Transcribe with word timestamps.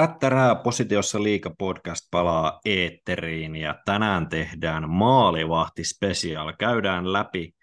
Pättärää 0.00 0.54
positiossa 0.54 1.22
liika 1.22 1.50
podcast 1.58 2.08
palaa 2.10 2.60
eetteriin 2.64 3.56
ja 3.56 3.74
tänään 3.84 4.28
tehdään 4.28 4.90
maalivahti 4.90 5.84
special. 5.84 6.52
Käydään 6.58 7.12
läpi 7.12 7.54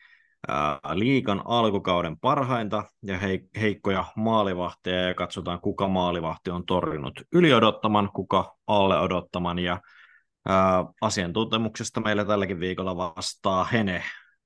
liikan 0.94 1.41
alkukauden 1.45 2.20
parhainta 2.20 2.84
ja 3.04 3.20
heikkoja 3.62 4.05
maalivahteja 4.16 5.02
ja 5.02 5.13
katsotaan 5.13 5.62
kuka 5.62 5.88
maalivahti 5.88 6.50
on 6.50 6.66
torjunut 6.66 7.13
yliodottaman, 7.34 8.09
kuka 8.13 8.55
alle 8.67 8.99
odottaman 8.99 9.59
ja 9.59 9.81
asiantuntemuksesta 11.02 12.02
meillä 12.02 12.26
tälläkin 12.26 12.59
viikolla 12.59 12.98
vastaa 12.98 13.63
Hene. 13.63 14.04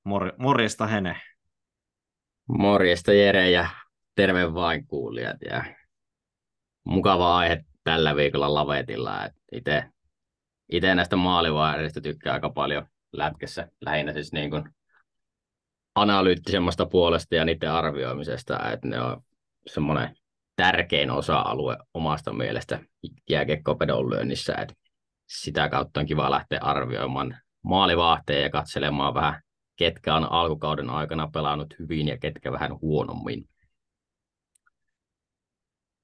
Mor- 0.08 0.34
morjesta 0.38 0.86
Hene. 0.86 1.20
Morjesta 2.48 3.12
Jere 3.12 3.50
ja 3.50 3.68
terve 4.14 4.54
vain 4.54 4.86
kuulijat 4.86 5.36
ja 5.50 5.64
mukava 6.84 7.38
aihe 7.38 7.64
tällä 7.84 8.16
viikolla 8.16 8.54
lavetilla. 8.54 9.28
Itse 10.72 10.94
näistä 10.94 11.16
maalivaiheista 11.16 12.00
tykkää 12.00 12.34
aika 12.34 12.50
paljon 12.50 12.86
lätkässä, 13.12 13.68
lähinnä 13.80 14.12
siis 14.12 14.32
niin 14.32 14.50
kuin 14.50 14.64
analyyttisemmasta 15.94 16.86
puolesta 16.86 17.34
ja 17.34 17.44
niiden 17.44 17.72
arvioimisesta, 17.72 18.70
että 18.70 18.88
ne 18.88 19.00
on 19.00 19.22
semmoinen 19.66 20.16
tärkein 20.56 21.10
osa-alue 21.10 21.76
omasta 21.94 22.32
mielestä 22.32 22.78
jääkekkopedon 23.30 24.10
lyönnissä, 24.10 24.54
että 24.54 24.74
sitä 25.26 25.68
kautta 25.68 26.00
on 26.00 26.06
kiva 26.06 26.30
lähteä 26.30 26.58
arvioimaan 26.62 27.36
maalivahteja 27.62 28.40
ja 28.40 28.50
katselemaan 28.50 29.14
vähän, 29.14 29.42
ketkä 29.76 30.14
on 30.14 30.32
alkukauden 30.32 30.90
aikana 30.90 31.28
pelannut 31.28 31.74
hyvin 31.78 32.08
ja 32.08 32.18
ketkä 32.18 32.52
vähän 32.52 32.80
huonommin. 32.80 33.48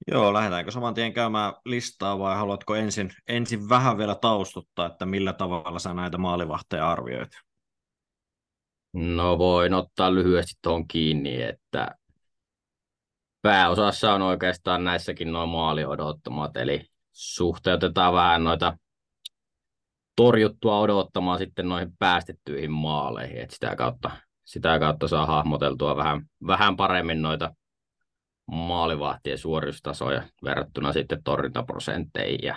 Joo, 0.07 0.33
lähdetäänkö 0.33 0.71
saman 0.71 0.93
tien 0.93 1.13
käymään 1.13 1.53
listaa 1.65 2.19
vai 2.19 2.35
haluatko 2.35 2.75
ensin, 2.75 3.11
ensin 3.27 3.69
vähän 3.69 3.97
vielä 3.97 4.15
taustuttaa, 4.15 4.85
että 4.85 5.05
millä 5.05 5.33
tavalla 5.33 5.79
sä 5.79 5.93
näitä 5.93 6.17
maalivahteja 6.17 6.91
arvioit? 6.91 7.31
No 8.93 9.37
voin 9.37 9.73
ottaa 9.73 10.13
lyhyesti 10.13 10.53
tuon 10.61 10.87
kiinni, 10.87 11.41
että 11.41 11.95
pääosassa 13.41 14.13
on 14.13 14.21
oikeastaan 14.21 14.83
näissäkin 14.83 15.31
noin 15.31 15.49
maaliodottamat, 15.49 16.57
eli 16.57 16.85
suhteutetaan 17.11 18.13
vähän 18.13 18.43
noita 18.43 18.77
torjuttua 20.15 20.79
odottamaan 20.79 21.37
sitten 21.39 21.69
noihin 21.69 21.97
päästettyihin 21.99 22.71
maaleihin, 22.71 23.37
että 23.37 23.55
sitä 23.55 23.75
kautta, 23.75 24.11
sitä 24.45 24.79
kautta 24.79 25.07
saa 25.07 25.25
hahmoteltua 25.25 25.95
vähän, 25.95 26.25
vähän 26.47 26.77
paremmin 26.77 27.21
noita 27.21 27.55
maalivahtien 28.51 29.37
suoristustasoja 29.37 30.23
verrattuna 30.43 30.93
sitten 30.93 31.23
torjuntaprosentteihin 31.23 32.39
ja 32.43 32.55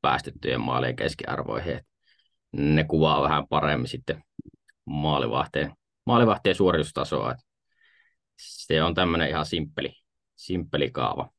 päästettyjen 0.00 0.60
maalien 0.60 0.96
keskiarvoihin. 0.96 1.80
Ne 2.52 2.84
kuvaa 2.84 3.22
vähän 3.22 3.48
paremmin 3.48 3.88
sitten 3.88 4.22
maalivahtien, 4.84 5.72
maalivahtien 6.06 6.54
suoristustasoa. 6.54 7.34
Se 8.38 8.82
on 8.82 8.94
tämmöinen 8.94 9.28
ihan 9.28 9.46
simppeli, 9.46 9.92
simppeli 10.36 10.90
kaava. 10.90 11.30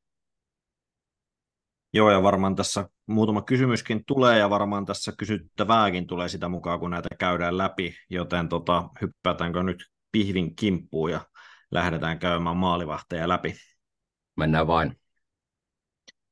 Joo, 1.94 2.12
ja 2.12 2.24
varmaan 2.24 2.56
tässä 2.56 2.90
muutama 3.08 3.42
kysymyskin 3.42 4.06
tulee, 4.06 4.40
ja 4.40 4.50
varmaan 4.50 4.86
tässä 4.86 5.14
kysyttävääkin 5.18 6.08
tulee 6.08 6.30
sitä 6.30 6.50
mukaan, 6.50 6.80
kun 6.80 6.92
näitä 6.92 7.10
käydään 7.20 7.58
läpi, 7.58 7.96
joten 8.10 8.50
tota, 8.50 8.90
hyppätäänkö 9.02 9.64
nyt 9.64 9.86
pihvin 10.12 10.56
kimppuun 10.56 11.12
ja 11.12 11.22
lähdetään 11.72 12.20
käymään 12.20 12.58
maalivahteja 12.58 13.30
läpi 13.30 13.56
mennään 14.42 14.68
vain. 14.68 14.98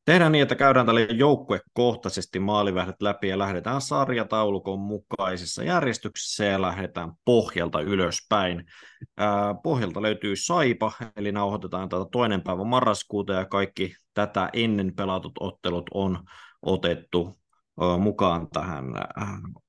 Tehdään 0.06 0.32
niin, 0.32 0.42
että 0.42 0.56
käydään 0.56 0.86
tälle 0.86 1.08
joukkuekohtaisesti 1.12 2.40
maalivähdet 2.40 3.02
läpi 3.02 3.28
ja 3.28 3.38
lähdetään 3.38 3.82
sarjataulukon 3.82 4.80
mukaisessa 4.80 5.64
järjestyksessä 5.64 6.46
ja 6.46 6.62
lähdetään 6.62 7.12
pohjalta 7.26 7.82
ylöspäin. 7.82 8.66
Pohjalta 9.64 10.02
löytyy 10.02 10.36
Saipa, 10.36 10.92
eli 11.16 11.32
nauhoitetaan 11.32 11.90
tätä 11.90 12.06
toinen 12.12 12.42
päivä 12.42 12.64
marraskuuta 12.64 13.34
ja 13.34 13.46
kaikki 13.46 13.96
tätä 14.14 14.50
ennen 14.54 14.96
pelatut 14.96 15.34
ottelut 15.40 15.86
on 15.94 16.20
otettu 16.62 17.36
mukaan 18.00 18.50
tähän 18.50 18.86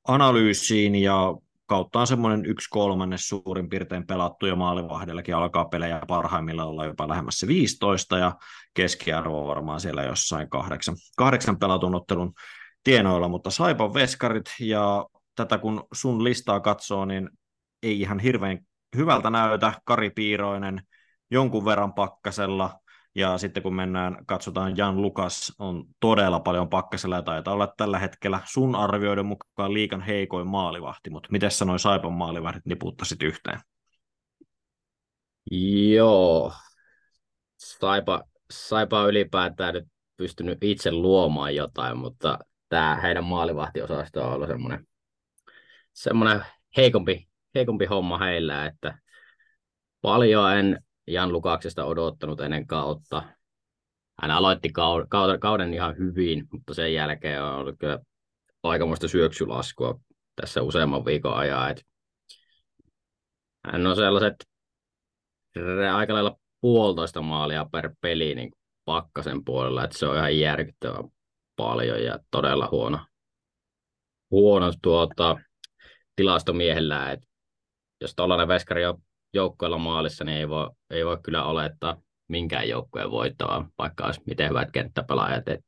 analyysiin 0.08 0.94
ja 0.94 1.34
kautta 1.70 2.00
on 2.00 2.06
semmoinen 2.06 2.46
yksi 2.46 2.70
kolmannes 2.70 3.28
suurin 3.28 3.68
piirtein 3.68 4.06
pelattu 4.06 4.46
ja 4.46 4.56
maalivahdellakin 4.56 5.36
alkaa 5.36 5.64
pelejä 5.64 6.00
parhaimmilla 6.08 6.64
olla 6.64 6.86
jopa 6.86 7.08
lähemmässä 7.08 7.46
15 7.46 8.18
ja 8.18 8.36
keskiarvo 8.74 9.46
varmaan 9.46 9.80
siellä 9.80 10.02
jossain 10.02 10.50
kahdeksan, 10.50 10.96
kahdeksan 11.16 11.58
pelatun 11.58 11.94
ottelun 11.94 12.32
tienoilla, 12.84 13.28
mutta 13.28 13.50
Saipan 13.50 13.94
veskarit 13.94 14.54
ja 14.60 15.06
tätä 15.36 15.58
kun 15.58 15.86
sun 15.92 16.24
listaa 16.24 16.60
katsoo, 16.60 17.04
niin 17.04 17.30
ei 17.82 18.00
ihan 18.00 18.18
hirveän 18.18 18.58
hyvältä 18.96 19.30
näytä. 19.30 19.72
Kari 19.84 20.10
Piiroinen 20.10 20.82
jonkun 21.30 21.64
verran 21.64 21.94
pakkasella, 21.94 22.80
ja 23.14 23.38
sitten 23.38 23.62
kun 23.62 23.74
mennään, 23.74 24.26
katsotaan, 24.26 24.76
Jan 24.76 25.02
Lukas 25.02 25.52
on 25.58 25.84
todella 26.00 26.40
paljon 26.40 26.68
pakkasella 26.68 27.16
ja 27.16 27.22
taitaa 27.22 27.54
olla 27.54 27.74
tällä 27.76 27.98
hetkellä 27.98 28.40
sun 28.44 28.74
arvioiden 28.74 29.26
mukaan 29.26 29.74
liikan 29.74 30.00
heikoin 30.00 30.46
maalivahti, 30.46 31.10
mutta 31.10 31.28
miten 31.32 31.50
sanoin 31.50 31.78
Saipan 31.78 32.12
maalivahdit 32.12 32.66
niputtasit 32.66 33.22
yhteen? 33.22 33.60
Joo, 35.90 36.52
Saipa, 37.56 38.22
Saipa 38.50 39.00
on 39.00 39.08
ylipäätään 39.08 39.74
nyt 39.74 39.88
pystynyt 40.16 40.58
itse 40.64 40.92
luomaan 40.92 41.54
jotain, 41.54 41.98
mutta 41.98 42.38
tämä 42.68 42.96
heidän 43.02 43.24
maalivahtiosasto 43.24 44.24
on 44.24 44.32
ollut 44.32 44.48
semmoinen, 44.48 44.86
semmoinen 45.92 46.44
heikompi, 46.76 47.28
heikompi 47.54 47.86
homma 47.86 48.18
heillä, 48.18 48.66
että 48.66 48.98
paljon 50.02 50.52
en 50.52 50.82
Jan 51.12 51.32
Lukaksesta 51.32 51.84
odottanut 51.84 52.40
ennen 52.40 52.66
kautta. 52.66 53.22
Hän 54.22 54.30
aloitti 54.30 54.72
kauden 55.40 55.74
ihan 55.74 55.98
hyvin, 55.98 56.48
mutta 56.52 56.74
sen 56.74 56.94
jälkeen 56.94 57.42
on 57.42 57.54
ollut 57.54 57.76
kyllä 57.78 57.98
aikamoista 58.62 59.08
syöksylaskua 59.08 60.00
tässä 60.36 60.62
useamman 60.62 61.04
viikon 61.04 61.34
ajan. 61.34 61.76
Hän 63.64 63.86
on 63.86 63.96
sellaiset 63.96 64.34
aika 65.94 66.14
lailla 66.14 66.36
puolitoista 66.60 67.22
maalia 67.22 67.66
per 67.72 67.90
peli 68.00 68.34
niin 68.34 68.52
pakkasen 68.84 69.44
puolella, 69.44 69.84
että 69.84 69.98
se 69.98 70.06
on 70.06 70.16
ihan 70.16 70.38
järkyttävän 70.38 71.04
paljon 71.56 72.02
ja 72.02 72.18
todella 72.30 72.68
huono, 72.72 72.98
huono 74.30 74.72
tuota, 74.82 75.36
tilastomiehellä, 76.16 77.12
että 77.12 77.26
jos 78.00 78.14
tuollainen 78.14 78.48
veskari 78.48 78.86
on 78.86 79.02
joukkueella 79.32 79.78
maalissa, 79.78 80.24
niin 80.24 80.38
ei 80.38 80.48
voi, 80.48 80.70
ei 80.90 81.06
voi 81.06 81.18
kyllä 81.22 81.44
olettaa 81.44 81.96
minkään 82.28 82.68
joukkueen 82.68 83.10
voittoa, 83.10 83.64
vaikka 83.78 84.04
olisi 84.04 84.20
miten 84.26 84.48
hyvät 84.48 84.70
kenttäpelaajat. 84.70 85.48
Et 85.48 85.60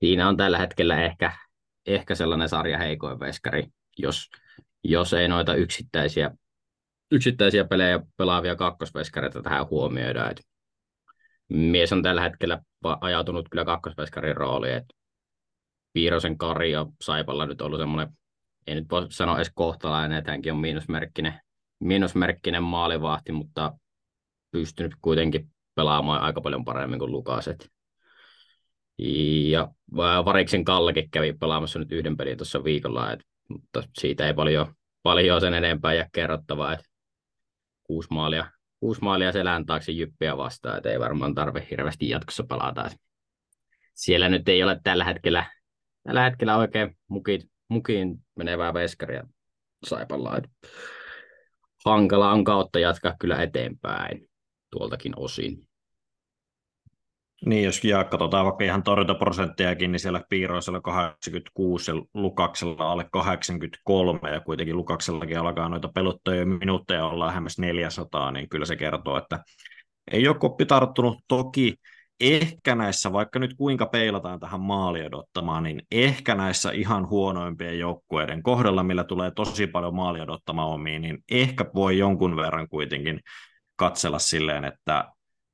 siinä 0.00 0.28
on 0.28 0.36
tällä 0.36 0.58
hetkellä 0.58 1.02
ehkä, 1.02 1.32
ehkä 1.86 2.14
sellainen 2.14 2.48
sarja 2.48 2.78
heikoin 2.78 3.20
veskari, 3.20 3.66
jos, 3.98 4.30
jos 4.84 5.12
ei 5.12 5.28
noita 5.28 5.54
yksittäisiä, 5.54 6.30
yksittäisiä 7.10 7.64
pelejä 7.64 8.00
pelaavia 8.16 8.56
kakkosveskareita 8.56 9.42
tähän 9.42 9.70
huomioida. 9.70 10.30
Et 10.30 10.40
mies 11.48 11.92
on 11.92 12.02
tällä 12.02 12.22
hetkellä 12.22 12.60
ajautunut 13.00 13.48
kyllä 13.50 13.64
kakkosveskarin 13.64 14.36
rooliin, 14.36 14.74
että 14.74 14.94
Piirosen 15.92 16.38
Kari 16.38 16.72
ja 16.72 16.86
Saipalla 17.02 17.46
nyt 17.46 17.60
ollut 17.60 17.80
semmoinen, 17.80 18.08
ei 18.66 18.74
nyt 18.74 18.90
voi 18.90 19.06
sanoa 19.10 19.36
edes 19.36 19.52
kohtalainen, 19.54 20.18
että 20.18 20.30
hänkin 20.30 20.52
on 20.52 20.58
miinusmerkkinen 20.58 21.40
miinusmerkkinen 21.80 22.62
maalivahti, 22.62 23.32
mutta 23.32 23.72
pystynyt 24.50 24.92
kuitenkin 25.02 25.50
pelaamaan 25.74 26.22
aika 26.22 26.40
paljon 26.40 26.64
paremmin 26.64 26.98
kuin 26.98 27.12
Lukaset. 27.12 27.70
Ja 29.48 29.68
Variksen 30.24 30.64
Kallekin 30.64 31.10
kävi 31.10 31.32
pelaamassa 31.32 31.78
nyt 31.78 31.92
yhden 31.92 32.16
pelin 32.16 32.36
tuossa 32.36 32.64
viikolla, 32.64 33.12
et, 33.12 33.20
mutta 33.48 33.82
siitä 33.98 34.26
ei 34.26 34.34
paljon, 34.34 34.74
paljon 35.02 35.40
sen 35.40 35.54
enempää 35.54 35.94
jää 35.94 36.08
kerrottavaa, 36.12 36.72
että 36.72 36.84
kuusi 37.82 38.08
maalia, 38.10 38.50
kuusi 38.80 39.00
maalia 39.00 39.32
selän 39.32 39.66
taakse 39.66 39.92
jyppiä 39.92 40.36
vastaan, 40.36 40.76
että 40.76 40.90
ei 40.90 41.00
varmaan 41.00 41.34
tarve 41.34 41.66
hirveästi 41.70 42.08
jatkossa 42.08 42.44
pelata. 42.48 42.86
Et 42.86 42.96
siellä 43.94 44.28
nyt 44.28 44.48
ei 44.48 44.62
ole 44.62 44.80
tällä 44.84 45.04
hetkellä, 45.04 45.46
tällä 46.02 46.24
hetkellä 46.24 46.56
oikein 46.56 46.98
mukiin, 47.08 47.50
mukiin 47.68 48.16
menevää 48.36 48.74
veskaria 48.74 49.26
Saipalla. 49.86 50.40
Hankala 51.86 52.32
on 52.32 52.44
kautta 52.44 52.78
jatkaa 52.78 53.14
kyllä 53.20 53.42
eteenpäin 53.42 54.28
tuoltakin 54.70 55.12
osin. 55.16 55.66
Niin, 57.44 57.64
jos 57.64 57.84
jää, 57.84 58.04
katsotaan 58.04 58.44
vaikka 58.44 58.64
ihan 58.64 58.82
torjuntaprosenttiakin, 58.82 59.92
niin 59.92 60.00
siellä 60.00 60.20
Piiroisella 60.28 60.80
86 60.80 61.90
ja 61.90 62.02
Lukaksella 62.14 62.92
alle 62.92 63.06
83, 63.12 64.30
ja 64.30 64.40
kuitenkin 64.40 64.76
Lukaksellakin 64.76 65.38
alkaa 65.38 65.68
noita 65.68 65.88
peluttajia 65.88 66.46
minuutteja 66.46 67.06
olla 67.06 67.26
lähemmäs 67.26 67.58
400, 67.58 68.32
niin 68.32 68.48
kyllä 68.48 68.66
se 68.66 68.76
kertoo, 68.76 69.18
että 69.18 69.44
ei 70.10 70.28
ole 70.28 70.38
koppi 70.38 70.66
tarttunut. 70.66 71.18
Toki 71.28 71.74
ehkä 72.20 72.74
näissä, 72.74 73.12
vaikka 73.12 73.38
nyt 73.38 73.54
kuinka 73.54 73.86
peilataan 73.86 74.40
tähän 74.40 74.60
maali 74.60 75.06
odottamaan, 75.06 75.62
niin 75.62 75.82
ehkä 75.90 76.34
näissä 76.34 76.70
ihan 76.70 77.08
huonoimpien 77.08 77.78
joukkueiden 77.78 78.42
kohdalla, 78.42 78.82
millä 78.82 79.04
tulee 79.04 79.30
tosi 79.30 79.66
paljon 79.66 79.94
maali 79.94 80.20
odottamaan 80.20 80.68
omiin, 80.68 81.02
niin 81.02 81.18
ehkä 81.30 81.64
voi 81.74 81.98
jonkun 81.98 82.36
verran 82.36 82.68
kuitenkin 82.68 83.20
katsella 83.76 84.18
silleen, 84.18 84.64
että 84.64 85.04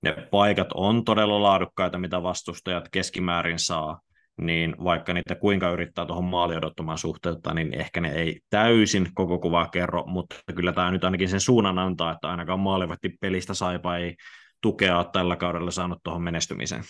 ne 0.02 0.12
paikat 0.30 0.68
on 0.74 1.04
todella 1.04 1.42
laadukkaita, 1.42 1.98
mitä 1.98 2.22
vastustajat 2.22 2.88
keskimäärin 2.92 3.58
saa, 3.58 4.00
niin 4.40 4.74
vaikka 4.84 5.14
niitä 5.14 5.34
kuinka 5.34 5.70
yrittää 5.70 6.06
tuohon 6.06 6.24
maali 6.24 6.56
odottamaan 6.56 6.98
suhteuttaa, 6.98 7.54
niin 7.54 7.74
ehkä 7.74 8.00
ne 8.00 8.12
ei 8.12 8.40
täysin 8.50 9.08
koko 9.14 9.38
kuvaa 9.38 9.68
kerro, 9.68 10.04
mutta 10.06 10.36
kyllä 10.54 10.72
tämä 10.72 10.90
nyt 10.90 11.04
ainakin 11.04 11.28
sen 11.28 11.40
suunnan 11.40 11.78
antaa, 11.78 12.12
että 12.12 12.28
ainakaan 12.28 12.60
maalivahti 12.60 13.10
pelistä 13.20 13.54
saipa 13.54 13.96
ei 13.96 14.16
tukea 14.62 15.04
tällä 15.04 15.36
kaudella 15.36 15.70
saanut 15.70 15.98
tuohon 16.02 16.22
menestymiseen. 16.22 16.84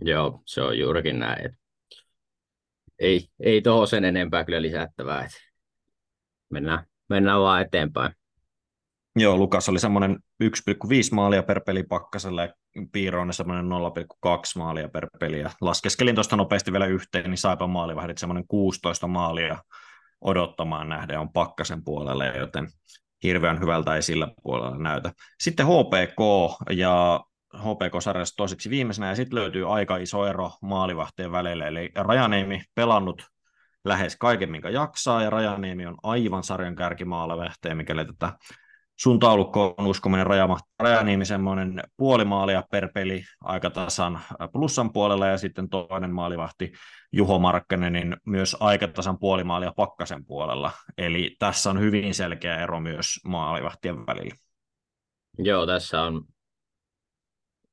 Joo, 0.00 0.42
se 0.46 0.62
on 0.62 0.78
juurikin 0.78 1.18
näin. 1.18 1.46
Että 1.46 1.58
ei, 2.98 3.28
ei 3.40 3.62
tuohon 3.62 3.88
sen 3.88 4.04
enempää 4.04 4.44
kyllä 4.44 4.62
lisättävää. 4.62 5.24
Että 5.24 5.38
mennään, 6.50 6.86
mennään 7.08 7.40
vaan 7.40 7.62
eteenpäin. 7.62 8.12
Joo, 9.16 9.36
Lukas 9.36 9.68
oli 9.68 9.78
semmoinen 9.78 10.18
1,5 10.44 10.48
maalia 11.12 11.42
per 11.42 11.60
peli 11.66 11.82
pakkaselle 11.82 12.42
ja 12.42 12.82
Piiroinen 12.92 13.34
semmoinen 13.34 13.66
0,2 13.66 13.70
maalia 14.56 14.88
per 14.88 15.06
peli. 15.20 15.40
Ja 15.40 15.50
laskeskelin 15.60 16.14
tuosta 16.14 16.36
nopeasti 16.36 16.72
vielä 16.72 16.86
yhteen, 16.86 17.30
niin 17.30 17.38
saipa 17.38 17.66
maalivahdit 17.66 18.18
semmoinen 18.18 18.46
16 18.48 19.06
maalia 19.06 19.58
odottamaan 20.20 20.88
nähden 20.88 21.20
on 21.20 21.32
pakkasen 21.32 21.84
puolelle, 21.84 22.26
joten 22.26 22.68
hirveän 23.22 23.60
hyvältä 23.60 23.94
ei 23.96 24.02
sillä 24.02 24.28
puolella 24.42 24.78
näytä. 24.78 25.12
Sitten 25.40 25.66
HPK 25.66 26.20
ja 26.70 27.20
HPK-sarjassa 27.56 28.36
toiseksi 28.36 28.70
viimeisenä, 28.70 29.08
ja 29.08 29.16
sitten 29.16 29.38
löytyy 29.38 29.74
aika 29.74 29.96
iso 29.96 30.26
ero 30.26 30.50
maalivahtien 30.62 31.32
välillä, 31.32 31.66
eli 31.66 31.90
Rajaniemi 31.94 32.62
pelannut 32.74 33.22
lähes 33.84 34.16
kaiken, 34.16 34.50
minkä 34.50 34.70
jaksaa, 34.70 35.22
ja 35.22 35.30
Rajaniemi 35.30 35.86
on 35.86 35.96
aivan 36.02 36.44
sarjan 36.44 36.76
kärkimaalivehteen, 36.76 37.76
mikäli 37.76 38.04
tätä 38.04 38.32
sun 39.02 39.18
taulukko 39.18 39.74
on 39.78 39.86
uskominen 39.86 40.26
Rajama, 40.26 40.58
Rajaniemi 40.78 41.24
semmoinen 41.24 41.82
puoli 41.96 42.24
maalia 42.24 42.62
per 42.70 42.88
peli 42.94 43.24
aika 43.40 43.70
tasan 43.70 44.20
plussan 44.52 44.92
puolella 44.92 45.26
ja 45.26 45.38
sitten 45.38 45.68
toinen 45.68 46.10
maalivahti 46.14 46.72
Juho 47.12 47.38
Markkanen 47.38 47.92
niin 47.92 48.16
myös 48.26 48.56
aika 48.60 48.88
tasan 48.88 49.18
puoli 49.18 49.44
maalia 49.44 49.72
pakkasen 49.76 50.24
puolella. 50.24 50.72
Eli 50.98 51.36
tässä 51.38 51.70
on 51.70 51.80
hyvin 51.80 52.14
selkeä 52.14 52.56
ero 52.56 52.80
myös 52.80 53.06
maalivahtien 53.24 54.06
välillä. 54.06 54.34
Joo, 55.38 55.66
tässä 55.66 56.02
on 56.02 56.24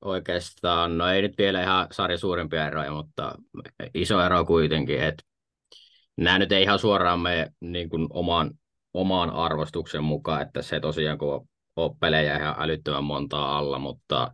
oikeastaan, 0.02 0.98
no 0.98 1.08
ei 1.08 1.22
nyt 1.22 1.38
vielä 1.38 1.64
ihan 1.64 1.88
sarja 1.92 2.18
suurimpia 2.18 2.68
eroja, 2.68 2.92
mutta 2.92 3.36
iso 3.94 4.22
ero 4.22 4.46
kuitenkin, 4.46 5.04
että 5.04 5.24
nämä 6.18 6.40
nyt 6.40 6.52
ei 6.52 6.64
ihan 6.64 6.80
suoraan 6.80 7.20
mene 7.20 7.52
niin 7.62 7.90
omaan 8.10 8.52
omaan 8.94 9.30
arvostuksen 9.30 10.04
mukaan, 10.04 10.42
että 10.42 10.62
se 10.62 10.80
tosiaan 10.80 11.18
kun 11.18 11.48
on 11.76 12.00
pelejä 12.00 12.38
ihan 12.38 12.56
älyttömän 12.58 13.04
montaa 13.04 13.58
alla, 13.58 13.80
mutta 13.80 14.34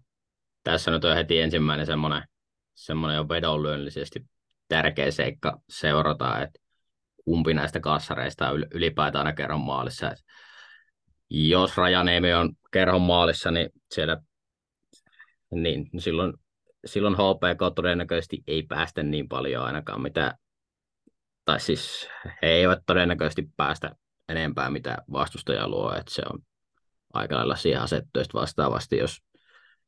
tässä 0.63 0.91
nyt 0.91 1.05
on 1.05 1.15
heti 1.15 1.39
ensimmäinen 1.39 1.85
semmoinen, 1.85 2.23
semmoinen 2.75 3.15
jo 3.15 3.29
vedonlyönnillisesti 3.29 4.25
tärkeä 4.67 5.11
seikka 5.11 5.61
seurata, 5.69 6.41
että 6.41 6.59
kumpi 7.25 7.53
näistä 7.53 7.79
kassareista 7.79 8.51
ylipäätään 8.73 9.25
aina 9.25 9.35
kerran 9.35 9.61
maalissa. 9.61 10.11
Että 10.11 10.23
jos 11.29 11.77
Rajaneemi 11.77 12.33
on 12.33 12.53
kerhon 12.71 13.01
maalissa, 13.01 13.51
niin 13.51 13.69
siellä 13.93 14.17
niin 15.51 15.89
silloin, 15.97 16.33
silloin 16.85 17.15
HPK 17.15 17.75
todennäköisesti 17.75 18.43
ei 18.47 18.63
päästä 18.63 19.03
niin 19.03 19.27
paljon 19.27 19.65
ainakaan, 19.65 20.01
mitä, 20.01 20.37
tai 21.45 21.59
siis 21.59 22.09
he 22.41 22.47
eivät 22.47 22.79
todennäköisesti 22.85 23.49
päästä 23.57 23.95
enempää, 24.29 24.69
mitä 24.69 24.97
vastustaja 25.11 25.67
luo, 25.67 25.91
että 25.91 26.13
se 26.13 26.21
on 26.33 26.39
aika 27.13 27.35
lailla 27.35 27.55
siihen 27.55 27.81
asettu, 27.81 28.19
vastaavasti, 28.33 28.97
jos, 28.97 29.17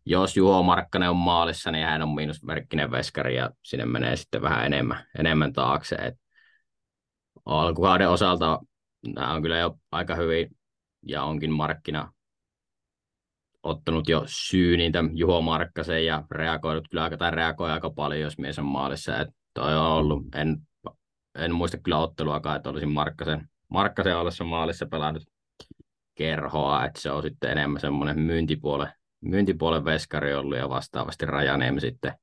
jos 0.06 0.38
Juho 0.38 0.64
Markkanen 0.64 1.10
on 1.10 1.16
maalissa, 1.16 1.72
niin 1.72 1.86
hän 1.86 2.02
on 2.02 2.16
miinusmerkkinen 2.16 2.92
veskari 2.92 3.36
ja 3.36 3.50
sinne 3.64 3.86
menee 3.86 4.16
sitten 4.16 4.42
vähän 4.42 4.66
enemmän, 4.66 5.06
enemmän 5.20 5.54
taakse. 5.54 5.96
Et 5.96 6.16
alkukauden 7.46 8.10
osalta 8.10 8.60
nämä 9.08 9.34
on 9.34 9.42
kyllä 9.42 9.58
jo 9.58 9.78
aika 9.92 10.16
hyvin 10.16 10.58
ja 11.06 11.24
onkin 11.24 11.52
markkina 11.52 12.14
ottanut 13.64 14.10
jo 14.10 14.24
syy 14.26 14.78
niitä 14.78 15.04
Juho 15.14 15.42
Markkasen 15.42 16.06
ja 16.06 16.24
reagoinut 16.32 16.88
kyllä 16.90 17.04
aika, 17.04 17.18
tai 17.18 17.32
reagoi 17.32 17.72
aika 17.72 17.90
paljon, 17.90 18.22
jos 18.22 18.38
mies 18.38 18.60
on 18.60 18.66
maalissa. 18.66 19.20
Et 19.20 19.30
toi 19.54 19.78
on 19.78 19.86
ollut, 19.86 20.36
en, 20.36 20.58
en 21.36 21.56
muista 21.56 21.78
kyllä 21.78 21.98
otteluakaan, 21.98 22.56
että 22.56 22.70
olisin 22.70 22.92
Markkasen 22.92 23.50
Markkasen 23.70 24.18
ollessa 24.18 24.44
maalissa 24.44 24.86
pelannut 24.86 25.24
kerhoa, 26.16 26.86
että 26.86 27.02
se 27.02 27.12
on 27.12 27.24
sitten 27.24 27.52
enemmän 27.52 27.82
semmoinen 27.82 28.20
myyntipuolen, 28.20 28.94
myyntipuolen 29.22 29.86
veskari 29.86 30.34
ollut 30.34 30.58
ja 30.58 30.70
vastaavasti 30.70 31.26
Rajaniemi 31.26 31.82
sitten 31.82 32.14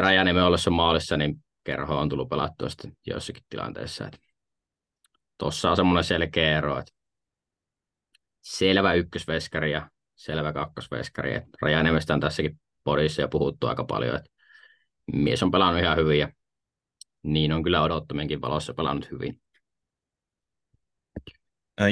Rajaniemi 0.00 0.40
ollessa 0.40 0.70
maalissa, 0.70 1.16
niin 1.16 1.44
kerho 1.64 1.98
on 1.98 2.08
tullut 2.08 2.28
pelattua 2.28 2.68
sitten 2.68 2.92
joissakin 3.06 3.42
tilanteissa. 3.48 4.10
Tuossa 5.38 5.70
on 5.70 5.76
semmoinen 5.76 6.04
selkeä 6.04 6.58
ero, 6.58 6.78
että 6.78 6.92
selvä 8.40 8.92
ykkösveskari 8.94 9.72
ja 9.72 9.90
selvä 10.14 10.52
kakkosveskari. 10.52 11.40
Rajaniemestä 11.62 12.14
on 12.14 12.20
tässäkin 12.20 12.60
podissa 12.84 13.22
jo 13.22 13.28
puhuttu 13.28 13.66
aika 13.66 13.84
paljon, 13.84 14.16
että 14.16 14.30
mies 15.12 15.42
on 15.42 15.50
pelannut 15.50 15.82
ihan 15.82 15.96
hyvin 15.96 16.18
ja 16.18 16.28
niin 17.22 17.52
on 17.52 17.62
kyllä 17.62 17.82
odottamienkin 17.82 18.40
valossa 18.40 18.74
pelannut 18.74 19.10
hyvin. 19.10 19.40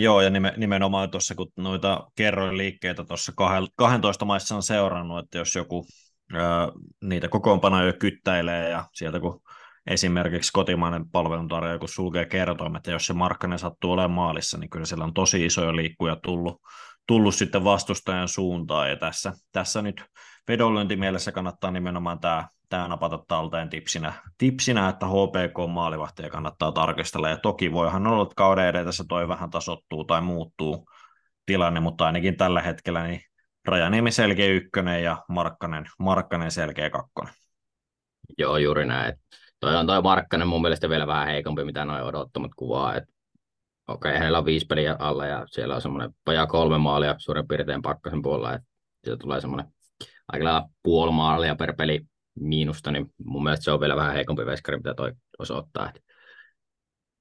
Joo, 0.00 0.20
ja 0.20 0.30
nimenomaan 0.56 1.10
tuossa, 1.10 1.34
kun 1.34 1.52
noita 1.56 2.10
kerroin 2.16 2.58
liikkeitä 2.58 3.04
tuossa 3.04 3.32
12 3.76 4.24
maissa 4.24 4.56
on 4.56 4.62
seurannut, 4.62 5.24
että 5.24 5.38
jos 5.38 5.54
joku 5.54 5.86
ää, 6.32 6.68
niitä 7.04 7.28
kokoonpanoja 7.28 7.92
kyttäilee 7.92 8.68
ja 8.68 8.84
sieltä 8.94 9.20
kun 9.20 9.40
esimerkiksi 9.86 10.52
kotimainen 10.52 11.10
palveluntarjoaja, 11.10 11.78
kun 11.78 11.88
sulkee 11.88 12.24
kertoimet, 12.24 12.76
että 12.76 12.90
jos 12.90 13.06
se 13.06 13.12
Markkanen 13.12 13.58
sattuu 13.58 13.92
olemaan 13.92 14.10
maalissa, 14.10 14.58
niin 14.58 14.70
kyllä 14.70 14.86
siellä 14.86 15.04
on 15.04 15.14
tosi 15.14 15.46
isoja 15.46 15.76
liikkuja 15.76 16.16
tullut, 16.16 16.60
tullut 17.06 17.34
sitten 17.34 17.64
vastustajan 17.64 18.28
suuntaan, 18.28 18.90
ja 18.90 18.96
tässä, 18.96 19.32
tässä 19.52 19.82
nyt 19.82 20.04
vedonlyöntimielessä 20.48 21.32
kannattaa 21.32 21.70
nimenomaan 21.70 22.20
tämä 22.20 22.48
tämä 22.68 22.88
napata 22.88 23.18
talteen 23.28 23.68
tipsinä, 23.68 24.12
tipsinä 24.38 24.88
että 24.88 25.06
HPK-maalivahtia 25.06 26.30
kannattaa 26.30 26.72
tarkistella. 26.72 27.28
Ja 27.28 27.36
toki 27.36 27.72
voihan 27.72 28.06
olla, 28.06 28.22
että 28.22 28.34
kauden 28.36 28.66
edetessä 28.66 29.04
toi 29.08 29.28
vähän 29.28 29.50
tasottuu 29.50 30.04
tai 30.04 30.20
muuttuu 30.20 30.88
tilanne, 31.46 31.80
mutta 31.80 32.06
ainakin 32.06 32.36
tällä 32.36 32.62
hetkellä 32.62 33.06
niin 33.06 33.20
Rajaniemi 33.66 34.12
selkeä 34.12 34.46
ykkönen 34.46 35.02
ja 35.02 35.24
Markkanen, 35.28 35.86
Markkanen 35.98 36.50
selkeä 36.50 36.90
kakkonen. 36.90 37.34
Joo, 38.38 38.56
juuri 38.56 38.86
näin. 38.86 39.14
Toi 39.60 39.76
on 39.76 39.86
toi 39.86 40.02
Markkanen 40.02 40.48
mun 40.48 40.62
mielestä 40.62 40.88
vielä 40.88 41.06
vähän 41.06 41.26
heikompi, 41.26 41.64
mitä 41.64 41.84
noin 41.84 42.02
odottamat 42.02 42.50
kuvaa. 42.56 42.90
Okei, 42.90 43.06
okay, 43.88 44.12
hänellä 44.12 44.38
on 44.38 44.44
viisi 44.44 44.66
peliä 44.66 44.96
alla 44.98 45.26
ja 45.26 45.46
siellä 45.46 45.74
on 45.74 45.82
semmoinen 45.82 46.10
vajaa 46.26 46.46
kolme 46.46 46.78
maalia 46.78 47.14
suurin 47.18 47.48
piirtein 47.48 47.82
pakkasen 47.82 48.22
puolella. 48.22 48.54
Että 48.54 48.68
siitä 49.04 49.16
tulee 49.16 49.40
semmoinen 49.40 49.66
aika 50.28 50.68
puoli 50.82 51.12
maalia 51.12 51.54
per 51.54 51.74
peli 51.76 52.00
miinusta, 52.40 52.92
niin 52.92 53.14
mun 53.24 53.42
mielestä 53.42 53.64
se 53.64 53.70
on 53.72 53.80
vielä 53.80 53.96
vähän 53.96 54.14
heikompi 54.14 54.46
veskari, 54.46 54.76
mitä 54.76 54.94
toi 54.94 55.12
osoittaa. 55.38 55.88
Että 55.88 56.00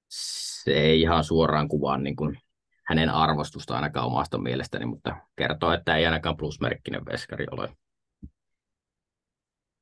se 0.09 0.71
ei 0.71 1.01
ihan 1.01 1.23
suoraan 1.23 1.67
kuvaa 1.67 1.97
niin 1.97 2.15
kuin 2.15 2.39
hänen 2.87 3.09
arvostusta 3.09 3.75
ainakaan 3.75 4.05
omasta 4.05 4.37
mielestäni, 4.37 4.85
mutta 4.85 5.15
kertoo, 5.35 5.71
että 5.71 5.95
ei 5.95 6.05
ainakaan 6.05 6.37
plusmerkkinen 6.37 7.05
veskari 7.05 7.45
ole. 7.51 7.77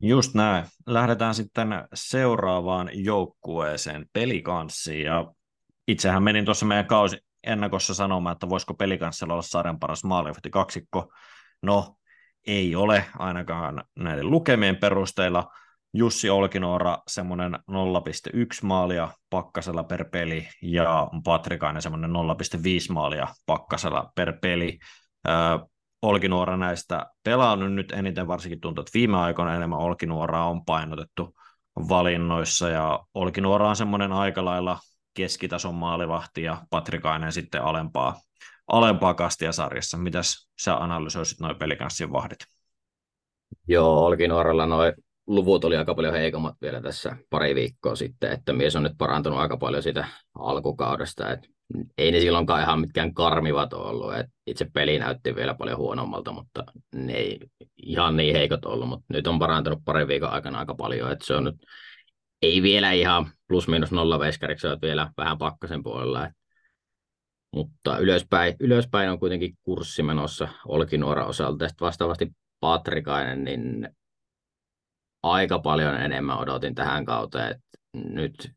Just 0.02 0.34
näin. 0.34 0.66
Lähdetään 0.88 1.36
sitten 1.36 1.68
seuraavaan 1.94 2.90
joukkueeseen, 2.94 4.06
pelikanssiin. 4.14 5.06
Ja 5.06 5.34
itsehän 5.88 6.24
menin 6.24 6.46
tuossa 6.46 6.66
meidän 6.66 6.86
kausi 6.86 7.18
ennakossa 7.44 7.94
sanomaan, 7.94 8.34
että 8.34 8.50
voisiko 8.50 8.74
pelikanssilla 8.74 9.34
olla 9.34 9.42
sarjan 9.42 9.80
paras 9.80 10.04
maalivahti 10.04 10.50
kaksikko. 10.50 11.14
No, 11.62 11.96
ei 12.48 12.76
ole 12.76 13.06
ainakaan 13.20 13.84
näiden 13.96 14.32
lukemien 14.32 14.76
perusteella. 14.78 15.52
Jussi 15.94 16.30
Olkinoora 16.30 16.98
semmoinen 17.08 17.54
0,1 17.54 18.40
maalia 18.64 19.10
pakkasella 19.30 19.84
per 19.84 20.06
peli 20.10 20.48
ja 20.62 21.08
Patrikainen 21.24 21.82
semmoinen 21.82 22.12
0,5 22.12 22.94
maalia 22.94 23.28
pakkasella 23.46 24.12
per 24.16 24.34
peli. 24.42 24.80
Olkinuora 26.02 26.58
näistä 26.58 27.06
pelannut 27.24 27.74
nyt 27.74 27.92
eniten, 27.92 28.28
varsinkin 28.28 28.60
tuntuu, 28.60 28.82
että 28.82 28.92
viime 28.94 29.18
aikoina 29.18 29.56
enemmän 29.56 29.80
Olkinuoraa 29.80 30.50
on 30.50 30.66
painotettu 30.66 31.36
valinnoissa 31.90 32.70
ja 32.70 33.00
Olkinuora 33.14 33.70
on 33.70 33.76
semmoinen 33.76 34.12
aika 34.12 34.46
lailla 34.46 34.80
keskitason 35.14 35.76
maalivahti 35.76 36.44
ja 36.44 36.62
Patrikainen 36.70 37.32
sitten 37.32 37.64
alempaa 37.64 38.16
alempaa 38.68 39.14
kastia 39.14 39.52
sarjassa. 39.52 39.98
Mitäs 39.98 40.50
sä 40.62 40.78
analysoisit 40.78 41.40
noin 41.40 41.56
pelikanssien 41.56 42.12
vahdit? 42.12 42.40
Joo, 43.68 44.06
Olki 44.06 44.28
nuorella 44.28 44.66
noin 44.66 44.94
luvut 45.28 45.66
oli 45.66 45.78
aika 45.78 45.96
paljon 45.96 46.14
heikommat 46.14 46.56
vielä 46.62 46.82
tässä 46.82 47.18
pari 47.30 47.56
viikkoa 47.56 47.96
sitten, 47.96 48.32
että 48.32 48.54
mies 48.54 48.76
on 48.76 48.84
nyt 48.84 48.98
parantunut 48.98 49.40
aika 49.40 49.58
paljon 49.58 49.84
siitä 49.84 50.08
alkukaudesta. 50.40 51.32
Et 51.32 51.40
ei 51.98 52.12
ne 52.12 52.20
silloinkaan 52.20 52.62
ihan 52.62 52.80
mitkään 52.80 53.14
karmivat 53.14 53.74
ollut. 53.74 54.16
Et 54.16 54.26
itse 54.48 54.68
peli 54.74 55.00
näytti 55.00 55.36
vielä 55.36 55.54
paljon 55.54 55.78
huonommalta, 55.78 56.32
mutta 56.32 56.64
ne 56.96 57.14
ei 57.14 57.40
ihan 57.78 58.18
niin 58.18 58.36
heikot 58.36 58.66
ollut. 58.66 58.90
Mutta 58.90 59.06
nyt 59.10 59.28
on 59.28 59.40
parantunut 59.40 59.80
pari 59.86 60.08
viikon 60.08 60.30
aikana 60.30 60.60
aika 60.60 60.76
paljon. 60.76 61.12
Et 61.12 61.22
se 61.22 61.36
on 61.36 61.44
nyt, 61.44 61.56
ei 62.42 62.62
vielä 62.62 62.92
ihan 62.92 63.32
plus 63.48 63.68
minus 63.68 63.92
nolla 63.92 64.20
veskariksi, 64.20 64.68
vielä 64.82 65.12
vähän 65.18 65.38
pakkasen 65.38 65.84
puolella. 65.84 66.26
Et, 66.26 66.34
mutta 67.54 67.98
ylöspäin, 67.98 68.56
ylöspäin 68.60 69.10
on 69.10 69.20
kuitenkin 69.20 69.58
kurssi 69.64 70.04
menossa 70.04 70.48
Olkinuoran 70.68 71.28
osalta. 71.28 71.68
Sitten 71.68 71.86
vastaavasti 71.86 72.32
Patrikainen, 72.60 73.44
niin 73.44 73.90
aika 75.24 75.60
paljon 75.60 75.96
enemmän 75.96 76.38
odotin 76.38 76.76
tähän 76.76 77.06
kauteen. 77.06 77.52
Et 77.52 77.62
nyt 77.94 78.52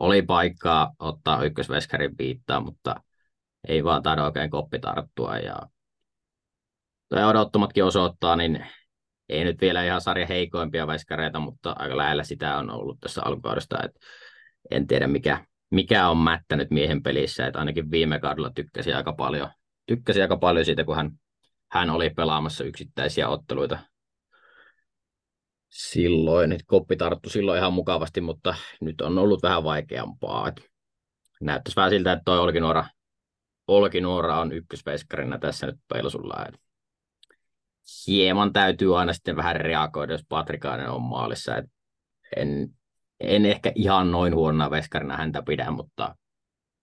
oli 0.00 0.22
paikkaa 0.22 0.92
ottaa 0.98 1.44
ykkösveskarin 1.44 2.16
piittaa, 2.16 2.60
mutta 2.60 2.94
ei 3.68 3.84
vaan 3.84 4.02
taida 4.02 4.24
oikein 4.24 4.50
koppi 4.50 4.78
tarttua. 4.78 5.38
Ja 5.38 5.56
toi 7.08 7.24
odottomatkin 7.24 7.84
osoittaa, 7.84 8.36
niin 8.36 8.66
ei 9.28 9.44
nyt 9.44 9.60
vielä 9.60 9.84
ihan 9.84 10.00
sarja 10.00 10.26
heikoimpia 10.26 10.86
veskareita, 10.86 11.40
mutta 11.40 11.74
aika 11.78 11.96
lähellä 11.96 12.24
sitä 12.24 12.56
on 12.56 12.70
ollut 12.70 13.00
tässä 13.00 13.22
alkukaudesta. 13.24 13.82
Et 13.82 13.92
en 14.70 14.86
tiedä, 14.86 15.06
mikä, 15.06 15.46
mikä 15.74 16.08
on 16.08 16.18
mättänyt 16.18 16.70
miehen 16.70 17.02
pelissä, 17.02 17.46
että 17.46 17.58
ainakin 17.58 17.90
viime 17.90 18.20
kaudella 18.20 18.50
tykkäsi 18.54 18.92
aika 18.92 19.12
paljon, 19.12 19.50
tykkäsi 19.86 20.22
aika 20.22 20.36
paljon 20.36 20.64
siitä, 20.64 20.84
kun 20.84 20.96
hän, 20.96 21.10
hän 21.70 21.90
oli 21.90 22.10
pelaamassa 22.10 22.64
yksittäisiä 22.64 23.28
otteluita 23.28 23.78
silloin. 25.68 26.52
Että 26.52 26.64
koppi 26.66 26.96
tarttu 26.96 27.28
silloin 27.28 27.58
ihan 27.58 27.72
mukavasti, 27.72 28.20
mutta 28.20 28.54
nyt 28.80 29.00
on 29.00 29.18
ollut 29.18 29.42
vähän 29.42 29.64
vaikeampaa. 29.64 30.48
Et 30.48 30.60
näyttäisi 31.40 31.76
vähän 31.76 31.90
siltä, 31.90 32.12
että 32.12 32.22
toi 32.24 32.38
Olkinuora, 32.38 32.84
Olkinuora 33.66 34.40
on 34.40 34.52
ykkösveskarina 34.52 35.38
tässä 35.38 35.66
nyt 35.66 35.76
Pelsulla. 35.88 36.46
Et 36.48 36.54
hieman 38.06 38.52
täytyy 38.52 38.98
aina 38.98 39.12
sitten 39.12 39.36
vähän 39.36 39.56
reagoida, 39.56 40.12
jos 40.12 40.24
Patrikainen 40.28 40.90
on 40.90 41.02
maalissa. 41.02 41.62
En, 42.36 42.68
en 43.20 43.46
ehkä 43.46 43.72
ihan 43.74 44.10
noin 44.10 44.34
huonona 44.34 44.70
veskarina 44.70 45.16
häntä 45.16 45.42
pidä, 45.42 45.70
mutta 45.70 46.16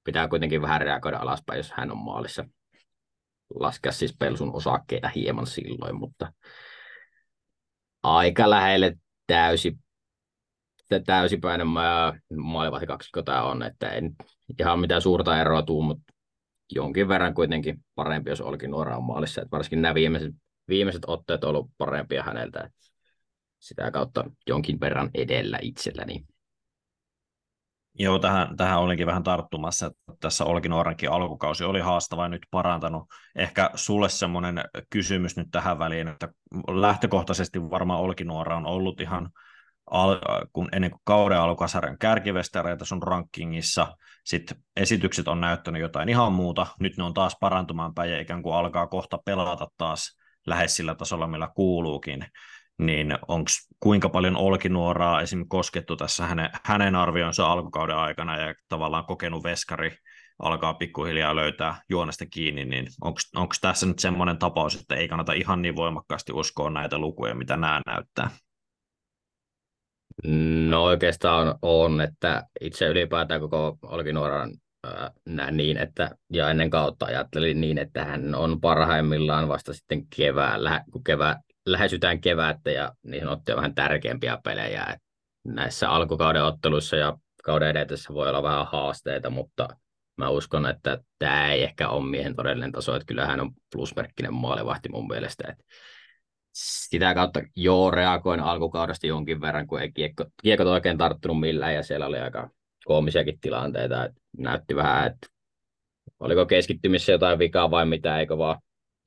pitää 0.03 0.27
kuitenkin 0.27 0.61
vähän 0.61 0.81
reagoida 0.81 1.17
alaspäin, 1.17 1.57
jos 1.57 1.71
hän 1.71 1.91
on 1.91 1.97
maalissa. 1.97 2.45
Laskea 3.55 3.91
siis 3.91 4.15
Pelsun 4.19 4.55
osakkeita 4.55 5.09
hieman 5.15 5.47
silloin, 5.47 5.95
mutta 5.95 6.33
aika 8.03 8.49
lähelle 8.49 8.97
täysi, 9.27 9.77
täysipäinen 11.05 11.67
maalivahti 12.37 12.87
kaksikko 12.87 13.21
tämä 13.21 13.43
on, 13.43 13.63
että 13.63 13.89
ei 13.89 14.01
ihan 14.59 14.79
mitään 14.79 15.01
suurta 15.01 15.41
eroa 15.41 15.61
tuu, 15.61 15.81
mutta 15.81 16.13
jonkin 16.71 17.07
verran 17.07 17.33
kuitenkin 17.33 17.85
parempi, 17.95 18.29
jos 18.29 18.41
olikin 18.41 18.71
nuoraan 18.71 19.03
maalissa. 19.03 19.41
Että 19.41 19.51
varsinkin 19.51 19.81
nämä 19.81 19.93
viimeiset, 19.93 20.33
viimeiset 20.67 21.01
otteet 21.07 21.43
on 21.43 21.49
ollut 21.49 21.71
parempia 21.77 22.23
häneltä. 22.23 22.59
Että 22.59 22.90
sitä 23.61 23.91
kautta 23.91 24.23
jonkin 24.47 24.79
verran 24.79 25.09
edellä 25.13 25.59
itselläni. 25.61 26.25
Joo, 27.99 28.19
tähän, 28.19 28.57
tähän 28.57 28.79
olinkin 28.79 29.07
vähän 29.07 29.23
tarttumassa, 29.23 29.85
että 29.85 29.99
tässä 30.19 30.45
Olkinuorankin 30.45 31.11
alkukausi 31.11 31.63
oli 31.63 31.79
haastava 31.79 32.23
ja 32.23 32.29
nyt 32.29 32.41
parantanut. 32.51 33.03
Ehkä 33.35 33.69
sulle 33.75 34.09
semmoinen 34.09 34.63
kysymys 34.89 35.37
nyt 35.37 35.47
tähän 35.51 35.79
väliin, 35.79 36.07
että 36.07 36.29
lähtökohtaisesti 36.67 37.61
varmaan 37.61 37.99
Olkinuora 37.99 38.57
on 38.57 38.65
ollut 38.65 39.01
ihan 39.01 39.29
al- 39.91 40.19
kun 40.53 40.69
ennen 40.71 40.91
kuin 40.91 41.01
kauden 41.03 41.39
alkukasarjan 41.39 41.97
kärkivestareita 41.97 42.85
sun 42.85 43.03
rankingissa, 43.03 43.97
sitten 44.25 44.57
esitykset 44.75 45.27
on 45.27 45.41
näyttänyt 45.41 45.81
jotain 45.81 46.09
ihan 46.09 46.33
muuta, 46.33 46.67
nyt 46.79 46.97
ne 46.97 47.03
on 47.03 47.13
taas 47.13 47.37
parantumaan 47.39 47.93
päin 47.93 48.11
ja 48.11 48.21
ikään 48.21 48.43
kuin 48.43 48.55
alkaa 48.55 48.87
kohta 48.87 49.19
pelata 49.25 49.67
taas 49.77 50.17
lähes 50.47 50.75
sillä 50.75 50.95
tasolla, 50.95 51.27
millä 51.27 51.49
kuuluukin 51.55 52.25
niin 52.81 53.17
onko 53.27 53.49
kuinka 53.79 54.09
paljon 54.09 54.37
Olkinuoraa 54.37 55.21
esim. 55.21 55.45
koskettu 55.47 55.95
tässä 55.95 56.25
hänen, 56.25 56.49
hänen 56.63 56.95
arvionsa 56.95 57.51
alkukauden 57.51 57.95
aikana 57.95 58.37
ja 58.37 58.55
tavallaan 58.69 59.05
kokenut 59.05 59.43
veskari 59.43 59.91
alkaa 60.39 60.73
pikkuhiljaa 60.73 61.35
löytää 61.35 61.81
juonesta 61.89 62.25
kiinni, 62.25 62.65
niin 62.65 62.87
onko 63.35 63.53
tässä 63.61 63.85
nyt 63.85 63.99
semmoinen 63.99 64.37
tapaus, 64.37 64.75
että 64.75 64.95
ei 64.95 65.07
kannata 65.07 65.33
ihan 65.33 65.61
niin 65.61 65.75
voimakkaasti 65.75 66.33
uskoa 66.33 66.69
näitä 66.69 66.97
lukuja, 66.97 67.35
mitä 67.35 67.57
nämä 67.57 67.81
näyttää? 67.85 68.29
No 70.69 70.83
oikeastaan 70.83 71.55
on, 71.61 72.01
että 72.01 72.43
itse 72.61 72.87
ylipäätään 72.87 73.41
koko 73.41 73.77
Olkinuoran 73.81 74.51
näin 75.25 75.57
niin, 75.57 75.77
että, 75.77 76.11
ja 76.33 76.49
ennen 76.49 76.69
kautta 76.69 77.05
ajattelin 77.05 77.61
niin, 77.61 77.77
että 77.77 78.05
hän 78.05 78.35
on 78.35 78.61
parhaimmillaan 78.61 79.47
vasta 79.47 79.73
sitten 79.73 80.07
keväällä, 80.15 80.83
kun 80.91 81.03
kevää, 81.03 81.41
lähestytään 81.65 82.21
kevättä 82.21 82.71
ja 82.71 82.91
niihin 83.03 83.27
ottaa 83.27 83.55
vähän 83.55 83.75
tärkeämpiä 83.75 84.37
pelejä. 84.43 84.85
Et 84.85 84.99
näissä 85.45 85.89
alkukauden 85.89 86.43
otteluissa 86.43 86.95
ja 86.95 87.17
kauden 87.43 87.69
edetessä 87.69 88.13
voi 88.13 88.29
olla 88.29 88.43
vähän 88.43 88.67
haasteita, 88.71 89.29
mutta 89.29 89.67
mä 90.17 90.29
uskon, 90.29 90.65
että 90.65 90.97
tämä 91.19 91.51
ei 91.51 91.63
ehkä 91.63 91.89
ole 91.89 92.09
miehen 92.09 92.35
todellinen 92.35 92.71
taso, 92.71 92.95
että 92.95 93.05
kyllä 93.05 93.25
hän 93.25 93.39
on 93.39 93.51
plusmerkkinen 93.73 94.33
maalivahti 94.33 94.89
mun 94.89 95.07
mielestä. 95.07 95.43
Et 95.49 95.65
sitä 96.53 97.13
kautta 97.13 97.41
joo 97.55 97.91
reagoin 97.91 98.39
alkukaudesta 98.39 99.07
jonkin 99.07 99.41
verran, 99.41 99.67
kun 99.67 99.81
ei 99.81 99.91
kiekko, 99.91 100.25
kiekko 100.43 100.71
oikein 100.71 100.97
tarttunut 100.97 101.39
millään 101.39 101.75
ja 101.75 101.83
siellä 101.83 102.05
oli 102.05 102.19
aika 102.19 102.49
koomisiakin 102.85 103.39
tilanteita, 103.39 104.05
että 104.05 104.21
näytti 104.37 104.75
vähän, 104.75 105.07
että 105.07 105.27
oliko 106.19 106.45
keskittymissä 106.45 107.11
jotain 107.11 107.39
vikaa 107.39 107.71
vai 107.71 107.85
mitä, 107.85 108.19
eikö 108.19 108.37
vaan 108.37 108.61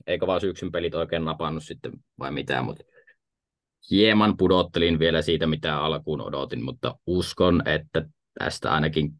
eikä 0.06 0.26
vaan 0.26 0.40
syksyn 0.40 0.72
pelit 0.72 0.94
oikein 0.94 1.24
napannut 1.24 1.64
sitten 1.64 1.92
vai 2.18 2.30
mitään, 2.30 2.64
mutta 2.64 2.84
hieman 3.90 4.36
pudottelin 4.36 4.98
vielä 4.98 5.22
siitä, 5.22 5.46
mitä 5.46 5.78
alkuun 5.78 6.20
odotin, 6.20 6.64
mutta 6.64 6.98
uskon, 7.06 7.68
että 7.68 8.04
tästä 8.38 8.72
ainakin 8.72 9.12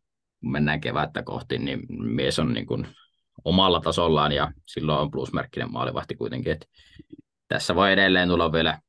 kun 0.45 0.53
mennään 0.53 0.81
kevättä 0.81 1.23
kohti, 1.23 1.59
niin 1.59 1.81
mies 1.89 2.39
on 2.39 2.53
niin 2.53 2.67
kuin 2.67 2.87
omalla 3.45 3.81
tasollaan 3.81 4.33
ja 4.33 4.53
silloin 4.67 5.01
on 5.01 5.11
plusmerkkinen 5.11 5.73
maalivahti 5.73 6.15
kuitenkin. 6.15 6.53
Että 6.53 6.67
tässä 7.49 7.75
voi 7.75 7.93
edelleen 7.93 8.29
tulla 8.29 8.53
vielä 8.53 8.81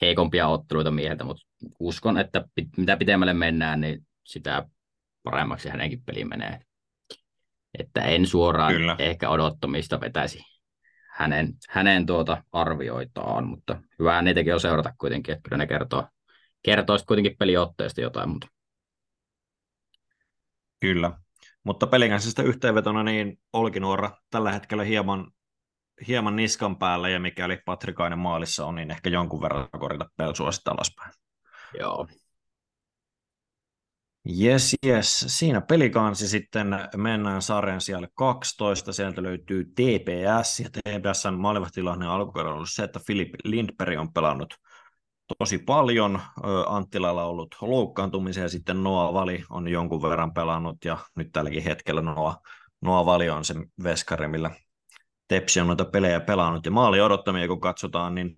heikompia 0.00 0.48
otteluita 0.48 0.90
mieheltä, 0.90 1.24
mutta 1.24 1.46
uskon, 1.80 2.18
että 2.18 2.44
mitä 2.76 2.96
pitemmälle 2.96 3.34
mennään, 3.34 3.80
niin 3.80 4.06
sitä 4.24 4.68
paremmaksi 5.22 5.68
hänenkin 5.68 6.02
peli 6.06 6.24
menee. 6.24 6.60
Että 7.78 8.00
en 8.00 8.26
suoraan 8.26 8.74
Kyllä. 8.74 8.96
ehkä 8.98 9.30
odottamista 9.30 10.00
vetäisi 10.00 10.53
hänen, 11.14 11.54
hänen 11.68 12.06
tuota 12.06 12.42
arvioitaan, 12.52 13.46
mutta 13.46 13.80
hyvä 13.98 14.22
niitäkin 14.22 14.54
on 14.54 14.60
seurata 14.60 14.94
kuitenkin, 14.98 15.32
että 15.32 15.48
kyllä 15.48 15.58
ne 15.58 15.66
kertoo, 15.66 16.08
kertoo 16.62 16.96
kuitenkin 17.06 17.36
peliotteesta 17.38 18.00
jotain 18.00 18.28
muuta. 18.28 18.46
Kyllä, 20.80 21.12
mutta 21.64 21.86
pelikäisestä 21.86 22.42
yhteenvetona 22.42 23.02
niin 23.02 23.38
Olkinuora 23.52 24.10
tällä 24.30 24.52
hetkellä 24.52 24.84
hieman, 24.84 25.30
hieman 26.08 26.36
niskan 26.36 26.76
päällä 26.78 27.08
ja 27.08 27.20
mikäli 27.20 27.58
Patrikainen 27.64 28.18
maalissa 28.18 28.66
on, 28.66 28.74
niin 28.74 28.90
ehkä 28.90 29.10
jonkun 29.10 29.42
verran 29.42 29.68
korjata 29.78 30.10
pelsua 30.16 30.52
sitten 30.52 30.72
alaspäin. 30.72 31.12
Joo, 31.78 32.08
Yes, 34.42 34.74
yes. 34.86 35.24
Siinä 35.28 35.60
pelikansi 35.60 36.28
sitten 36.28 36.68
mennään 36.96 37.42
sarjan 37.42 37.80
siellä 37.80 38.08
12. 38.14 38.92
Sieltä 38.92 39.22
löytyy 39.22 39.64
TPS, 39.64 40.60
ja 40.60 40.70
TPSn 40.70 41.34
maalivahtilanne 41.34 42.06
alkukaudella 42.06 42.52
on 42.52 42.56
ollut 42.56 42.70
se, 42.72 42.84
että 42.84 43.00
Filip 43.06 43.34
Lindberg 43.44 43.98
on 43.98 44.12
pelannut 44.12 44.54
tosi 45.38 45.58
paljon. 45.58 46.20
Anttilalla 46.66 47.24
on 47.24 47.30
ollut 47.30 47.56
loukkaantumisia, 47.60 48.42
ja 48.42 48.48
sitten 48.48 48.82
Noa 48.82 49.14
Vali 49.14 49.44
on 49.50 49.68
jonkun 49.68 50.02
verran 50.02 50.34
pelannut, 50.34 50.84
ja 50.84 50.98
nyt 51.16 51.32
tälläkin 51.32 51.62
hetkellä 51.62 52.02
Noa, 52.02 52.36
Noa 52.80 53.06
Vali 53.06 53.30
on 53.30 53.44
se 53.44 53.54
veskari, 53.82 54.28
millä 54.28 54.50
Tepsi 55.28 55.60
on 55.60 55.66
noita 55.66 55.84
pelejä 55.84 56.20
pelannut, 56.20 56.64
ja 56.64 56.70
maali 56.70 57.00
odottamia 57.00 57.48
kun 57.48 57.60
katsotaan, 57.60 58.14
niin 58.14 58.36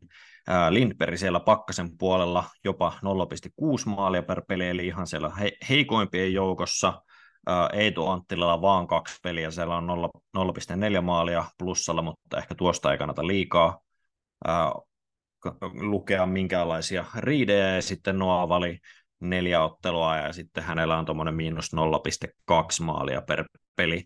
Lindberg 0.70 1.16
siellä 1.16 1.40
pakkasen 1.40 1.98
puolella 1.98 2.44
jopa 2.64 2.92
0,6 3.04 3.86
maalia 3.86 4.22
per 4.22 4.42
peli, 4.48 4.68
eli 4.68 4.86
ihan 4.86 5.06
siellä 5.06 5.30
he, 5.30 5.52
heikoimpien 5.68 6.32
joukossa. 6.32 7.02
Eetu 7.72 8.06
Anttilalla 8.06 8.60
vaan 8.60 8.86
kaksi 8.86 9.18
peliä, 9.22 9.50
siellä 9.50 9.76
on 9.76 9.88
0,4 10.96 11.00
maalia 11.00 11.44
plussalla, 11.58 12.02
mutta 12.02 12.38
ehkä 12.38 12.54
tuosta 12.54 12.92
ei 12.92 12.98
kannata 12.98 13.26
liikaa 13.26 13.80
lukea 15.72 16.26
minkäänlaisia 16.26 17.04
riidejä, 17.16 17.74
ja 17.74 17.82
sitten 17.82 18.18
Noa 18.18 18.48
vali 18.48 18.78
neljä 19.20 19.64
ottelua, 19.64 20.16
ja 20.16 20.32
sitten 20.32 20.64
hänellä 20.64 20.98
on 20.98 21.04
tuommoinen 21.04 21.34
miinus 21.34 21.70
0,2 21.76 22.84
maalia 22.84 23.22
per 23.22 23.44
peli, 23.76 24.04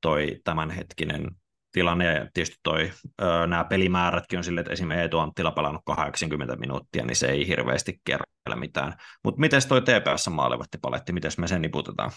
toi 0.00 0.40
tämänhetkinen 0.44 1.30
tilanne, 1.72 2.14
ja 2.14 2.26
tietysti 2.34 2.56
toi, 2.62 2.90
ö, 3.22 3.46
nämä 3.46 3.64
pelimäärätkin 3.64 4.38
on 4.38 4.44
silleen, 4.44 4.62
että 4.62 4.72
esimerkiksi 4.72 5.02
Eetu 5.02 5.18
Anttila 5.18 5.50
pelannut 5.50 5.82
80 5.84 6.56
minuuttia, 6.56 7.04
niin 7.04 7.16
se 7.16 7.26
ei 7.26 7.48
hirveästi 7.48 8.00
kerro 8.04 8.24
mitään. 8.54 8.94
Mutta 9.24 9.40
miten 9.40 9.60
toi 9.68 9.80
TPS-maalivahtipaletti, 9.80 11.12
miten 11.12 11.30
me 11.38 11.48
sen 11.48 11.62
niputetaan? 11.62 12.10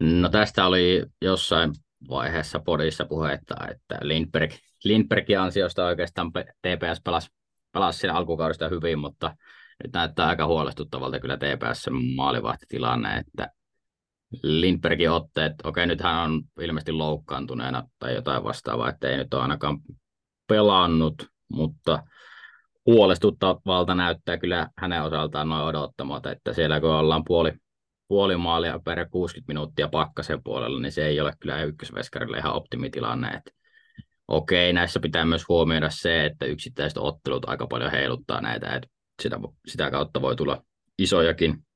No 0.00 0.28
tästä 0.28 0.66
oli 0.66 1.04
jossain 1.22 1.72
vaiheessa 2.08 2.60
podissa 2.60 3.04
puhetta, 3.04 3.54
että 3.70 3.98
Lindberg, 4.00 4.52
Lindbergin 4.84 5.40
ansiosta 5.40 5.84
oikeastaan 5.84 6.32
TPS 6.32 7.00
pelasi, 7.04 7.28
pelasi 7.72 7.98
siinä 7.98 8.14
alkukaudesta 8.14 8.68
hyvin, 8.68 8.98
mutta 8.98 9.36
nyt 9.84 9.92
näyttää 9.92 10.26
aika 10.26 10.46
huolestuttavalta 10.46 11.20
kyllä 11.20 11.36
TPS 11.36 11.90
maalivahtitilanne, 12.16 13.16
että 13.16 13.50
Lindbergin 14.42 15.10
otteet, 15.10 15.52
okei 15.64 15.86
nyt 15.86 16.00
hän 16.00 16.30
on 16.30 16.42
ilmeisesti 16.60 16.92
loukkaantuneena 16.92 17.88
tai 17.98 18.14
jotain 18.14 18.44
vastaavaa, 18.44 18.88
että 18.88 19.08
ei 19.08 19.16
nyt 19.16 19.34
ole 19.34 19.42
ainakaan 19.42 19.78
pelannut, 20.48 21.26
mutta 21.52 22.02
huolestuttavalta 22.86 23.94
näyttää 23.94 24.38
kyllä 24.38 24.68
hänen 24.78 25.02
osaltaan 25.02 25.48
noin 25.48 25.64
odottamat, 25.64 26.26
että 26.26 26.52
siellä 26.52 26.80
kun 26.80 26.90
ollaan 26.90 27.24
puoli, 27.24 27.52
puoli 28.08 28.36
maalia 28.36 28.80
per 28.84 29.08
60 29.10 29.52
minuuttia 29.52 29.88
pakkasen 29.88 30.42
puolella, 30.42 30.80
niin 30.80 30.92
se 30.92 31.06
ei 31.06 31.20
ole 31.20 31.32
kyllä 31.40 31.62
ykkösveskarille 31.62 32.38
ihan 32.38 32.54
optimitilanne. 32.54 33.28
Että 33.28 33.50
okei, 34.28 34.72
näissä 34.72 35.00
pitää 35.00 35.24
myös 35.24 35.48
huomioida 35.48 35.90
se, 35.90 36.26
että 36.26 36.46
yksittäiset 36.46 36.98
ottelut 36.98 37.48
aika 37.48 37.66
paljon 37.66 37.90
heiluttaa 37.90 38.40
näitä, 38.40 38.74
että 38.74 38.88
sitä, 39.22 39.38
sitä 39.66 39.90
kautta 39.90 40.22
voi 40.22 40.36
tulla 40.36 40.62
isojakin 40.98 41.66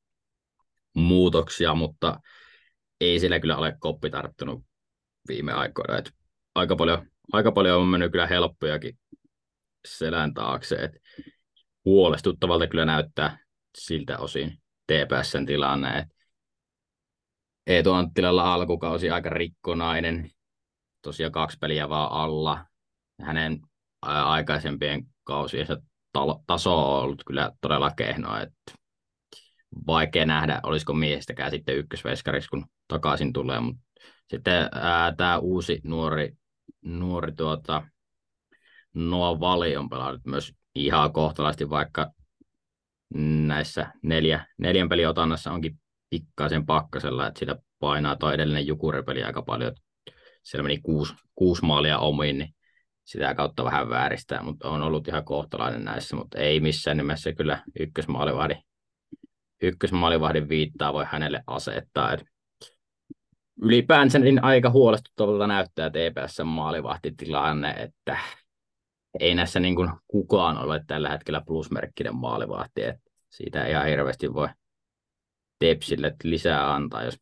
muutoksia, 0.95 1.75
mutta 1.75 2.21
ei 3.01 3.21
sillä 3.21 3.41
kyllä 3.41 3.57
ole 3.57 3.77
koppi 3.81 4.11
tarttunut 4.11 4.65
viime 5.29 5.53
aikoina. 5.53 5.99
Et 5.99 6.13
aika, 6.55 6.77
paljon, 6.77 7.07
aika 7.33 7.53
paljon 7.53 7.81
on 7.81 7.89
mennyt 7.89 8.13
kyllä 8.13 8.27
helppojakin 8.27 8.99
selän 9.89 10.35
taakse. 10.35 10.77
Et 10.77 10.93
huolestuttavalta 11.85 12.67
kyllä 12.67 12.85
näyttää 12.85 13.39
siltä 13.79 14.19
osin 14.19 14.63
TPSn 14.87 15.47
tilanne. 15.47 15.99
Et 15.99 16.07
Eetu 17.67 17.93
Anttilalla 17.93 18.55
alkukausi 18.55 19.11
aika 19.11 19.31
rikkonainen, 19.31 20.31
tosiaan 21.03 21.33
kaksi 21.33 21.59
peliä 21.61 21.89
vaan 21.89 22.13
alla. 22.13 22.65
Hänen 23.21 23.61
aikaisempien 24.03 25.05
kausiensa 25.25 25.77
taso 26.47 26.97
on 26.97 27.03
ollut 27.03 27.23
kyllä 27.27 27.53
todella 27.61 27.91
kehnoa, 27.91 28.41
että 28.41 28.73
vaikea 29.87 30.27
nähdä, 30.27 30.61
olisiko 30.63 30.95
miehestäkään 30.95 31.51
sitten 31.51 31.77
ykkösveskarissa, 31.77 32.51
kun 32.51 32.67
takaisin 32.89 33.33
tulee, 33.33 33.61
mutta 33.61 33.83
sitten 34.31 34.71
tämä 35.17 35.39
uusi 35.39 35.81
nuori, 35.85 36.33
nuori 36.85 37.33
tuota, 37.33 37.83
Noa 38.95 39.41
Vali 39.41 39.77
on 39.77 39.89
pelannut 39.89 40.25
myös 40.25 40.53
ihan 40.75 41.13
kohtalaisesti, 41.13 41.71
vaikka 41.71 42.11
näissä 43.47 43.93
neljä, 44.03 44.47
neljän 44.59 44.89
pelin 44.89 45.09
otannassa 45.09 45.53
onkin 45.53 45.81
pikkaisen 46.11 46.67
pakkasella, 46.67 47.27
että 47.27 47.39
sitä 47.39 47.57
painaa 47.79 48.17
tuo 48.17 48.33
edellinen 48.33 48.67
jukuripeli 48.67 49.23
aika 49.23 49.43
paljon. 49.43 49.73
Siellä 50.43 50.63
meni 50.63 50.79
kuusi, 50.79 51.15
kuusi 51.35 51.65
maalia 51.65 51.99
omiin, 51.99 52.39
niin 52.39 52.55
sitä 53.05 53.35
kautta 53.35 53.65
vähän 53.65 53.89
vääristää, 53.89 54.43
mutta 54.43 54.69
on 54.71 54.83
ollut 54.83 55.09
ihan 55.09 55.25
kohtalainen 55.25 55.85
näissä, 55.85 56.17
mutta 56.17 56.39
ei 56.39 56.61
missään 56.61 56.97
nimessä 56.97 57.33
kyllä 57.33 57.63
ykkösmaalivahdin, 57.81 58.63
ykkösmaalivahdin 59.63 60.49
viittaa 60.49 60.93
voi 60.93 61.05
hänelle 61.09 61.43
asettaa. 61.47 62.13
Et 62.13 62.25
ylipäänsä 63.63 64.19
niin 64.19 64.45
aika 64.45 64.71
huolestuttavalta 64.71 65.47
näyttää 65.47 65.91
TPS 65.91 66.39
maalivahtitilanne, 66.45 67.71
että 67.71 68.19
ei 69.21 69.35
näissä 69.35 69.61
niin 69.61 69.77
kuin 69.77 69.91
kukaan 70.09 70.59
ole 70.59 70.85
tällä 70.87 71.11
hetkellä 71.11 71.43
plusmerkkinen 71.47 72.17
maalivahti, 72.17 72.85
että 72.85 73.11
siitä 73.31 73.65
ei 73.65 73.71
ihan 73.71 73.87
hirveästi 73.87 74.35
voi 74.35 74.49
Tepsille 75.59 76.17
lisää 76.25 76.75
antaa, 76.75 77.05
jos 77.05 77.19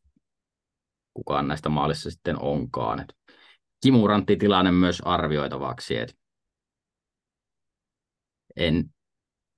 kukaan 1.14 1.48
näistä 1.48 1.68
maalissa 1.68 2.10
sitten 2.10 2.38
onkaan. 2.38 3.00
Et 3.00 3.14
kimurantti 3.82 4.36
tilanne 4.36 4.72
myös 4.72 5.02
arvioitavaksi, 5.04 5.96
että 5.96 6.14
en, 8.56 8.84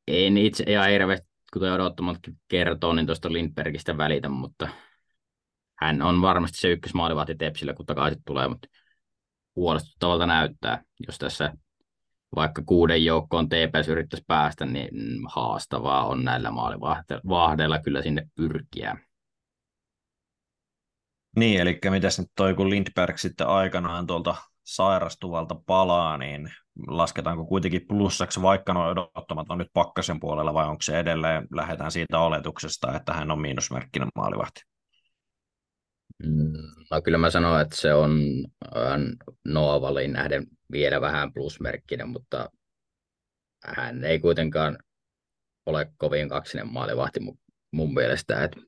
en 0.09 0.37
itse 0.37 0.65
ihan 0.67 0.91
hirveästi, 0.91 1.28
kuten 1.53 1.73
odottamatkin 1.73 2.41
kertoo, 2.49 2.93
niin 2.93 3.07
tuosta 3.07 3.33
Lindbergistä 3.33 3.97
välitä, 3.97 4.29
mutta 4.29 4.69
hän 5.79 6.03
on 6.03 6.23
varmasti 6.23 6.59
se 6.59 6.69
ykkösmaalivahti 6.69 7.35
Tepsillä, 7.35 7.75
kun 7.75 7.87
takaisin 7.87 8.23
tulee, 8.27 8.49
mutta 8.49 8.69
huolestuttavalta 9.57 10.27
näyttää, 10.27 10.83
jos 11.07 11.19
tässä 11.19 11.53
vaikka 12.37 12.63
kuuden 12.67 13.05
joukkoon 13.05 13.49
TPS 13.49 13.89
yrittäisi 13.89 14.25
päästä, 14.27 14.67
niin 14.67 14.91
haastavaa 15.29 16.07
on 16.07 16.25
näillä 16.25 16.51
maalivahdeilla 16.51 17.79
kyllä 17.79 18.03
sinne 18.03 18.27
pyrkiä. 18.35 18.97
Niin, 21.37 21.61
eli 21.61 21.79
mitäs 21.91 22.19
nyt 22.19 22.31
toi, 22.37 22.55
kun 22.55 22.71
Lindberg 22.71 23.19
sitten 23.19 23.47
aikanaan 23.47 24.07
tuolta 24.07 24.37
sairastuvalta 24.69 25.55
palaa, 25.67 26.19
niin 26.19 26.51
lasketaanko 26.87 27.47
kuitenkin 27.47 27.87
plussaksi, 27.89 28.43
vaikka 28.43 28.73
nuo 28.73 28.87
odottamat 28.87 29.51
on 29.51 29.59
nyt 29.59 29.71
pakkasen 29.73 30.21
puolella, 30.21 30.55
vai 30.55 30.67
onko 30.67 30.83
se 30.83 30.99
edelleen, 30.99 31.47
lähdetään 31.53 31.91
siitä 31.91 32.19
oletuksesta, 32.19 32.97
että 32.97 33.13
hän 33.13 33.31
on 33.31 33.41
miinusmerkkinen 33.41 34.09
maalivahti? 34.15 34.61
Mm, 36.25 36.53
no 36.91 37.03
kyllä 37.03 37.19
mä 37.19 37.31
sanoin, 37.31 37.63
että 37.63 37.77
se 37.77 37.95
on 37.95 38.21
Noavaliin 39.45 40.13
nähden 40.13 40.47
vielä 40.73 41.01
vähän 41.01 41.33
plusmerkkinen, 41.33 42.09
mutta 42.09 42.51
hän 43.65 44.05
ei 44.05 44.19
kuitenkaan 44.19 44.79
ole 45.67 45.93
kovin 45.97 46.29
kaksinen 46.29 46.73
maalivahti 46.73 47.21
mun 47.73 47.95
mielestä. 47.95 48.45
Että 48.45 48.61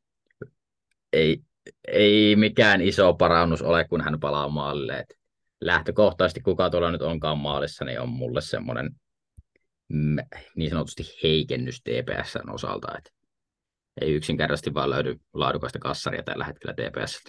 ei, 1.12 1.42
ei 1.88 2.36
mikään 2.36 2.80
iso 2.80 3.14
parannus 3.14 3.62
ole, 3.62 3.84
kun 3.84 4.00
hän 4.00 4.20
palaa 4.20 4.48
maalille. 4.48 4.98
Et 4.98 5.19
lähtökohtaisesti 5.60 6.40
kuka 6.40 6.70
tuolla 6.70 6.90
nyt 6.90 7.02
onkaan 7.02 7.38
maalissa, 7.38 7.84
niin 7.84 8.00
on 8.00 8.08
mulle 8.08 8.40
semmoinen 8.40 8.90
niin 10.56 10.70
sanotusti 10.70 11.02
heikennys 11.22 11.80
TPSn 11.82 12.50
osalta. 12.50 12.98
Et 12.98 13.12
ei 14.00 14.12
yksinkertaisesti 14.12 14.74
vaan 14.74 14.90
löydy 14.90 15.16
laadukasta 15.34 15.78
kassaria 15.78 16.22
tällä 16.22 16.44
hetkellä 16.44 16.74
TPS. 16.74 17.22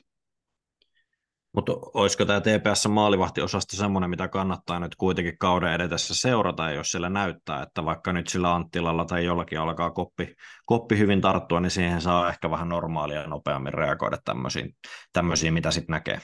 Mutta 1.54 1.72
olisiko 1.94 2.26
tämä 2.26 2.42
TPS 2.42 2.88
maalivahtiosasto 2.88 3.78
semmoinen, 3.78 4.10
mitä 4.10 4.28
kannattaa 4.28 4.80
nyt 4.80 4.96
kuitenkin 4.96 5.38
kauden 5.38 5.74
edetessä 5.74 6.16
seurata, 6.16 6.72
jos 6.72 6.92
siellä 6.92 7.10
näyttää, 7.10 7.64
että 7.64 7.86
vaikka 7.86 8.14
nyt 8.14 8.28
sillä 8.28 8.56
Anttilalla 8.56 9.06
tai 9.06 9.26
jollakin 9.26 9.60
alkaa 9.60 9.92
koppi, 9.92 10.36
koppi 10.66 10.98
hyvin 10.98 11.22
tarttua, 11.22 11.60
niin 11.60 11.72
siihen 11.72 12.02
saa 12.02 12.30
ehkä 12.30 12.50
vähän 12.50 12.70
normaalia 12.70 13.22
ja 13.22 13.28
nopeammin 13.28 13.74
reagoida 13.74 14.18
tämmöisiin, 14.26 14.76
tämmöisiin 15.14 15.54
mitä 15.54 15.72
sitten 15.72 15.94
näkee. 15.94 16.20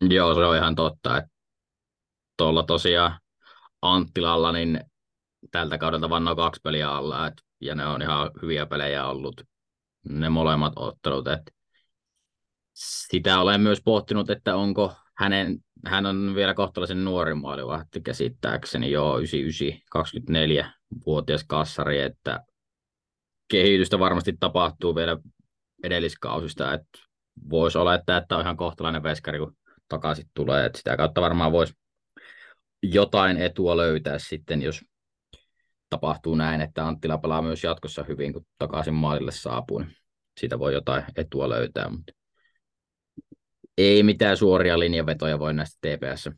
Joo, 0.00 0.34
se 0.34 0.40
on 0.40 0.56
ihan 0.56 0.74
totta, 0.74 1.18
että 1.18 1.30
tuolla 2.36 2.62
tosiaan 2.62 3.20
Anttilalla, 3.82 4.52
niin 4.52 4.80
tältä 5.50 5.78
kaudelta 5.78 6.10
vannoo 6.10 6.36
kaksi 6.36 6.60
peliä 6.64 6.90
alla, 6.90 7.26
et, 7.26 7.34
ja 7.60 7.74
ne 7.74 7.86
on 7.86 8.02
ihan 8.02 8.30
hyviä 8.42 8.66
pelejä 8.66 9.06
ollut, 9.06 9.40
ne 10.08 10.28
molemmat 10.28 10.72
ottelut, 10.76 11.28
että 11.28 11.52
sitä 12.74 13.40
olen 13.40 13.60
myös 13.60 13.80
pohtinut, 13.84 14.30
että 14.30 14.56
onko 14.56 14.92
hänen, 15.16 15.58
hän 15.86 16.06
on 16.06 16.34
vielä 16.34 16.54
kohtalaisen 16.54 17.04
nuori 17.04 17.34
maalivahti 17.34 18.00
käsittääkseni, 18.00 18.90
joo, 18.90 19.18
99, 19.18 19.82
24-vuotias 19.96 21.44
kassari, 21.44 22.00
että 22.00 22.44
kehitystä 23.50 23.98
varmasti 23.98 24.36
tapahtuu 24.40 24.94
vielä 24.94 25.18
edelliskausista, 25.82 26.74
että 26.74 26.98
voisi 27.50 27.78
olla, 27.78 27.94
että, 27.94 28.16
että 28.16 28.36
on 28.36 28.42
ihan 28.42 28.56
kohtalainen 28.56 29.02
veskari, 29.02 29.38
kun 29.38 29.56
takaisin 29.90 30.26
tulee, 30.34 30.66
että 30.66 30.78
sitä 30.78 30.96
kautta 30.96 31.20
varmaan 31.20 31.52
voisi 31.52 31.74
jotain 32.82 33.36
etua 33.36 33.76
löytää 33.76 34.18
sitten, 34.18 34.62
jos 34.62 34.84
tapahtuu 35.90 36.34
näin, 36.34 36.60
että 36.60 36.86
Anttila 36.86 37.18
pelaa 37.18 37.42
myös 37.42 37.64
jatkossa 37.64 38.04
hyvin, 38.08 38.32
kun 38.32 38.46
takaisin 38.58 38.94
maalille 38.94 39.32
saapuu, 39.32 39.78
niin 39.78 39.96
siitä 40.40 40.58
voi 40.58 40.72
jotain 40.72 41.04
etua 41.16 41.48
löytää, 41.48 41.88
mutta 41.88 42.12
ei 43.78 44.02
mitään 44.02 44.36
suoria 44.36 44.78
linjavetoja 44.78 45.38
voi 45.38 45.54
näistä 45.54 45.78
TPS 45.80 46.30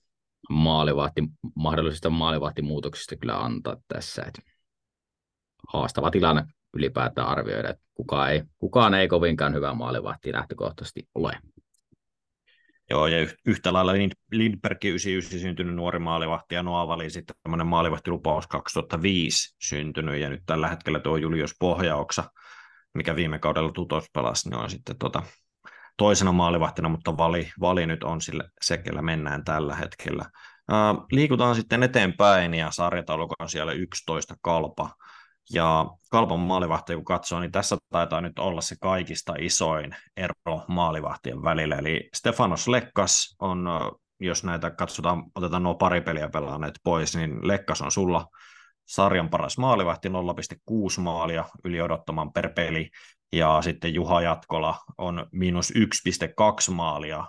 maalivahti, 0.51 1.23
mahdollisista 1.55 2.11
maalivahtimuutoksista 2.11 3.17
kyllä 3.17 3.45
antaa 3.45 3.77
tässä. 3.89 4.23
Että 4.23 4.43
haastava 5.73 6.11
tilanne 6.11 6.45
ylipäätään 6.75 7.29
arvioida, 7.29 7.71
että 7.71 7.85
kukaan 7.95 8.33
ei, 8.33 8.43
kukaan 8.59 8.95
ei 8.95 9.09
kovinkaan 9.09 9.55
hyvä 9.55 9.75
maalivahti 9.75 10.33
lähtökohtaisesti 10.33 11.09
ole. 11.15 11.39
Joo, 12.93 13.07
ja 13.07 13.27
yhtä 13.47 13.73
lailla 13.73 13.93
Lindberg 14.33 14.85
99 14.85 15.41
syntynyt 15.41 15.75
nuori 15.75 15.99
maalivahti 15.99 16.55
ja 16.55 16.63
Noavali 16.63 17.11
sitten 17.11 17.37
tämmöinen 17.43 17.67
maalivahtilupaus 17.67 18.47
2005 18.47 19.57
syntynyt, 19.63 20.21
ja 20.21 20.29
nyt 20.29 20.43
tällä 20.47 20.69
hetkellä 20.69 21.01
tuo 21.01 21.17
Julius 21.17 21.55
Pohjaoksa, 21.61 22.25
mikä 22.95 23.17
viime 23.17 23.39
kaudella 23.39 23.73
tutos 23.73 24.05
pelasi, 24.15 24.51
niin 24.51 24.59
on 24.59 24.71
sitten 24.71 24.99
tota, 24.99 25.23
toisena 25.97 26.33
maalivahtina, 26.33 26.89
mutta 26.89 27.17
vali, 27.17 27.51
vali 27.61 27.87
nyt 27.87 28.05
on 28.05 28.21
sille 28.21 28.45
sekellä 28.61 29.03
mennään 29.03 29.45
tällä 29.45 29.77
hetkellä. 29.77 30.25
Uh, 30.73 31.07
liikutaan 31.13 31.55
sitten 31.55 31.83
eteenpäin 31.83 32.55
ja 32.55 32.71
sarjataulukko 32.71 33.35
on 33.39 33.49
siellä 33.49 33.73
11 33.73 34.35
kalpa. 34.43 34.91
Ja 35.53 35.87
kalpan 36.11 36.41
maalivahti, 36.41 36.95
kun 36.95 37.05
katsoo, 37.05 37.41
niin 37.41 37.53
tässä 37.53 37.77
taitaa 37.91 38.21
nyt 38.21 38.39
olla 38.39 38.61
se 38.61 38.77
kaikista 38.81 39.35
isoin 39.39 39.97
ero 40.17 40.65
maalivahtien 40.69 41.43
välillä. 41.43 41.77
Eli 41.77 42.09
Stefanos 42.15 42.69
Lekkas 42.69 43.37
on, 43.39 43.69
jos 44.21 44.45
näitä 44.45 44.71
katsotaan, 44.71 45.25
otetaan 45.35 45.63
nuo 45.63 45.75
pari 45.75 46.01
peliä 46.01 46.29
pelaaneet 46.29 46.75
pois, 46.85 47.17
niin 47.17 47.49
Lekkas 47.49 47.83
on 47.83 47.93
sulla 47.93 48.27
sarjan 48.89 49.29
paras 49.29 49.59
maalivahti, 49.59 50.09
0,6 50.09 50.15
maalia 51.01 51.45
yli 51.65 51.81
odottaman 51.81 52.33
per 52.33 52.53
peli, 52.53 52.91
ja 53.33 53.63
sitten 53.63 53.95
Juha 53.95 54.23
Jatkola 54.23 54.79
on 54.99 55.27
miinus 55.33 55.73
1,2 56.69 56.75
maalia 56.75 57.25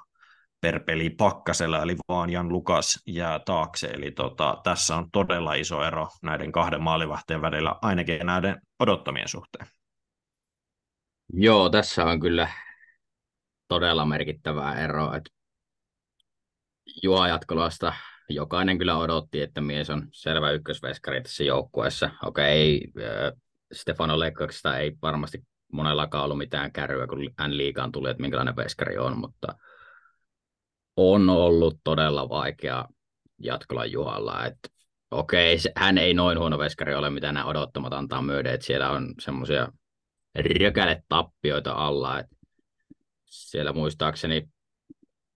per 0.64 0.84
peli 0.84 1.10
pakkasella, 1.10 1.82
eli 1.82 1.96
vaan 2.08 2.30
Jan 2.30 2.50
Lukas 2.50 3.00
jää 3.08 3.40
taakse, 3.40 3.88
eli 3.88 4.12
tota, 4.12 4.58
tässä 4.64 4.96
on 4.96 5.12
todella 5.12 5.54
iso 5.54 5.84
ero 5.84 6.08
näiden 6.22 6.52
kahden 6.52 6.82
maalivahteen 6.82 7.42
välillä, 7.42 7.76
ainakin 7.82 8.26
näiden 8.26 8.62
odottamien 8.80 9.28
suhteen. 9.28 9.68
Joo, 11.34 11.70
tässä 11.70 12.06
on 12.06 12.20
kyllä 12.20 12.48
todella 13.68 14.06
merkittävää 14.06 14.84
eroa, 14.84 15.16
että 15.16 15.30
Juha 17.04 17.28
Jatkolasta 17.28 17.94
jokainen 18.30 18.78
kyllä 18.78 18.98
odotti, 18.98 19.42
että 19.42 19.62
mies 19.62 19.90
on 19.90 20.08
selvä 20.12 20.52
ykkösveskari 20.52 21.22
tässä 21.22 21.44
joukkueessa. 21.44 22.10
Okei, 22.26 22.88
okay, 22.90 23.32
Stefano 23.74 24.20
Lekkaksesta 24.20 24.78
ei 24.78 24.92
varmasti 25.02 25.44
monellakaan 25.74 26.24
ollut 26.24 26.38
mitään 26.38 26.72
kärryä, 26.72 27.08
kun 27.08 27.30
hän 27.38 27.58
liikaan 27.58 27.92
tuli, 27.92 28.10
että 28.10 28.22
minkälainen 28.22 28.56
veskari 28.56 28.98
on, 28.98 29.18
mutta 29.18 29.56
on 30.98 31.30
ollut 31.30 31.80
todella 31.84 32.30
vaikea 32.30 32.86
jatkolla 33.40 33.86
Juhalla. 33.86 34.46
Että 34.46 34.70
okei, 35.12 35.56
okay, 35.56 35.72
hän 35.76 35.98
ei 35.98 36.14
noin 36.14 36.40
huono 36.40 36.60
veskari 36.60 36.96
ole, 36.96 37.10
mitä 37.10 37.32
nämä 37.32 37.46
odottamat 37.46 37.94
antaa 37.94 38.22
myöden, 38.22 38.54
että 38.54 38.66
siellä 38.66 38.90
on 38.90 39.14
semmoisia 39.20 39.68
rökäle 40.60 41.04
tappioita 41.10 41.74
alla, 41.74 42.20
että 42.20 42.36
siellä 43.26 43.74
muistaakseni 43.74 44.50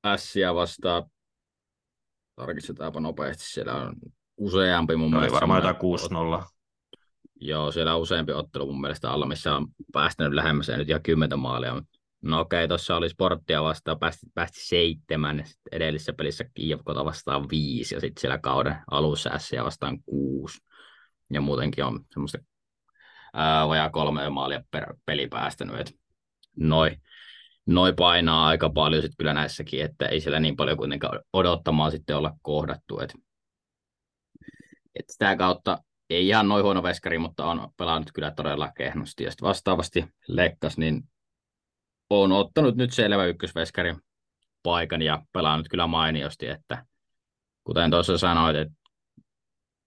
Ässiä 0.06 0.56
vastaan 0.56 1.04
Tarkistetaanpa 2.36 3.00
nopeasti. 3.00 3.44
Siellä 3.44 3.76
on 3.76 3.96
useampi 4.38 4.96
mun 4.96 5.12
no, 5.12 5.18
mielestä. 5.18 5.36
varmaan 5.36 5.64
jotain 5.64 6.42
6-0. 6.42 6.44
Joo, 7.42 7.72
siellä 7.72 7.96
on 7.96 8.02
useampi 8.02 8.32
ottelu 8.32 8.66
mun 8.66 8.82
mielestä 8.82 9.12
alla, 9.12 9.26
missä 9.26 9.56
on 9.56 9.68
päästänyt 9.94 10.34
lähemmäs 10.34 10.68
nyt 10.68 10.90
ihan 10.90 11.02
kymmentä 11.02 11.38
maalia. 11.38 11.82
No 12.28 12.40
okei, 12.40 12.58
okay, 12.58 12.68
tuossa 12.68 12.96
oli 12.96 13.10
sporttia 13.10 13.64
vastaan, 13.64 14.00
päästi, 14.00 14.26
päästi 14.34 14.60
seitsemän, 14.60 15.42
sitten 15.46 15.70
edellisessä 15.72 16.14
pelissä 16.14 16.46
Kiivkota 16.54 17.06
vastaan 17.06 17.50
viisi, 17.50 17.96
ja 17.96 18.02
sitten 18.02 18.22
siellä 18.22 18.38
kauden 18.38 18.76
alussa 18.92 19.30
Ässiä 19.30 19.64
vastaan 19.64 20.04
kuusi. 20.04 20.58
Ja 21.34 21.42
muutenkin 21.42 21.86
on 21.86 22.06
semmoista 22.14 22.38
ää, 23.34 23.68
vajaa 23.68 23.90
kolme 23.90 24.30
maalia 24.30 24.64
per 24.72 24.96
peli 25.06 25.28
päästänyt. 25.28 25.96
noin 26.56 27.02
noi 27.66 27.94
painaa 27.94 28.48
aika 28.48 28.70
paljon 28.70 29.02
sitten 29.02 29.18
kyllä 29.18 29.34
näissäkin, 29.34 29.82
että 29.82 30.06
ei 30.06 30.22
siellä 30.22 30.40
niin 30.40 30.56
paljon 30.56 30.78
kuitenkaan 30.78 31.20
odottamaan 31.34 31.92
sitten 31.92 32.18
olla 32.18 32.34
kohdattu. 32.42 33.00
Et, 33.00 33.14
et 34.96 35.06
sitä 35.10 35.36
kautta 35.36 35.84
ei 36.10 36.28
ihan 36.28 36.48
noin 36.48 36.64
huono 36.64 36.84
veskari, 36.84 37.18
mutta 37.18 37.46
on 37.46 37.70
pelannut 37.78 38.12
kyllä 38.14 38.32
todella 38.32 38.72
kehnosti. 38.78 39.24
Ja 39.24 39.32
vastaavasti 39.42 40.06
Lekkas, 40.28 40.78
niin 40.78 41.04
on 42.10 42.32
ottanut 42.32 42.76
nyt 42.76 42.94
selvä 42.94 43.26
ykkösveskarin 43.26 43.98
paikan 44.64 45.02
ja 45.02 45.22
pelannut 45.34 45.68
kyllä 45.70 45.88
mainiosti, 45.88 46.48
että 46.48 46.86
kuten 47.64 47.92
tuossa 47.92 48.18
sanoit, 48.18 48.56
että 48.56 48.74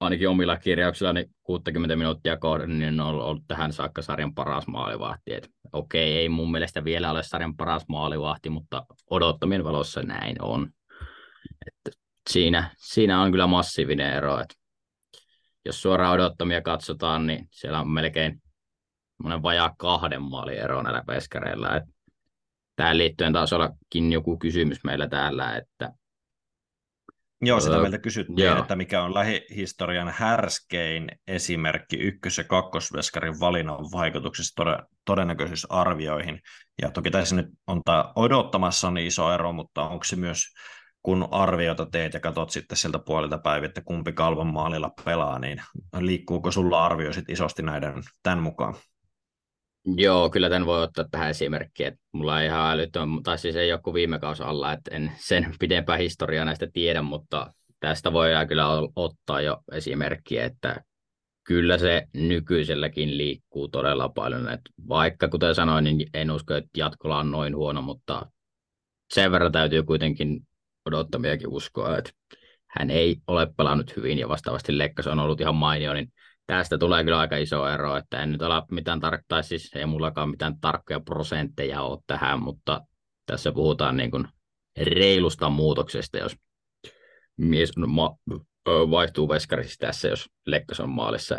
ainakin 0.00 0.28
omilla 0.28 0.56
kirjauksillani 0.56 1.26
60 1.42 1.96
minuuttia 1.96 2.36
kohden, 2.36 2.78
niin 2.78 3.00
on 3.00 3.14
ollut 3.14 3.44
tähän 3.48 3.72
saakka 3.72 4.02
sarjan 4.02 4.34
paras 4.34 4.66
maalivahti. 4.66 5.34
Et 5.34 5.48
okei, 5.72 6.16
ei 6.16 6.28
mun 6.28 6.50
mielestä 6.50 6.84
vielä 6.84 7.10
ole 7.10 7.22
sarjan 7.22 7.56
paras 7.56 7.84
maalivahti, 7.88 8.50
mutta 8.50 8.86
odottamien 9.10 9.64
valossa 9.64 10.02
näin 10.02 10.42
on. 10.42 10.70
Et 11.66 11.94
siinä, 12.30 12.70
siinä 12.76 13.22
on 13.22 13.30
kyllä 13.30 13.46
massiivinen 13.46 14.12
ero. 14.12 14.38
Et 14.38 14.54
jos 15.64 15.82
suoraan 15.82 16.14
odottamia 16.14 16.62
katsotaan, 16.62 17.26
niin 17.26 17.48
siellä 17.50 17.80
on 17.80 17.88
melkein 17.88 18.42
vajaa 19.42 19.74
kahden 19.78 20.22
maalin 20.22 20.58
ero 20.58 20.82
näillä 20.82 21.02
peskareilla. 21.06 21.76
Et 21.76 21.84
tähän 22.80 22.98
liittyen 22.98 23.32
taas 23.32 23.52
ollakin 23.52 24.12
joku 24.12 24.38
kysymys 24.38 24.84
meillä 24.84 25.08
täällä, 25.08 25.56
että 25.56 25.92
Joo, 27.42 27.60
sitä 27.60 27.78
meiltä 27.78 27.98
kysyttiin, 27.98 28.46
Joo. 28.46 28.58
että 28.58 28.76
mikä 28.76 29.02
on 29.02 29.14
lähihistorian 29.14 30.12
härskein 30.16 31.08
esimerkki 31.26 31.96
ykkös- 31.96 32.38
ja 32.38 32.44
kakkosveskarin 32.44 33.40
valinnan 33.40 33.76
vaikutuksesta 33.76 34.62
tod- 34.62 34.86
todennäköisyysarvioihin. 35.04 36.40
Ja 36.82 36.90
toki 36.90 37.10
tässä 37.10 37.36
nyt 37.36 37.46
on 37.66 37.80
tämä 37.84 38.12
odottamassa 38.16 38.90
niin 38.90 39.06
iso 39.06 39.34
ero, 39.34 39.52
mutta 39.52 39.88
onko 39.88 40.04
se 40.04 40.16
myös, 40.16 40.42
kun 41.02 41.28
arviota 41.30 41.86
teet 41.86 42.14
ja 42.14 42.20
katsot 42.20 42.50
sitten 42.50 42.76
sieltä 42.76 42.98
puolelta 42.98 43.38
päivä, 43.38 43.66
että 43.66 43.82
kumpi 43.84 44.12
kalvan 44.12 44.52
maalilla 44.52 44.90
pelaa, 45.04 45.38
niin 45.38 45.62
liikkuuko 45.98 46.50
sulla 46.50 46.84
arvio 46.84 47.12
sitten 47.12 47.32
isosti 47.32 47.62
näiden 47.62 47.94
tämän 48.22 48.42
mukaan? 48.42 48.74
Joo, 49.84 50.30
kyllä 50.30 50.48
tämän 50.48 50.66
voi 50.66 50.82
ottaa 50.82 51.04
tähän 51.10 51.30
esimerkkiin, 51.30 51.86
että 51.86 52.00
mulla 52.12 52.40
ei 52.40 52.46
ihan 52.46 52.72
älytön, 52.72 53.08
tai 53.22 53.38
siis 53.38 53.56
ei 53.56 53.68
kuin 53.82 53.94
viime 53.94 54.18
kausi 54.18 54.42
alla, 54.42 54.72
että 54.72 54.94
en 54.94 55.12
sen 55.16 55.54
pidempää 55.60 55.96
historiaa 55.96 56.44
näistä 56.44 56.66
tiedä, 56.72 57.02
mutta 57.02 57.52
tästä 57.80 58.12
voi 58.12 58.30
kyllä 58.48 58.66
ottaa 58.96 59.40
jo 59.40 59.58
esimerkkiä, 59.72 60.44
että 60.44 60.80
kyllä 61.44 61.78
se 61.78 62.02
nykyiselläkin 62.14 63.18
liikkuu 63.18 63.68
todella 63.68 64.08
paljon, 64.08 64.48
että 64.48 64.70
vaikka 64.88 65.28
kuten 65.28 65.54
sanoin, 65.54 65.84
niin 65.84 66.08
en 66.14 66.30
usko, 66.30 66.54
että 66.54 66.70
jatkolla 66.76 67.18
on 67.18 67.30
noin 67.30 67.56
huono, 67.56 67.82
mutta 67.82 68.26
sen 69.14 69.32
verran 69.32 69.52
täytyy 69.52 69.82
kuitenkin 69.82 70.40
odottamiakin 70.86 71.48
uskoa, 71.48 71.98
että 71.98 72.10
hän 72.66 72.90
ei 72.90 73.16
ole 73.26 73.52
pelannut 73.56 73.96
hyvin 73.96 74.18
ja 74.18 74.28
vastaavasti 74.28 74.78
Lekkas 74.78 75.06
on 75.06 75.18
ollut 75.18 75.40
ihan 75.40 75.54
mainio, 75.54 75.94
niin 75.94 76.12
tästä 76.50 76.78
tulee 76.78 77.04
kyllä 77.04 77.18
aika 77.18 77.36
iso 77.36 77.68
ero, 77.68 77.96
että 77.96 78.22
en 78.22 78.32
nyt 78.32 78.42
ala 78.42 78.66
mitään 78.70 79.00
tarkkaa, 79.00 79.42
siis 79.42 79.70
ei 79.74 79.86
mullakaan 79.86 80.30
mitään 80.30 80.60
tarkkoja 80.60 81.00
prosentteja 81.00 81.82
ole 81.82 81.98
tähän, 82.06 82.42
mutta 82.42 82.80
tässä 83.26 83.52
puhutaan 83.52 83.96
niin 83.96 84.10
kuin 84.10 84.28
reilusta 84.78 85.48
muutoksesta, 85.50 86.18
jos 86.18 86.36
mies 87.36 87.72
ma- 87.86 88.16
vaihtuu 88.66 89.28
veskarissa 89.28 89.76
tässä, 89.78 90.08
jos 90.08 90.28
Lekkas 90.46 90.80
on 90.80 90.88
maalissa. 90.88 91.36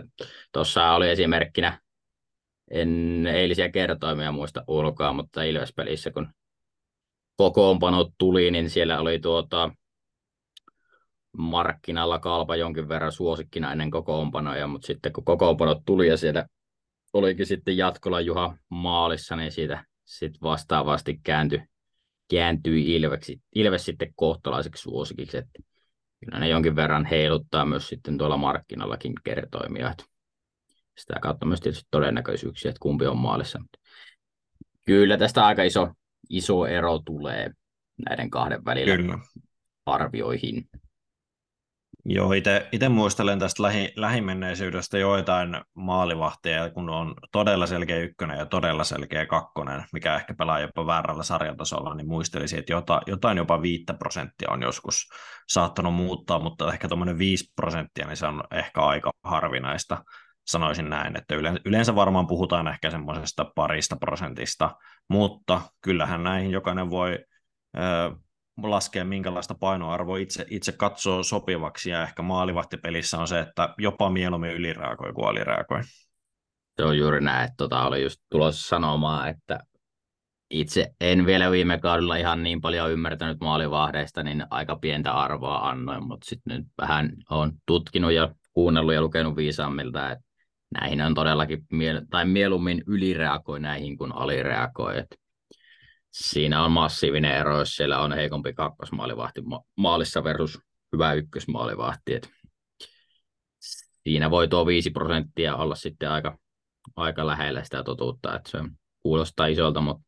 Tuossa 0.51 0.91
oli 0.91 1.09
esimerkkinä, 1.09 1.81
en 2.71 3.27
eilisiä 3.27 3.69
kertoimia 3.69 4.31
muista 4.31 4.63
ulkoa, 4.67 5.13
mutta 5.13 5.43
Ilves-pelissä, 5.43 6.11
kun 6.11 6.27
kokoonpano 7.35 8.11
tuli, 8.17 8.51
niin 8.51 8.69
siellä 8.69 8.99
oli 8.99 9.19
tuota, 9.19 9.71
markkinalla 11.37 12.19
kalpa 12.19 12.55
jonkin 12.55 12.89
verran 12.89 13.11
suosikkina 13.11 13.71
ennen 13.71 13.91
kokoonpanoja, 13.91 14.67
mutta 14.67 14.85
sitten 14.85 15.13
kun 15.13 15.25
kokoonpanot 15.25 15.81
tuli 15.85 16.07
ja 16.07 16.17
siellä 16.17 16.45
olikin 17.13 17.45
sitten 17.45 17.77
jatkolla 17.77 18.21
Juha 18.21 18.57
maalissa, 18.69 19.35
niin 19.35 19.51
siitä 19.51 19.85
sitten 20.05 20.41
vastaavasti 20.41 21.19
kääntyi, 21.23 21.61
kääntyi 22.31 22.95
Ilveksi, 22.95 23.41
Ilves 23.55 23.85
sitten 23.85 24.13
kohtalaiseksi 24.15 24.81
suosikiksi, 24.81 25.37
että 25.37 25.59
kyllä 26.25 26.39
ne 26.39 26.49
jonkin 26.49 26.75
verran 26.75 27.05
heiluttaa 27.05 27.65
myös 27.65 27.87
sitten 27.87 28.17
tuolla 28.17 28.37
markkinallakin 28.37 29.13
kertoimia, 29.23 29.91
että 29.91 30.03
sitä 30.97 31.19
kautta 31.21 31.45
myös 31.45 31.59
tietysti 31.59 31.87
todennäköisyyksiä, 31.91 32.69
että 32.69 32.79
kumpi 32.79 33.07
on 33.07 33.17
maalissa. 33.17 33.59
Kyllä 34.85 35.17
tästä 35.17 35.45
aika 35.45 35.63
iso, 35.63 35.89
iso 36.29 36.65
ero 36.65 36.99
tulee 37.05 37.51
näiden 38.09 38.29
kahden 38.29 38.65
välillä 38.65 38.97
Kyllä. 38.97 39.19
arvioihin. 39.85 40.69
Joo, 42.05 42.33
itse 42.71 42.89
muistelen 42.89 43.39
tästä 43.39 43.63
lähi, 43.63 43.93
lähimenneisyydestä 43.95 44.97
joitain 44.97 45.61
maalivahteja, 45.73 46.69
kun 46.69 46.89
on 46.89 47.15
todella 47.31 47.65
selkeä 47.65 47.97
ykkönen 47.97 48.37
ja 48.37 48.45
todella 48.45 48.83
selkeä 48.83 49.25
kakkonen, 49.25 49.85
mikä 49.93 50.15
ehkä 50.15 50.33
pelaa 50.33 50.59
jopa 50.59 50.85
väärällä 50.85 51.23
sarjatasolla, 51.23 51.95
niin 51.95 52.07
muistelisin, 52.07 52.59
että 52.59 52.73
jota, 52.73 53.01
jotain 53.07 53.37
jopa 53.37 53.61
viittä 53.61 53.93
prosenttia 53.93 54.51
on 54.51 54.61
joskus 54.61 55.09
saattanut 55.47 55.93
muuttaa, 55.93 56.39
mutta 56.39 56.73
ehkä 56.73 56.87
tuommoinen 56.87 57.17
5 57.17 57.53
prosenttia, 57.55 58.07
niin 58.07 58.17
se 58.17 58.27
on 58.27 58.43
ehkä 58.51 58.81
aika 58.81 59.11
harvinaista, 59.23 60.03
sanoisin 60.47 60.89
näin, 60.89 61.17
että 61.17 61.35
yleensä 61.65 61.95
varmaan 61.95 62.27
puhutaan 62.27 62.67
ehkä 62.67 62.91
semmoisesta 62.91 63.45
parista 63.55 63.95
prosentista, 63.95 64.75
mutta 65.09 65.61
kyllähän 65.81 66.23
näihin 66.23 66.51
jokainen 66.51 66.89
voi 66.89 67.19
laskea, 68.69 69.05
minkälaista 69.05 69.55
painoarvoa 69.55 70.17
itse, 70.17 70.45
itse 70.49 70.71
katsoo 70.71 71.23
sopivaksi, 71.23 71.89
ja 71.89 72.03
ehkä 72.03 72.21
maalivahtipelissä 72.21 73.17
on 73.17 73.27
se, 73.27 73.39
että 73.39 73.73
jopa 73.77 74.09
mieluummin 74.09 74.53
ylireagoi 74.53 75.13
kuin 75.13 75.27
alireagoi. 75.27 75.81
Se 76.77 76.83
on 76.83 76.97
juuri 76.97 77.21
näin, 77.21 77.43
että 77.43 77.57
tota, 77.57 77.87
oli 77.87 78.03
just 78.03 78.21
tulossa 78.29 78.67
sanomaan, 78.67 79.29
että 79.29 79.59
itse 80.49 80.91
en 81.01 81.25
vielä 81.25 81.51
viime 81.51 81.77
kaudella 81.77 82.15
ihan 82.15 82.43
niin 82.43 82.61
paljon 82.61 82.91
ymmärtänyt 82.91 83.37
maalivahdeista, 83.41 84.23
niin 84.23 84.45
aika 84.49 84.75
pientä 84.75 85.11
arvoa 85.11 85.69
annoin, 85.69 86.07
mutta 86.07 86.25
sitten 86.29 86.57
nyt 86.57 86.67
vähän 86.81 87.11
on 87.29 87.51
tutkinut 87.65 88.11
ja 88.11 88.35
kuunnellut 88.53 88.93
ja 88.93 89.01
lukenut 89.01 89.35
viisaammilta, 89.35 90.11
että 90.11 90.25
näihin 90.79 91.01
on 91.01 91.13
todellakin, 91.13 91.65
tai 92.09 92.25
mieluummin 92.25 92.83
ylireagoi 92.87 93.59
näihin 93.59 93.97
kuin 93.97 94.11
alireagoi. 94.11 94.97
Et 94.97 95.20
siinä 96.11 96.63
on 96.63 96.71
massiivinen 96.71 97.35
ero, 97.35 97.59
jos 97.59 97.75
siellä 97.75 97.99
on 97.99 98.13
heikompi 98.13 98.53
kakkosmaalivahti 98.53 99.41
maalissa 99.77 100.23
versus 100.23 100.59
hyvä 100.93 101.13
ykkösmaalivahti. 101.13 102.13
Et 102.13 102.29
siinä 104.03 104.31
voi 104.31 104.47
tuo 104.47 104.65
5 104.65 104.91
prosenttia 104.91 105.55
olla 105.55 105.75
sitten 105.75 106.11
aika, 106.11 106.37
aika 106.95 107.27
lähellä 107.27 107.63
sitä 107.63 107.83
totuutta, 107.83 108.35
että 108.35 108.49
se 108.49 108.57
kuulostaa 108.99 109.47
isolta, 109.47 109.81
mutta 109.81 110.03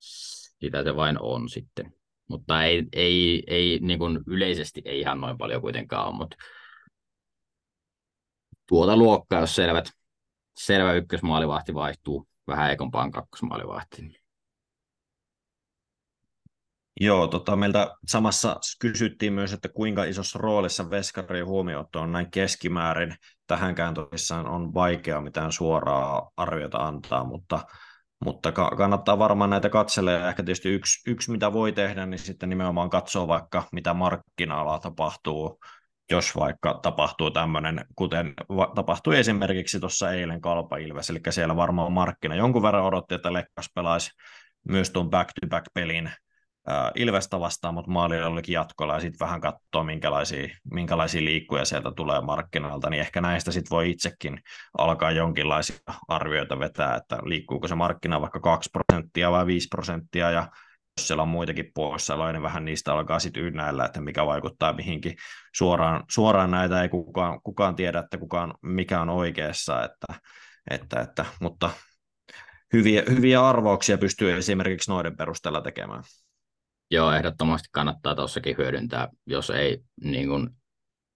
sitä 0.00 0.84
se 0.84 0.96
vain 0.96 1.16
on 1.20 1.48
sitten. 1.48 1.94
Mutta 2.28 2.64
ei, 2.64 2.84
ei, 2.92 3.42
ei 3.46 3.78
niin 3.82 3.98
kuin 3.98 4.20
yleisesti 4.26 4.82
ei 4.84 5.00
ihan 5.00 5.20
noin 5.20 5.38
paljon 5.38 5.60
kuitenkaan 5.60 6.08
ole, 6.08 6.16
mutta 6.16 6.36
tuota 8.68 8.96
luokkaa, 8.96 9.40
jos 9.40 9.54
selvät, 9.54 9.90
selvä 10.56 10.92
ykkösmaalivahti 10.92 11.74
vaihtuu 11.74 12.28
vähän 12.46 12.72
ekompaan 12.72 13.10
kakkosmaalivahtiin. 13.10 14.21
Joo, 17.00 17.28
tota, 17.28 17.56
meiltä 17.56 17.94
samassa 18.06 18.56
kysyttiin 18.80 19.32
myös, 19.32 19.52
että 19.52 19.68
kuinka 19.68 20.04
isossa 20.04 20.38
roolissa 20.38 20.90
veskarin 20.90 21.46
huomiootto 21.46 22.00
on 22.00 22.12
näin 22.12 22.30
keskimäärin. 22.30 23.14
Tähänkään 23.46 23.94
tosissaan 23.94 24.46
on 24.46 24.74
vaikea 24.74 25.20
mitään 25.20 25.52
suoraa 25.52 26.30
arviota 26.36 26.78
antaa, 26.78 27.24
mutta, 27.24 27.60
mutta 28.24 28.52
kannattaa 28.52 29.18
varmaan 29.18 29.50
näitä 29.50 29.68
katsella. 29.68 30.10
Ja 30.10 30.28
ehkä 30.28 30.42
tietysti 30.42 30.68
yksi, 30.68 31.10
yksi, 31.10 31.30
mitä 31.30 31.52
voi 31.52 31.72
tehdä, 31.72 32.06
niin 32.06 32.18
sitten 32.18 32.48
nimenomaan 32.48 32.90
katsoa 32.90 33.28
vaikka, 33.28 33.64
mitä 33.72 33.94
markkina 33.94 34.78
tapahtuu 34.82 35.58
jos 36.10 36.36
vaikka 36.36 36.78
tapahtuu 36.82 37.30
tämmöinen, 37.30 37.84
kuten 37.96 38.34
tapahtui 38.74 39.18
esimerkiksi 39.18 39.80
tuossa 39.80 40.12
eilen 40.12 40.40
Kalpa 40.40 40.76
Ilves, 40.76 41.10
eli 41.10 41.20
siellä 41.30 41.56
varmaan 41.56 41.92
markkina 41.92 42.34
jonkun 42.34 42.62
verran 42.62 42.84
odotti, 42.84 43.14
että 43.14 43.32
Lekkas 43.32 43.70
pelaisi 43.74 44.10
myös 44.68 44.90
tuon 44.90 45.10
back-to-back-pelin 45.10 46.10
Ilvestä 46.94 47.40
vastaan, 47.40 47.74
mutta 47.74 47.90
maali 47.90 48.22
olikin 48.22 48.52
jatkolla 48.52 48.94
ja 48.94 49.00
sitten 49.00 49.26
vähän 49.26 49.40
katsoa, 49.40 49.84
minkälaisia, 49.84 50.48
minkälaisia 50.72 51.24
liikkuja 51.24 51.64
sieltä 51.64 51.92
tulee 51.96 52.20
markkinoilta, 52.20 52.90
niin 52.90 53.00
ehkä 53.00 53.20
näistä 53.20 53.50
sitten 53.52 53.70
voi 53.70 53.90
itsekin 53.90 54.38
alkaa 54.78 55.10
jonkinlaisia 55.10 55.76
arvioita 56.08 56.58
vetää, 56.58 56.96
että 56.96 57.18
liikkuuko 57.24 57.68
se 57.68 57.74
markkina 57.74 58.20
vaikka 58.20 58.40
2 58.40 58.70
prosenttia 58.72 59.30
vai 59.30 59.46
5 59.46 59.68
prosenttia 59.68 60.30
ja 60.30 60.48
jos 60.98 61.06
siellä 61.06 61.22
on 61.22 61.28
muitakin 61.28 61.70
poissaoloja, 61.74 62.32
niin 62.32 62.42
vähän 62.42 62.64
niistä 62.64 62.92
alkaa 62.92 63.18
sitten 63.18 63.42
ynnäillä, 63.42 63.84
että 63.84 64.00
mikä 64.00 64.26
vaikuttaa 64.26 64.72
mihinkin. 64.72 65.16
Suoraan, 65.54 66.04
suoraan 66.10 66.50
näitä 66.50 66.82
ei 66.82 66.88
kukaan, 66.88 67.40
kukaan 67.42 67.76
tiedä, 67.76 67.98
että 67.98 68.18
kukaan, 68.18 68.54
mikä 68.62 69.00
on 69.00 69.08
oikeassa, 69.10 69.84
että, 69.84 70.14
että, 70.70 71.00
että, 71.00 71.24
mutta 71.40 71.70
hyviä, 72.72 73.02
hyviä 73.10 73.48
arvauksia 73.48 73.98
pystyy 73.98 74.32
esimerkiksi 74.36 74.90
noiden 74.90 75.16
perusteella 75.16 75.60
tekemään. 75.60 76.02
Joo, 76.92 77.12
ehdottomasti 77.12 77.68
kannattaa 77.72 78.14
tuossakin 78.14 78.56
hyödyntää, 78.58 79.08
jos 79.26 79.50
ei 79.50 79.78
niin 80.04 80.28
kuin 80.28 80.50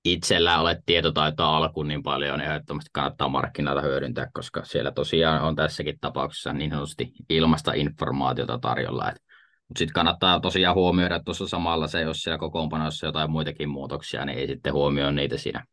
itsellä 0.05 0.61
ole 0.61 0.83
tietotaitoa 0.87 1.57
alkuun 1.57 1.89
niin 1.89 2.03
paljon, 2.03 2.39
niin 2.39 2.51
ehdottomasti 2.51 2.91
kannattaa 2.93 3.29
markkinoita 3.29 3.81
hyödyntää, 3.81 4.31
koska 4.33 4.65
siellä 4.65 4.91
tosiaan 4.91 5.43
on 5.43 5.57
tässäkin 5.57 5.99
tapauksessa 6.01 6.53
niin 6.53 6.71
sanotusti 6.71 7.12
ilmasta 7.29 7.73
informaatiota 7.73 8.59
tarjolla, 8.59 9.05
mutta 9.05 9.79
sitten 9.79 9.95
kannattaa 9.95 10.41
tosiaan 10.41 10.75
huomioida 10.75 11.23
tuossa 11.23 11.49
samalla 11.49 11.87
se, 11.87 12.01
jos 12.01 12.23
siellä 12.23 12.39
kokoonpanossa 12.39 13.07
jotain 13.07 13.31
muitakin 13.31 13.69
muutoksia, 13.69 14.25
niin 14.25 14.39
ei 14.39 14.47
sitten 14.47 14.73
huomioi 14.73 15.12
niitä 15.12 15.39
siinä, 15.39 15.65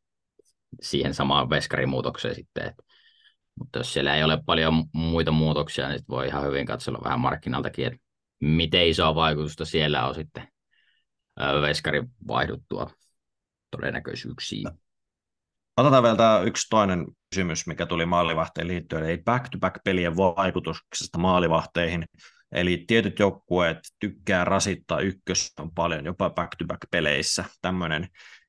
siihen 0.81 1.13
samaan 1.13 1.49
veskarimuutokseen 1.49 2.35
sitten. 2.35 2.65
Et, 2.67 2.75
mutta 3.59 3.79
jos 3.79 3.93
siellä 3.93 4.15
ei 4.15 4.23
ole 4.23 4.43
paljon 4.45 4.83
muita 4.93 5.31
muutoksia, 5.31 5.89
niin 5.89 5.99
voi 6.09 6.27
ihan 6.27 6.43
hyvin 6.43 6.65
katsella 6.65 6.99
vähän 7.03 7.19
markkinaltakin, 7.19 7.87
että 7.87 8.02
miten 8.43 8.87
isoa 8.87 9.15
vaikutusta 9.15 9.65
siellä 9.65 10.07
on 10.07 10.15
sitten 10.15 10.47
veskarin 11.61 12.09
vaihduttua 12.27 12.89
todennäköisyyksiin. 13.71 14.69
Otetaan 15.77 16.03
vielä 16.03 16.15
tämä 16.15 16.39
yksi 16.39 16.67
toinen 16.69 17.05
kysymys, 17.29 17.67
mikä 17.67 17.85
tuli 17.85 18.05
maalivahteen 18.05 18.67
liittyen, 18.67 19.03
eli 19.03 19.21
back-to-back-pelien 19.25 20.17
vaikutuksesta 20.17 21.17
maalivahteihin. 21.17 22.05
Eli 22.51 22.83
tietyt 22.87 23.19
joukkueet 23.19 23.77
tykkää 23.99 24.45
rasittaa 24.45 24.99
ykköstä 24.99 25.63
paljon, 25.75 26.05
jopa 26.05 26.29
back-to-back-peleissä. 26.29 27.45
Tämmöinen 27.61 28.07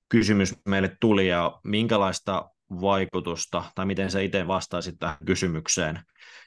kysymys 0.09 0.55
meille 0.69 0.97
tuli, 1.01 1.29
ja 1.29 1.61
minkälaista 1.65 2.51
vaikutusta, 2.81 3.65
tai 3.75 3.87
miten 3.87 4.11
sä 4.11 4.21
itse 4.21 4.47
vastaisit 4.47 4.99
tähän 4.99 5.17
kysymykseen. 5.27 6.01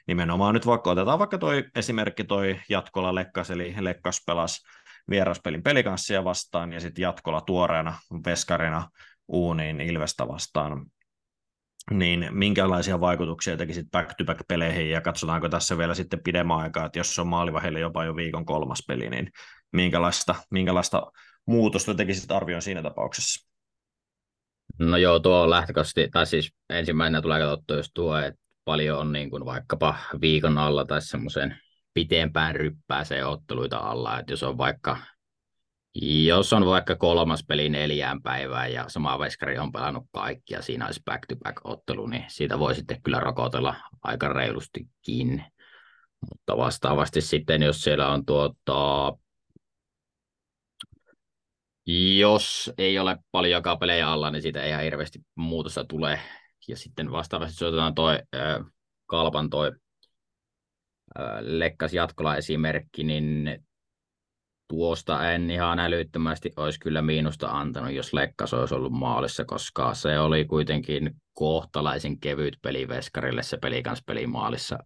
Nimenomaan 0.06 0.54
nyt 0.54 0.66
vaikka 0.66 0.90
otetaan 0.90 1.18
vaikka 1.18 1.38
toi 1.38 1.64
esimerkki 1.74 2.24
toi 2.24 2.60
Jatkola 2.68 3.14
Lekkas, 3.14 3.50
eli 3.50 3.74
Lekkas 3.80 4.22
pelasi 4.26 4.66
vieraspelin 5.10 5.62
pelikanssia 5.62 6.24
vastaan, 6.24 6.72
ja 6.72 6.80
sitten 6.80 7.02
Jatkola 7.02 7.40
tuoreena 7.40 7.94
veskarina 8.26 8.88
uuniin 9.28 9.80
Ilvestä 9.80 10.28
vastaan 10.28 10.86
niin 11.90 12.28
minkälaisia 12.30 13.00
vaikutuksia 13.00 13.56
tekisit 13.56 13.90
back-to-back-peleihin, 13.90 14.90
ja 14.90 15.00
katsotaanko 15.00 15.48
tässä 15.48 15.78
vielä 15.78 15.94
sitten 15.94 16.22
pidemmän 16.24 16.58
aikaa, 16.58 16.86
että 16.86 16.98
jos 16.98 17.14
se 17.14 17.20
on 17.20 17.26
maalivahille 17.26 17.80
jopa 17.80 18.04
jo 18.04 18.16
viikon 18.16 18.46
kolmas 18.46 18.84
peli, 18.88 19.10
niin 19.10 19.30
minkälaista, 19.72 20.34
minkälaista 20.50 21.12
muutosta 21.46 21.94
tekisit 21.94 22.30
arvioon 22.30 22.62
siinä 22.62 22.82
tapauksessa? 22.82 23.47
No 24.78 24.96
joo, 24.96 25.20
tuo 25.20 25.42
on 25.42 25.50
lähtökohtaisesti, 25.50 26.08
tai 26.12 26.26
siis 26.26 26.52
ensimmäisenä 26.70 27.22
tulee 27.22 27.40
katsottua, 27.40 27.76
jos 27.76 27.90
tuo, 27.94 28.18
että 28.18 28.40
paljon 28.64 28.98
on 28.98 29.12
niin 29.12 29.30
kuin 29.30 29.44
vaikkapa 29.44 29.94
viikon 30.20 30.58
alla 30.58 30.84
tai 30.84 31.02
semmoisen 31.02 31.58
pitempään 31.94 32.54
ryppääseen 32.54 33.26
otteluita 33.26 33.78
alla, 33.78 34.18
että 34.18 34.32
jos 34.32 34.42
on 34.42 34.58
vaikka 34.58 34.96
jos 36.24 36.52
on 36.52 36.66
vaikka 36.66 36.96
kolmas 36.96 37.44
peli 37.48 37.68
neljään 37.68 38.22
päivään 38.22 38.72
ja 38.72 38.84
sama 38.88 39.18
veskari 39.18 39.58
on 39.58 39.72
pelannut 39.72 40.04
kaikki 40.12 40.54
ja 40.54 40.62
siinä 40.62 40.86
olisi 40.86 41.02
back-to-back-ottelu, 41.04 42.06
niin 42.06 42.24
siitä 42.28 42.58
voi 42.58 42.74
sitten 42.74 43.02
kyllä 43.02 43.20
rokotella 43.20 43.74
aika 44.02 44.28
reilustikin. 44.28 45.44
Mutta 46.30 46.56
vastaavasti 46.56 47.20
sitten, 47.20 47.62
jos 47.62 47.82
siellä 47.82 48.08
on 48.08 48.26
tuota, 48.26 49.12
jos 52.18 52.72
ei 52.78 52.98
ole 52.98 53.16
paljon 53.32 53.62
pelejä 53.80 54.08
alla, 54.08 54.30
niin 54.30 54.42
siitä 54.42 54.62
ei 54.62 54.70
ihan 54.70 54.82
hirveästi 54.82 55.18
muutosta 55.34 55.84
tule. 55.84 56.20
Ja 56.68 56.76
sitten 56.76 57.12
vastaavasti, 57.12 57.64
jos 57.64 57.68
otetaan 57.68 57.94
toi 57.94 58.18
äh, 58.36 58.64
Kalpan 59.06 59.50
toi 59.50 59.72
äh, 61.18 61.24
Lekkas 61.40 61.94
jatkola 61.94 62.36
esimerkki, 62.36 63.04
niin 63.04 63.58
tuosta 64.68 65.32
en 65.32 65.50
ihan 65.50 65.78
älyttömästi 65.78 66.52
olisi 66.56 66.80
kyllä 66.80 67.02
miinusta 67.02 67.48
antanut, 67.48 67.92
jos 67.92 68.12
Lekkas 68.12 68.54
olisi 68.54 68.74
ollut 68.74 68.92
maalissa, 68.92 69.44
koska 69.44 69.94
se 69.94 70.20
oli 70.20 70.44
kuitenkin 70.44 71.10
kohtalaisen 71.32 72.20
kevyt 72.20 72.56
peli 72.62 72.88
Veskarille 72.88 73.42
se 73.42 73.56
peli 73.56 73.82
kanssa 73.82 74.04
peli 74.06 74.26
maalissa. 74.26 74.78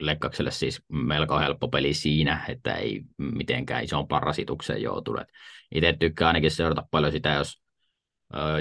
Lekkakselle 0.00 0.50
siis 0.50 0.82
melko 0.88 1.38
helppo 1.38 1.68
peli 1.68 1.94
siinä, 1.94 2.44
että 2.48 2.74
ei 2.74 3.02
mitenkään 3.18 3.84
isompaan 3.84 4.22
rasitukseen 4.22 4.82
joutunut. 4.82 5.24
Itse 5.74 5.96
tykkään 6.00 6.26
ainakin 6.26 6.50
seurata 6.50 6.86
paljon 6.90 7.12
sitä, 7.12 7.32
jos 7.32 7.62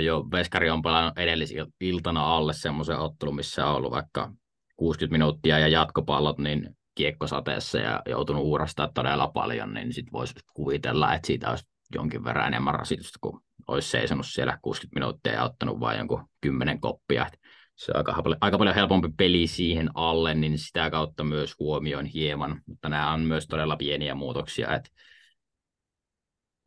jo 0.04 0.26
Veskari 0.32 0.70
on 0.70 0.82
pelannut 0.82 1.18
edellisiltana 1.18 2.36
alle 2.36 2.54
semmoisen 2.54 3.00
ottelun, 3.00 3.36
missä 3.36 3.68
on 3.68 3.76
ollut 3.76 3.92
vaikka 3.92 4.32
60 4.76 5.12
minuuttia 5.12 5.60
ja 5.60 5.68
jatkopallot, 5.68 6.38
niin 6.38 6.70
kiekkosateessa 6.96 7.78
ja 7.78 8.02
joutunut 8.10 8.44
uurastaa 8.44 8.92
todella 8.94 9.28
paljon, 9.28 9.74
niin 9.74 9.94
sitten 9.94 10.12
voisi 10.12 10.34
kuvitella, 10.54 11.14
että 11.14 11.28
siitä 11.28 11.50
olisi 11.50 11.66
jonkin 11.96 12.24
verran 12.24 12.48
enemmän 12.48 12.76
rasitusta, 12.76 13.20
kun 13.22 13.42
olisi 13.68 13.90
seisonut 13.90 14.26
siellä 14.26 14.60
60 14.62 15.00
minuuttia 15.00 15.34
ja 15.34 15.44
ottanut 15.44 15.80
vain 15.80 15.98
jonkun 15.98 16.26
10 16.42 16.82
koppia. 16.82 17.30
Se 17.76 17.92
on 17.92 17.98
aika, 17.98 18.24
aika 18.42 18.58
paljon 18.58 18.76
helpompi 18.76 19.10
peli 19.18 19.48
siihen 19.48 19.90
alle, 19.94 20.34
niin 20.34 20.58
sitä 20.58 20.90
kautta 20.90 21.24
myös 21.24 21.56
huomioin 21.60 22.06
hieman, 22.06 22.62
mutta 22.66 22.90
nämä 22.90 23.14
on 23.14 23.22
myös 23.22 23.48
todella 23.48 23.76
pieniä 23.76 24.16
muutoksia, 24.16 24.76
että 24.76 24.90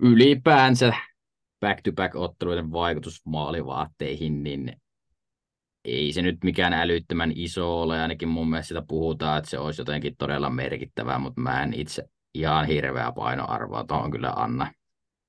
ylipäänsä 0.03 0.93
back-to-back-otteluiden 1.61 2.73
vaikutus 2.73 3.27
maalivaatteihin, 3.27 4.43
niin 4.43 4.73
ei 5.85 6.13
se 6.13 6.23
nyt 6.23 6.39
mikään 6.45 6.73
älyttömän 6.73 7.33
iso 7.35 7.83
ole, 7.83 8.01
ainakin 8.01 8.29
mun 8.29 8.51
mielestä 8.51 8.69
sitä 8.69 8.83
puhutaan, 8.89 9.39
että 9.39 9.51
se 9.51 9.59
olisi 9.59 9.81
jotenkin 9.81 10.17
todella 10.17 10.51
merkittävää, 10.51 11.19
mutta 11.19 11.41
mä 11.41 11.63
en 11.63 11.75
itse 11.75 12.05
ihan 12.35 12.67
hirveä 12.67 13.13
painoarvoa 13.13 13.85
tuohon 13.85 14.11
kyllä 14.11 14.33
anna, 14.37 14.73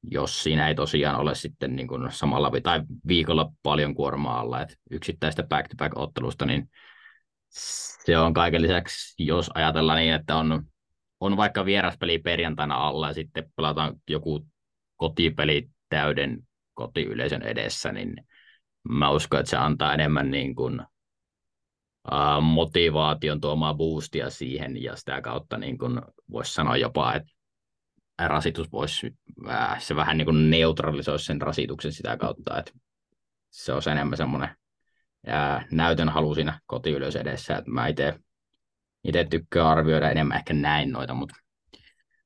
jos 0.03 0.43
siinä 0.43 0.67
ei 0.67 0.75
tosiaan 0.75 1.19
ole 1.19 1.35
sitten 1.35 1.75
niin 1.75 1.87
kuin 1.87 2.11
samalla 2.11 2.51
tai 2.63 2.81
viikolla 3.07 3.51
paljon 3.63 3.95
kuormaa 3.95 4.39
alla, 4.39 4.61
että 4.61 4.75
yksittäistä 4.91 5.43
back-to-back-ottelusta, 5.43 6.45
niin 6.45 6.69
se 8.05 8.17
on 8.17 8.33
kaiken 8.33 8.61
lisäksi, 8.61 9.25
jos 9.25 9.51
ajatellaan 9.53 9.99
niin, 9.99 10.13
että 10.13 10.35
on 10.35 10.63
on 11.19 11.37
vaikka 11.37 11.65
vieraspeli 11.65 12.19
perjantaina 12.19 12.75
alla 12.75 13.07
ja 13.07 13.13
sitten 13.13 13.51
pelataan 13.55 13.95
joku 14.09 14.47
kotipeli 14.95 15.69
täyden 15.89 16.47
kotiyleisön 16.73 17.41
edessä, 17.41 17.91
niin 17.91 18.15
mä 18.89 19.09
uskon, 19.09 19.39
että 19.39 19.49
se 19.49 19.57
antaa 19.57 19.93
enemmän 19.93 20.31
niin 20.31 20.55
kuin, 20.55 20.81
uh, 22.11 22.41
motivaation 22.41 23.41
tuomaan 23.41 23.77
boostia 23.77 24.29
siihen 24.29 24.83
ja 24.83 24.95
sitä 24.95 25.21
kautta 25.21 25.57
niin 25.57 25.77
kuin 25.77 26.01
voisi 26.31 26.53
sanoa 26.53 26.77
jopa, 26.77 27.13
että 27.13 27.31
rasitus 28.27 28.71
voisi, 28.71 29.13
äh, 29.49 29.81
se 29.81 29.95
vähän 29.95 30.17
niin 30.17 30.25
kuin 30.25 30.49
neutralisoisi 30.49 31.25
sen 31.25 31.41
rasituksen 31.41 31.93
sitä 31.93 32.17
kautta, 32.17 32.59
että 32.59 32.71
se 33.49 33.73
on 33.73 33.81
enemmän 33.91 34.17
semmoinen 34.17 34.49
ja 35.27 35.61
näytön 35.71 36.09
halu 36.09 36.35
siinä 36.35 36.59
kotiylös 36.65 37.15
edessä, 37.15 37.57
että 37.57 37.71
mä 37.71 37.87
itse 37.87 39.27
tykkään 39.29 39.67
arvioida 39.67 40.11
enemmän 40.11 40.37
ehkä 40.37 40.53
näin 40.53 40.91
noita, 40.91 41.13
mutta 41.13 41.35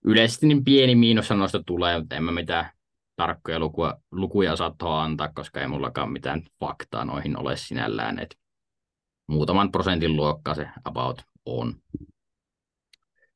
yleisesti 0.06 0.48
niin 0.48 0.64
pieni 0.64 0.96
miinus 0.96 1.30
noista 1.30 1.64
tulee, 1.66 2.00
mutta 2.00 2.16
en 2.16 2.24
mä 2.24 2.32
mitään 2.32 2.70
tarkkoja 3.16 3.60
lukua, 3.60 3.94
lukuja 4.12 4.56
saa 4.56 4.76
antaa, 5.04 5.30
koska 5.36 5.62
ei 5.62 5.68
mullakaan 5.68 6.12
mitään 6.12 6.42
faktaa 6.60 7.06
noihin 7.06 7.40
ole 7.40 7.58
sinällään, 7.58 8.20
että 8.20 8.36
muutaman 9.28 9.72
prosentin 9.72 10.16
luokka 10.16 10.54
se 10.54 10.70
about 10.86 11.22
on. 11.46 11.76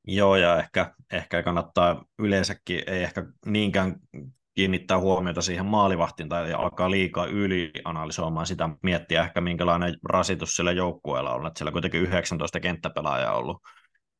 Joo, 0.07 0.35
ja 0.35 0.59
ehkä, 0.59 0.93
ehkä 1.11 1.43
kannattaa 1.43 2.05
yleensäkin, 2.19 2.83
ei 2.87 3.03
ehkä 3.03 3.25
niinkään 3.45 3.95
kiinnittää 4.53 4.99
huomiota 4.99 5.41
siihen 5.41 5.65
maalivahtiin 5.65 6.29
tai 6.29 6.53
alkaa 6.53 6.91
liikaa 6.91 7.25
ylianalysoimaan 7.25 8.45
sitä, 8.45 8.69
miettiä 8.83 9.23
ehkä 9.23 9.41
minkälainen 9.41 9.95
rasitus 10.03 10.55
sillä 10.55 10.71
joukkueella 10.71 11.33
on, 11.33 11.47
että 11.47 11.57
siellä 11.57 11.71
kuitenkin 11.71 12.01
19 12.01 12.59
kenttäpelaajaa 12.59 13.37
ollut 13.37 13.61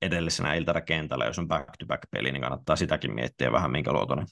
edellisenä 0.01 0.53
iltana 0.53 0.81
kentällä, 0.81 1.25
jos 1.25 1.39
on 1.39 1.47
back-to-back-peli, 1.47 2.31
niin 2.31 2.41
kannattaa 2.41 2.75
sitäkin 2.75 3.15
miettiä 3.15 3.51
vähän, 3.51 3.71
minkä 3.71 3.93
luotoinen 3.93 4.27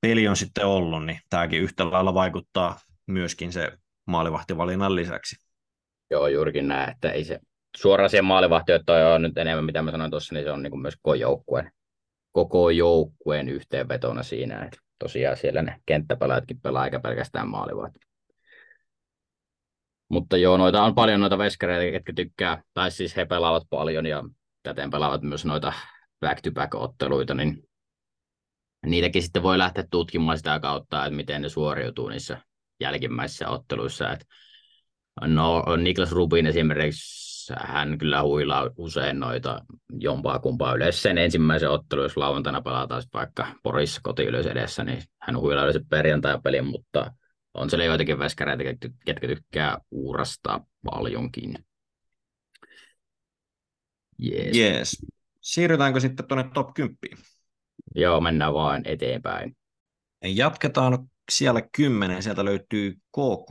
peli 0.00 0.28
on 0.28 0.36
sitten 0.36 0.66
ollut, 0.66 1.06
niin 1.06 1.20
tämäkin 1.30 1.60
yhtä 1.60 1.90
lailla 1.90 2.14
vaikuttaa 2.14 2.78
myöskin 3.06 3.52
se 3.52 3.72
maalivahtivalinnan 4.06 4.94
lisäksi. 4.94 5.36
Joo, 6.10 6.26
juurikin 6.26 6.68
näin, 6.68 6.90
että 6.90 7.10
ei 7.10 7.24
se 7.24 7.40
suoraan 7.76 8.10
siihen 8.10 8.24
maalivahtijoittoon 8.24 9.14
on 9.14 9.22
nyt 9.22 9.38
enemmän, 9.38 9.64
mitä 9.64 9.82
mä 9.82 9.90
sanoin 9.90 10.10
tuossa, 10.10 10.34
niin 10.34 10.44
se 10.44 10.50
on 10.50 10.62
niin 10.62 10.80
myös 10.80 10.96
koko 10.96 11.14
joukkueen, 11.14 11.72
koko 12.32 12.70
joukkueen 12.70 13.48
yhteenvetona 13.48 14.22
siinä, 14.22 14.64
että 14.64 14.78
tosiaan 14.98 15.36
siellä 15.36 15.62
ne 15.62 15.80
kenttäpelaajatkin 15.86 16.60
pelaa 16.60 16.84
eikä 16.84 17.00
pelkästään 17.00 17.48
maalivahti. 17.48 17.98
Mutta 20.08 20.36
joo, 20.36 20.56
noita 20.56 20.82
on 20.82 20.94
paljon 20.94 21.20
noita 21.20 21.38
veskareita, 21.38 21.94
jotka 21.96 22.12
tykkää, 22.12 22.62
tai 22.74 22.90
siis 22.90 23.16
he 23.16 23.24
pelaavat 23.24 23.62
paljon 23.70 24.06
ja 24.06 24.24
täten 24.62 24.90
pelaavat 24.90 25.22
myös 25.22 25.44
noita 25.44 25.72
back-to-back-otteluita, 26.20 27.34
niin 27.34 27.68
niitäkin 28.86 29.22
sitten 29.22 29.42
voi 29.42 29.58
lähteä 29.58 29.84
tutkimaan 29.90 30.36
sitä 30.38 30.60
kautta, 30.60 31.04
että 31.04 31.16
miten 31.16 31.42
ne 31.42 31.48
suoriutuu 31.48 32.08
niissä 32.08 32.40
jälkimmäisissä 32.80 33.48
otteluissa. 33.48 34.12
Että 34.12 34.26
no, 35.20 35.76
Niklas 35.76 36.12
Rubin 36.12 36.46
esimerkiksi 36.46 37.23
hän 37.58 37.98
kyllä 37.98 38.22
huilaa 38.22 38.70
usein 38.76 39.20
noita 39.20 39.60
jompaa 39.98 40.38
kumpaa 40.38 40.74
yleensä 40.74 41.00
sen 41.00 41.18
ensimmäisen 41.18 41.70
ottelun, 41.70 42.04
jos 42.04 42.16
lauantaina 42.16 42.62
pelataan 42.62 43.02
vaikka 43.14 43.46
Porissa 43.62 44.00
kotiyleisö 44.04 44.50
edessä, 44.50 44.84
niin 44.84 45.02
hän 45.20 45.38
huilaa 45.38 45.64
yleensä 45.64 45.80
perjantai-pelin, 45.90 46.66
mutta 46.66 47.12
on 47.54 47.70
siellä 47.70 47.84
joitakin 47.84 48.18
veskareita, 48.18 48.64
ketkä 49.04 49.28
tykkää 49.28 49.78
uurastaa 49.90 50.66
paljonkin. 50.84 51.54
Yes. 54.24 54.56
yes. 54.56 55.06
Siirrytäänkö 55.40 56.00
sitten 56.00 56.26
tuonne 56.26 56.50
top 56.54 56.74
10? 56.74 56.96
Joo, 57.94 58.20
mennään 58.20 58.54
vaan 58.54 58.82
eteenpäin. 58.84 59.56
Jatketaan 60.24 61.10
siellä 61.30 61.62
kymmenen, 61.76 62.22
sieltä 62.22 62.44
löytyy 62.44 62.92
KK 62.92 63.50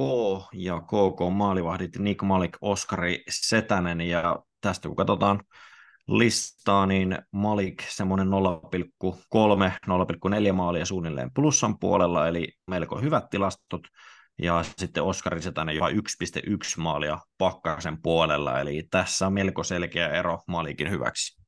ja 0.53 0.81
KK 0.81 1.33
maalivahdit 1.33 1.97
Nick 1.97 2.21
Malik, 2.21 2.57
Oskari 2.62 3.23
Setänen 3.29 4.01
ja 4.01 4.39
tästä 4.62 4.88
kun 4.88 4.95
katsotaan 4.95 5.43
listaa, 6.07 6.86
niin 6.86 7.17
Malik 7.31 7.83
semmoinen 7.89 8.27
0,3-0,4 8.27 10.53
maalia 10.53 10.86
suunnilleen 10.86 11.33
plussan 11.33 11.79
puolella, 11.79 12.27
eli 12.27 12.47
melko 12.67 13.01
hyvät 13.01 13.29
tilastot, 13.29 13.81
ja 14.41 14.63
sitten 14.77 15.03
Oskari 15.03 15.41
Setänen 15.41 15.75
jopa 15.75 15.89
1,1 15.89 15.95
maalia 16.77 17.19
pakkasen 17.38 18.01
puolella, 18.01 18.59
eli 18.59 18.83
tässä 18.91 19.27
on 19.27 19.33
melko 19.33 19.63
selkeä 19.63 20.09
ero 20.09 20.39
Malikin 20.47 20.89
hyväksi. 20.89 21.41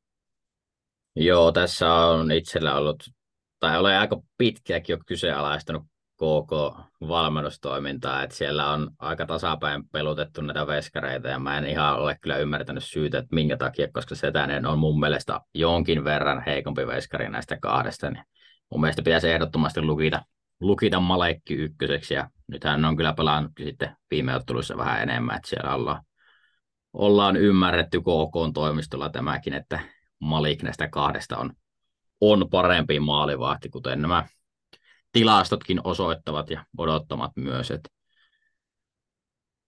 Joo, 1.16 1.52
tässä 1.52 1.94
on 1.94 2.32
itsellä 2.32 2.76
ollut, 2.76 3.04
tai 3.60 3.80
olen 3.80 4.00
aika 4.00 4.22
pitkäänkin 4.38 4.94
jo 4.94 5.00
kyseenalaistanut 5.08 5.84
koko 6.16 6.78
valmennustoimintaa, 7.02 8.24
että 8.24 8.36
siellä 8.36 8.72
on 8.72 8.92
aika 9.00 9.26
tasapäin 9.26 9.90
pelutettu 9.90 10.42
näitä 10.42 10.68
veskareita 10.68 11.28
ja 11.28 11.40
mä 11.40 11.58
en 11.58 11.66
ihan 11.66 12.00
ole 12.00 12.18
kyllä 12.22 12.38
ymmärtänyt 12.38 12.84
syytä, 12.84 13.18
että 13.18 13.36
minkä 13.36 13.58
takia, 13.58 13.88
koska 13.94 14.16
Setänen 14.16 14.66
on 14.66 14.80
mun 14.80 15.00
mielestä 15.00 15.42
jonkin 15.54 16.04
verran 16.04 16.44
heikompi 16.46 16.88
veskari 16.88 17.30
näistä 17.30 17.58
kahdesta, 17.62 18.10
niin 18.10 18.24
mun 18.72 18.82
mielestä 18.82 19.02
pitäisi 19.02 19.30
ehdottomasti 19.30 19.82
lukita, 19.82 20.22
lukita 20.60 21.00
Malekki 21.00 21.54
ykköseksi 21.54 22.14
ja 22.14 22.30
nythän 22.48 22.86
on 22.86 22.98
kyllä 22.98 23.14
pelannut 23.14 23.52
sitten 23.64 23.96
viime 24.12 24.36
otteluissa 24.36 24.78
vähän 24.78 25.02
enemmän, 25.02 25.36
että 25.36 25.50
siellä 25.50 25.76
ollaan, 25.76 26.04
ollaan 26.94 27.36
ymmärretty 27.36 28.00
KK 28.00 28.54
toimistolla 28.54 29.10
tämäkin, 29.10 29.54
että 29.54 29.80
Malik 30.20 30.64
näistä 30.64 30.88
kahdesta 30.88 31.38
on, 31.38 31.54
on 32.22 32.50
parempi 32.50 33.00
maalivahti, 33.00 33.70
kuten 33.70 34.02
nämä 34.02 34.26
tilastotkin 35.16 35.82
osoittavat 35.84 36.50
ja 36.50 36.66
odottamat 36.78 37.32
myös. 37.36 37.72
Että 37.72 37.90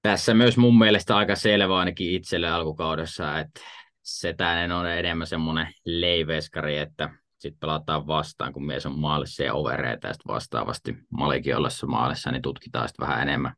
tässä 0.02 0.34
myös 0.34 0.58
mun 0.58 0.78
mielestä 0.78 1.18
aika 1.18 1.36
selvä 1.36 1.78
ainakin 1.78 2.12
itselle 2.12 2.50
alkukaudessa, 2.50 3.40
että 3.40 3.62
Setänen 4.02 4.72
on 4.72 4.88
enemmän 4.90 5.28
semmoinen 5.28 5.74
leiveskari, 5.86 6.78
että 6.78 7.10
sitten 7.38 7.60
pelataan 7.60 8.08
vastaan, 8.08 8.54
kun 8.54 8.66
mies 8.66 8.86
on 8.86 9.00
maalissa 9.00 9.44
ja 9.44 9.54
overeita, 9.54 10.08
ja 10.08 10.14
sitten 10.14 10.34
vastaavasti 10.34 10.96
Malikin 11.10 11.56
ollessa 11.56 11.88
maalissa, 11.88 12.32
niin 12.32 12.42
tutkitaan 12.42 12.88
sitten 12.88 13.08
vähän 13.08 13.22
enemmän, 13.22 13.54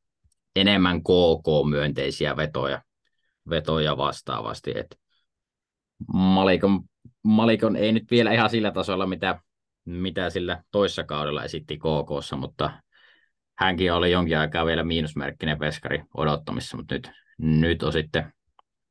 enemmän 0.55 1.01
KK-myönteisiä 1.01 2.37
vetoja, 2.37 2.81
vetoja 3.49 3.97
vastaavasti. 3.97 4.71
että 4.75 4.95
Malikon, 6.13 6.81
Malikon 7.23 7.75
ei 7.75 7.91
nyt 7.91 8.11
vielä 8.11 8.31
ihan 8.33 8.49
sillä 8.49 8.71
tasolla, 8.71 9.05
mitä 9.05 9.41
mitä 9.89 10.29
sillä 10.29 10.63
toissa 10.71 11.03
kaudella 11.03 11.43
esitti 11.43 11.77
KKssa, 11.77 12.35
mutta 12.35 12.71
hänkin 13.57 13.93
oli 13.93 14.11
jonkin 14.11 14.37
aikaa 14.37 14.65
vielä 14.65 14.83
miinusmerkkinen 14.83 15.59
veskari 15.59 16.03
odottamissa, 16.17 16.77
mutta 16.77 16.95
nyt, 16.95 17.11
nyt 17.37 17.83
on 17.83 17.93
sitten 17.93 18.33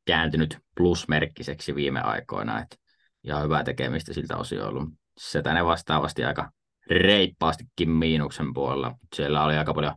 kääntynyt 0.04 0.58
plusmerkkiseksi 0.76 1.74
viime 1.74 2.00
aikoina, 2.00 2.60
että 2.60 2.76
ihan 3.24 3.42
hyvää 3.42 3.64
tekemistä 3.64 4.12
siltä 4.12 4.36
osin 4.36 4.62
ollut. 4.62 4.88
Se 5.18 5.42
tänne 5.42 5.64
vastaavasti 5.64 6.24
aika 6.24 6.50
reippaastikin 6.90 7.90
miinuksen 7.90 8.54
puolella. 8.54 8.94
Siellä 9.16 9.44
oli 9.44 9.56
aika 9.56 9.74
paljon, 9.74 9.94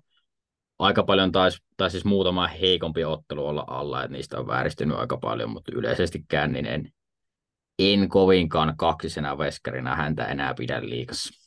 aika 0.80 1.04
paljon 1.04 1.32
taisi, 1.32 1.64
tai 1.78 1.92
siis 1.92 2.06
muutama 2.06 2.48
heikompi 2.48 3.06
ottelu 3.06 3.48
olla 3.48 3.64
alla, 3.68 4.04
että 4.04 4.18
niistä 4.18 4.40
on 4.40 4.48
vääristynyt 4.48 4.98
aika 4.98 5.18
paljon, 5.18 5.50
mutta 5.50 5.72
yleisestikään 5.76 6.52
niin 6.52 6.66
en, 6.66 6.92
en 7.82 8.10
kovinkaan 8.10 8.78
kaksisena 8.78 9.38
veskarina 9.38 9.96
häntä 9.96 10.26
enää 10.26 10.54
pidä 10.54 10.82
liikassa. 10.82 11.41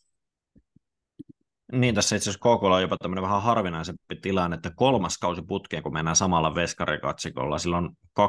Niin, 1.72 1.94
tässä 1.94 2.16
itse 2.16 2.30
asiassa 2.30 2.56
KK 2.56 2.62
on 2.62 2.82
jopa 2.82 2.96
tämmöinen 2.96 3.22
vähän 3.22 3.42
harvinaisempi 3.42 4.16
tilanne, 4.22 4.54
että 4.54 4.70
kolmas 4.76 5.18
kausi 5.18 5.42
putkeen, 5.42 5.82
kun 5.82 5.92
mennään 5.92 6.16
samalla 6.16 6.54
veskarikatsikolla, 6.54 7.58
silloin 7.58 7.90
21-22 8.20 8.26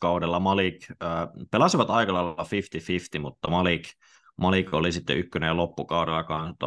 kaudella 0.00 0.40
Malik 0.40 0.86
äh, 0.90 0.98
pelasivat 1.50 1.90
aika 1.90 2.14
lailla 2.14 2.46
50-50, 3.16 3.18
mutta 3.18 3.50
Malik, 3.50 3.84
Malik 4.36 4.74
oli 4.74 4.92
sitten 4.92 5.18
ykkönen 5.18 5.46
ja 5.46 5.56
loppukaudella 5.56 6.24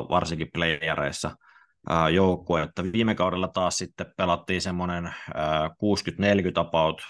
varsinkin 0.09 0.49
playereissa– 0.53 1.31
joukkue, 2.13 2.61
että 2.61 2.83
viime 2.83 3.15
kaudella 3.15 3.47
taas 3.47 3.77
sitten 3.77 4.13
pelattiin 4.17 4.61
semmoinen 4.61 5.05
60-40 5.05 5.09
about 6.55 7.01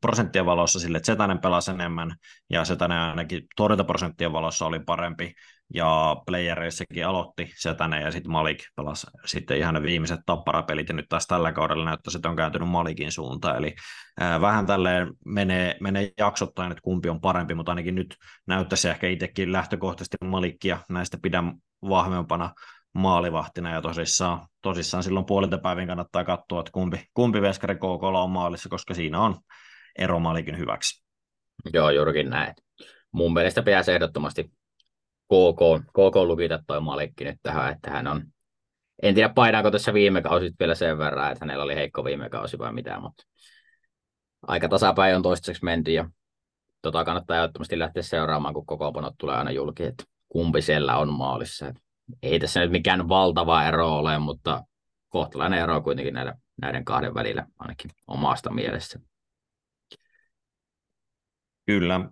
prosenttien 0.00 0.46
valossa 0.46 0.80
sille, 0.80 0.96
että 0.96 1.06
Setanen 1.06 1.38
pelasi 1.38 1.70
enemmän 1.70 2.14
ja 2.50 2.64
Setanen 2.64 2.98
ainakin 2.98 3.42
torjuntaprosenttien 3.56 4.32
valossa 4.32 4.66
oli 4.66 4.80
parempi 4.80 5.34
ja 5.74 6.16
playereissakin 6.26 7.06
aloitti 7.06 7.52
Setanen 7.56 8.02
ja 8.02 8.10
sitten 8.10 8.32
Malik 8.32 8.58
pelasi 8.76 9.06
sitten 9.24 9.58
ihan 9.58 9.74
ne 9.74 9.82
viimeiset 9.82 10.20
tapparapelit 10.26 10.88
ja 10.88 10.94
nyt 10.94 11.06
taas 11.08 11.26
tällä 11.26 11.52
kaudella 11.52 11.84
näyttää, 11.84 12.12
että 12.16 12.28
on 12.28 12.36
kääntynyt 12.36 12.68
Malikin 12.68 13.12
suuntaan, 13.12 13.56
eli 13.56 13.74
vähän 14.40 14.66
tälleen 14.66 15.12
menee, 15.24 15.76
menee 15.80 16.10
jaksottain, 16.18 16.72
että 16.72 16.82
kumpi 16.82 17.08
on 17.08 17.20
parempi, 17.20 17.54
mutta 17.54 17.72
ainakin 17.72 17.94
nyt 17.94 18.16
näyttäisi 18.46 18.88
ehkä 18.88 19.08
itsekin 19.08 19.52
lähtökohtaisesti 19.52 20.16
Malikkia 20.24 20.78
näistä 20.88 21.18
pidän 21.22 21.52
vahvempana 21.88 22.50
maalivahtina 22.92 23.70
ja 23.70 23.82
tosissaan, 23.82 24.46
tosissaan 24.62 25.02
silloin 25.02 25.26
puolilta 25.26 25.58
päivin 25.58 25.86
kannattaa 25.86 26.24
katsoa, 26.24 26.60
että 26.60 26.72
kumpi, 26.72 27.04
kumpi 27.14 27.42
veskari 27.42 27.74
KK 27.74 28.02
on 28.02 28.30
maalissa, 28.30 28.68
koska 28.68 28.94
siinä 28.94 29.20
on 29.20 29.36
ero 29.98 30.18
Malikin 30.18 30.58
hyväksi. 30.58 31.04
Joo, 31.72 31.90
juurikin 31.90 32.30
näin. 32.30 32.54
mun 33.12 33.32
mielestä 33.32 33.62
pitäisi 33.62 33.92
ehdottomasti 33.92 34.44
KK, 35.28 35.86
KK 35.88 36.16
lukita 36.16 36.62
toi 36.66 36.80
Malikki 36.80 37.24
nyt 37.24 37.38
tähän, 37.42 37.72
että 37.72 37.90
hän 37.90 38.06
on, 38.06 38.22
en 39.02 39.14
tiedä 39.14 39.28
painaako 39.28 39.70
tässä 39.70 39.94
viime 39.94 40.22
kausi 40.22 40.50
vielä 40.60 40.74
sen 40.74 40.98
verran, 40.98 41.32
että 41.32 41.44
hänellä 41.44 41.64
oli 41.64 41.74
heikko 41.74 42.04
viime 42.04 42.28
kausi 42.28 42.58
vai 42.58 42.72
mitä, 42.72 43.00
mutta 43.00 43.24
aika 44.42 44.68
tasapäin 44.68 45.16
on 45.16 45.22
toistaiseksi 45.22 45.64
menty 45.64 45.92
ja 45.92 46.10
tota 46.82 47.04
kannattaa 47.04 47.36
ehdottomasti 47.36 47.78
lähteä 47.78 48.02
seuraamaan, 48.02 48.54
kun 48.54 48.66
kokoonpanot 48.66 49.14
tulee 49.18 49.36
aina 49.36 49.50
julki, 49.50 49.82
että 49.82 50.04
kumpi 50.28 50.62
siellä 50.62 50.96
on 50.96 51.12
maalissa. 51.12 51.68
Et 51.68 51.76
ei 52.22 52.38
tässä 52.38 52.60
nyt 52.60 52.70
mikään 52.70 53.08
valtava 53.08 53.64
ero 53.64 53.96
ole, 53.96 54.18
mutta 54.18 54.64
kohtalainen 55.08 55.60
ero 55.60 55.82
kuitenkin 55.82 56.14
näiden, 56.14 56.34
näiden 56.62 56.84
kahden 56.84 57.14
välillä, 57.14 57.46
ainakin 57.58 57.90
omasta 58.06 58.50
mielessä. 58.50 59.00
Kyllä. 61.66 62.10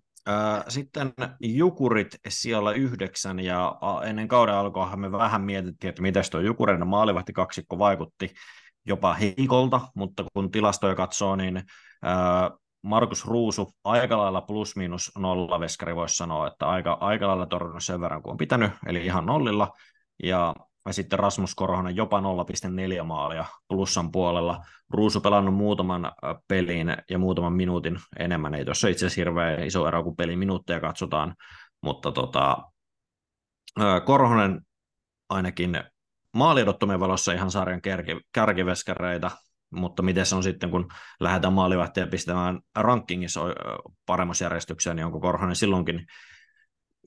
Sitten 0.69 1.13
Jukurit 1.41 2.17
siellä 2.29 2.73
yhdeksän 2.73 3.41
ja 3.41 3.79
ennen 4.05 4.29
kauden 4.29 4.55
alkoahan 4.55 5.01
me 5.01 5.13
vähän 5.13 5.43
mietittiin, 5.43 5.89
että 5.89 6.03
miten 6.03 6.25
tuo 6.31 6.41
Jukureiden 6.41 6.87
maalivahti 6.87 7.33
kaksikko 7.33 7.79
vaikutti 7.79 8.35
jopa 8.87 9.15
heikolta, 9.15 9.81
mutta 9.95 10.25
kun 10.35 10.51
tilastoja 10.51 10.95
katsoo, 10.95 11.37
niin 11.37 11.63
Markus 12.87 13.27
Ruusu 13.27 13.73
aika 13.85 14.19
lailla 14.19 14.41
plus 14.41 14.77
miinus 14.77 15.13
nolla 15.19 15.61
veskari 15.61 15.97
voisi 15.97 16.17
sanoa, 16.17 16.47
että 16.47 16.67
aika, 16.67 16.99
aika 17.01 17.29
lailla 17.29 17.47
torjunut 17.47 17.85
sen 17.85 18.01
verran 18.01 18.23
kuin 18.23 18.31
on 18.31 18.37
pitänyt, 18.37 18.71
eli 18.87 19.05
ihan 19.05 19.27
nollilla. 19.27 19.73
Ja 20.23 20.55
sitten 20.91 21.19
Rasmus 21.19 21.55
Korhonen 21.55 21.97
jopa 21.97 22.21
0,4 22.21 23.05
maalia 23.05 23.45
plussan 23.69 24.13
puolella. 24.13 24.65
Ruusu 24.91 25.21
pelannut 25.21 25.55
muutaman 25.55 26.13
pelin 26.49 26.97
ja 27.11 27.19
muutaman 27.19 27.53
minuutin 27.53 27.99
enemmän. 28.19 28.55
Ei 28.55 28.65
tuossa 28.65 28.89
itse 28.89 29.07
asiassa 29.07 29.21
hirveän 29.21 29.65
iso 29.65 29.89
ero, 29.89 30.05
kun 30.05 30.17
pelin 30.17 30.39
minuutteja 30.39 30.81
katsotaan. 30.81 31.35
Mutta 31.83 32.13
tota, 32.13 32.59
Korhonen 34.05 34.61
ainakin 35.29 35.85
maaliodottomien 36.33 37.01
valossa 37.01 37.33
ihan 37.33 37.51
sarjan 37.51 37.83
kärki, 37.83 38.21
kärkiveskareita, 38.33 39.31
mutta 39.77 40.03
miten 40.03 40.27
se 40.27 40.37
on 40.37 40.43
sitten, 40.43 40.71
kun 40.71 40.89
lähdetään 41.21 41.53
maalivahtia 41.53 42.07
pistämään 42.07 42.61
rankingissa 42.77 43.41
paremmassa 44.07 44.45
järjestykseen, 44.45 44.97
niin 44.97 45.07
onko 45.07 45.21
Korhonen 45.21 45.57
silloinkin 45.57 46.07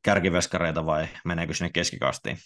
kärkiveskareita 0.03 0.85
vai 0.85 1.07
meneekö 1.25 1.53
sinne 1.53 1.69
keskikastiin? 1.73 2.37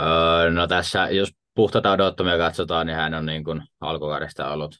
Öö, 0.00 0.50
no 0.50 0.66
tässä, 0.66 1.08
jos 1.10 1.32
puhtaita 1.54 1.92
odottomia 1.92 2.38
katsotaan, 2.38 2.86
niin 2.86 2.96
hän 2.96 3.14
on 3.14 3.26
niin 3.26 3.44
kuin 3.44 3.62
alkukaudesta 3.80 4.50
ollut 4.50 4.78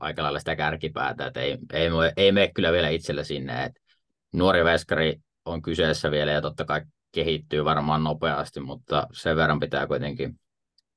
aika 0.00 0.22
lailla 0.22 0.38
sitä 0.38 0.56
kärkipäätä, 0.56 1.26
että 1.26 1.40
ei, 1.40 1.58
ei, 1.72 1.88
ei 2.16 2.32
mene 2.32 2.50
kyllä 2.54 2.72
vielä 2.72 2.88
itselle 2.88 3.24
sinne, 3.24 3.64
että 3.64 3.80
nuori 4.32 4.64
veskari 4.64 5.16
on 5.44 5.62
kyseessä 5.62 6.10
vielä 6.10 6.32
ja 6.32 6.42
totta 6.42 6.64
kai 6.64 6.82
kehittyy 7.12 7.64
varmaan 7.64 8.04
nopeasti, 8.04 8.60
mutta 8.60 9.06
sen 9.12 9.36
verran 9.36 9.60
pitää 9.60 9.86
kuitenkin 9.86 10.40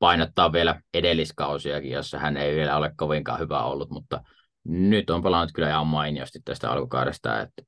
painottaa 0.04 0.52
vielä 0.52 0.82
edelliskausiakin, 0.94 1.92
jossa 1.92 2.20
hän 2.20 2.38
ei 2.38 2.56
vielä 2.56 2.78
ole 2.78 2.92
kovinkaan 2.98 3.40
hyvä 3.40 3.64
ollut, 3.64 3.90
mutta 3.90 4.24
nyt 4.64 5.10
on 5.10 5.24
pelannut 5.24 5.52
kyllä 5.54 5.70
ihan 5.70 5.88
mainiosti 5.88 6.40
tästä 6.46 6.72
alkukaudesta, 6.72 7.42
että 7.42 7.64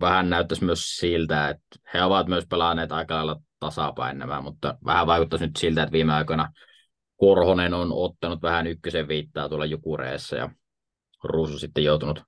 vähän 0.00 0.30
näyttäisi 0.30 0.64
myös 0.64 0.96
siltä, 0.96 1.48
että 1.48 1.90
he 1.94 2.02
ovat 2.02 2.26
myös 2.26 2.44
pelanneet 2.50 2.92
aika 2.92 3.14
lailla 3.14 3.40
tasapäin 3.60 4.22
mutta 4.42 4.78
vähän 4.84 5.06
vaikuttaisi 5.06 5.46
nyt 5.46 5.56
siltä, 5.56 5.82
että 5.82 5.92
viime 5.92 6.12
aikoina 6.12 6.52
Korhonen 7.16 7.74
on 7.74 7.92
ottanut 7.92 8.42
vähän 8.42 8.66
ykkösen 8.66 9.08
viittaa 9.08 9.48
tuolla 9.48 9.66
Jukureessa 9.66 10.36
ja 10.36 10.50
Ruusu 11.24 11.58
sitten 11.58 11.84
joutunut, 11.84 12.22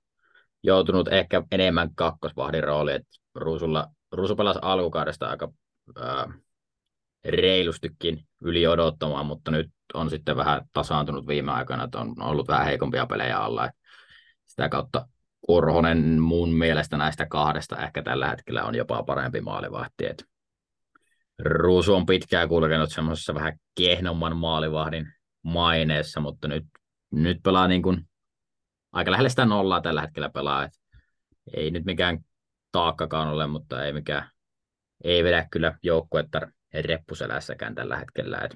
joutunut 0.63 1.07
ehkä 1.07 1.43
enemmän 1.51 1.95
kakkosvahdin 1.95 2.63
rooli, 2.63 2.91
että 2.91 3.09
Ruusulla, 3.35 3.87
Ruusu 4.11 4.35
pelasi 4.35 4.59
alkukaudesta 4.61 5.29
aika 5.29 5.51
reilustikin 7.25 8.25
yli 8.41 8.67
odottamaan, 8.67 9.25
mutta 9.25 9.51
nyt 9.51 9.71
on 9.93 10.09
sitten 10.09 10.37
vähän 10.37 10.61
tasaantunut 10.73 11.27
viime 11.27 11.51
aikoina, 11.51 11.83
että 11.83 11.99
on 11.99 12.21
ollut 12.21 12.47
vähän 12.47 12.65
heikompia 12.65 13.05
pelejä 13.05 13.37
alla. 13.37 13.69
Sitä 14.45 14.69
kautta 14.69 15.07
Korhonen 15.47 16.21
mun 16.21 16.49
mielestä 16.49 16.97
näistä 16.97 17.25
kahdesta 17.25 17.77
ehkä 17.77 18.01
tällä 18.01 18.29
hetkellä 18.29 18.63
on 18.63 18.75
jopa 18.75 19.03
parempi 19.03 19.41
maalivahti. 19.41 20.05
Että 20.05 20.25
Ruusu 21.39 21.95
on 21.95 22.05
pitkään 22.05 22.49
kulkenut 22.49 22.91
semmoisessa 22.91 23.33
vähän 23.33 23.59
kehnomman 23.75 24.37
maalivahdin 24.37 25.13
maineessa, 25.43 26.19
mutta 26.19 26.47
nyt, 26.47 26.65
nyt 27.11 27.37
pelaa 27.43 27.67
niin 27.67 27.81
kuin 27.81 28.07
aika 28.91 29.11
lähellä 29.11 29.29
sitä 29.29 29.45
nollaa 29.45 29.81
tällä 29.81 30.01
hetkellä 30.01 30.29
pelaa. 30.29 30.63
Et 30.63 30.71
ei 31.53 31.71
nyt 31.71 31.85
mikään 31.85 32.19
taakkakaan 32.71 33.27
ole, 33.27 33.47
mutta 33.47 33.85
ei 33.85 33.93
mikään, 33.93 34.29
ei 35.03 35.23
vedä 35.23 35.47
kyllä 35.51 35.77
joukkuetta 35.83 36.41
reppuselässäkään 36.73 37.75
tällä 37.75 37.97
hetkellä. 37.97 38.37
Et 38.37 38.55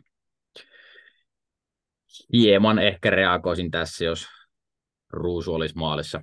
hieman 2.33 2.79
ehkä 2.79 3.09
reagoisin 3.09 3.71
tässä, 3.71 4.05
jos 4.05 4.27
Ruusu 5.09 5.53
olisi 5.53 5.75
maalissa 5.75 6.21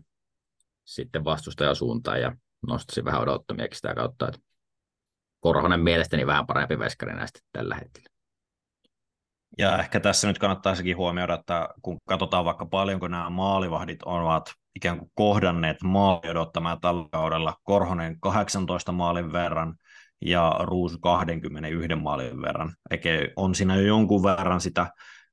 sitten 0.85 1.25
vastustajasuuntaan 1.25 2.21
ja 2.21 2.37
nostaisin 2.67 3.05
vähän 3.05 3.21
odottamiakin 3.21 3.77
sitä 3.77 3.95
kautta, 3.95 4.29
että 4.29 4.41
Korhonen 5.41 5.81
mielestäni 5.81 6.27
vähän 6.27 6.47
parempi 6.47 6.79
veskari 6.79 7.15
näistä 7.15 7.41
tällä 7.53 7.75
hetkellä. 7.75 8.09
Ja 9.59 9.79
ehkä 9.79 10.01
tässä 10.01 10.29
nyt 10.29 10.39
kannattaisikin 10.39 10.97
huomioida, 10.97 11.35
että 11.35 11.69
kun 11.83 11.99
katsotaan 12.09 12.45
vaikka 12.45 12.67
paljonko 12.67 13.09
nämä 13.09 13.31
maalivahdit 13.31 14.03
ovat 14.03 14.53
ikään 14.77 14.99
kuin 14.99 15.11
kohdanneet 15.15 15.77
maali 15.83 16.31
odottamaan 16.31 16.81
tällä 16.81 17.09
kaudella, 17.13 17.55
Korhonen 17.63 18.21
18 18.21 18.93
maalin 18.93 19.33
verran 19.33 19.75
ja 20.21 20.57
Ruusu 20.63 20.99
21 20.99 21.95
maalin 21.95 22.43
verran. 22.43 22.75
Eikä 22.91 23.11
on 23.37 23.55
siinä 23.55 23.77
jo 23.77 23.83
jonkun 23.83 24.23
verran 24.23 24.61
sitä, 24.61 24.87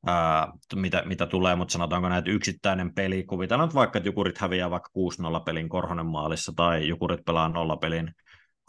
ää, 0.06 0.48
mitä, 0.76 1.04
mitä 1.06 1.26
tulee, 1.26 1.56
mutta 1.56 1.72
sanotaanko 1.72 2.10
näitä 2.10 2.32
yksittäinen 2.32 2.94
peli, 2.94 3.24
kuvitellaan 3.24 3.74
vaikka, 3.74 3.98
että 3.98 4.10
Jukurit 4.10 4.38
häviää 4.38 4.70
vaikka 4.70 4.90
6-0 5.40 5.44
pelin 5.46 5.70
Korhonen 5.70 6.06
maalissa 6.06 6.54
tai 6.56 6.88
Jukurit 6.88 7.26
pelaa 7.26 7.50
0 7.50 7.78
pelin 7.78 8.12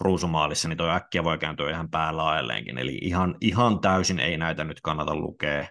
ruusumaalissa, 0.01 0.69
niin 0.69 0.77
toi 0.77 0.91
äkkiä 0.91 1.25
voi 1.25 1.39
kääntyä 1.39 1.71
ihan 1.71 1.91
päälaelleenkin. 1.91 2.79
Eli 2.79 2.99
ihan, 3.03 3.37
ihan 3.41 3.81
täysin 3.81 4.21
ei 4.21 4.37
näitä 4.37 4.65
nyt 4.65 4.81
kannata 4.81 5.15
lukea 5.15 5.67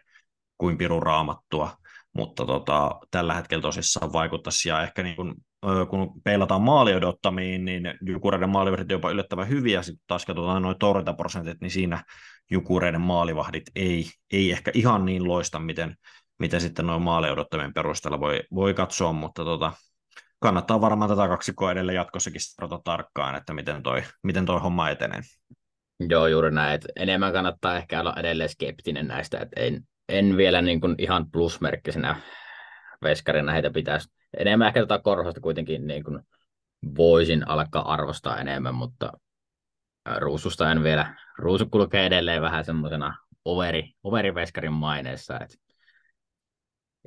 kuin 0.58 0.78
pirun 0.78 1.04
raamattua, 1.04 1.78
mutta 2.14 2.46
tota, 2.46 3.00
tällä 3.12 3.34
hetkellä 3.34 3.62
tosissaan 3.62 4.14
vaikuttaisi. 4.14 4.70
Ja 4.70 4.84
ehkä 4.84 5.04
niin 5.04 5.16
kun, 5.16 5.36
kun 5.90 6.22
peilataan 6.24 6.62
maali 6.62 6.96
odottamiin, 6.96 7.66
niin 7.66 7.94
Jukureiden 8.02 8.50
maalivahdit 8.50 8.92
jopa 8.92 9.12
yllättävän 9.12 9.50
hyviä. 9.50 9.82
Sitten 9.82 10.04
taas 10.08 10.26
katsotaan 10.26 10.62
noin 10.62 10.80
torjuntaprosentit, 10.80 11.62
niin 11.62 11.72
siinä 11.72 12.04
Jukureiden 12.52 13.02
maalivahdit 13.02 13.64
ei, 13.76 14.06
ei 14.34 14.52
ehkä 14.52 14.72
ihan 14.74 15.06
niin 15.06 15.28
loista, 15.28 15.60
miten, 15.60 15.96
miten 16.40 16.62
sitten 16.62 16.88
noin 16.88 17.02
maali 17.02 17.30
odottamien 17.30 17.74
perusteella 17.74 18.20
voi, 18.20 18.44
voi 18.56 18.74
katsoa, 18.74 19.14
mutta 19.14 19.44
tota, 19.44 19.74
kannattaa 20.40 20.82
varmaan 20.82 21.10
tätä 21.10 21.28
kaksikkoa 21.28 21.72
edelleen 21.72 21.96
jatkossakin 21.96 22.42
seurata 22.44 22.82
tarkkaan, 22.84 23.36
että 23.36 23.54
miten 23.54 23.84
toi, 23.84 24.04
miten 24.24 24.46
toi 24.46 24.60
homma 24.60 24.90
etenee. 24.90 25.22
Joo, 26.10 26.28
juuri 26.28 26.52
näin. 26.52 26.76
Että 26.76 26.88
enemmän 26.96 27.34
kannattaa 27.34 27.78
ehkä 27.78 28.00
olla 28.00 28.16
edelleen 28.18 28.50
skeptinen 28.50 29.08
näistä, 29.08 29.40
että 29.40 29.62
en, 29.62 29.82
en 30.10 30.38
vielä 30.38 30.62
niin 30.62 30.82
kuin 30.82 30.96
ihan 30.98 31.32
plusmerkkisenä 31.32 32.16
veskarina 33.04 33.52
heitä 33.52 33.70
pitäisi. 33.70 34.17
Enemmän 34.38 34.68
ehkä 34.68 34.80
tätä 34.80 35.00
korhosta 35.04 35.42
kuitenkin 35.42 35.88
niin 35.88 36.04
kuin 36.04 36.20
voisin 36.98 37.48
alkaa 37.48 37.94
arvostaa 37.94 38.38
enemmän, 38.38 38.76
mutta 38.76 39.14
Ruususta 40.18 40.72
en 40.72 40.84
vielä. 40.84 41.16
Ruusu 41.38 41.66
kulkee 41.66 42.06
edelleen 42.06 42.42
vähän 42.42 42.66
semmoisena 42.66 43.18
overi, 43.46 43.94
overiveskarin 44.04 44.74
maineessa, 44.74 45.40
että 45.40 45.58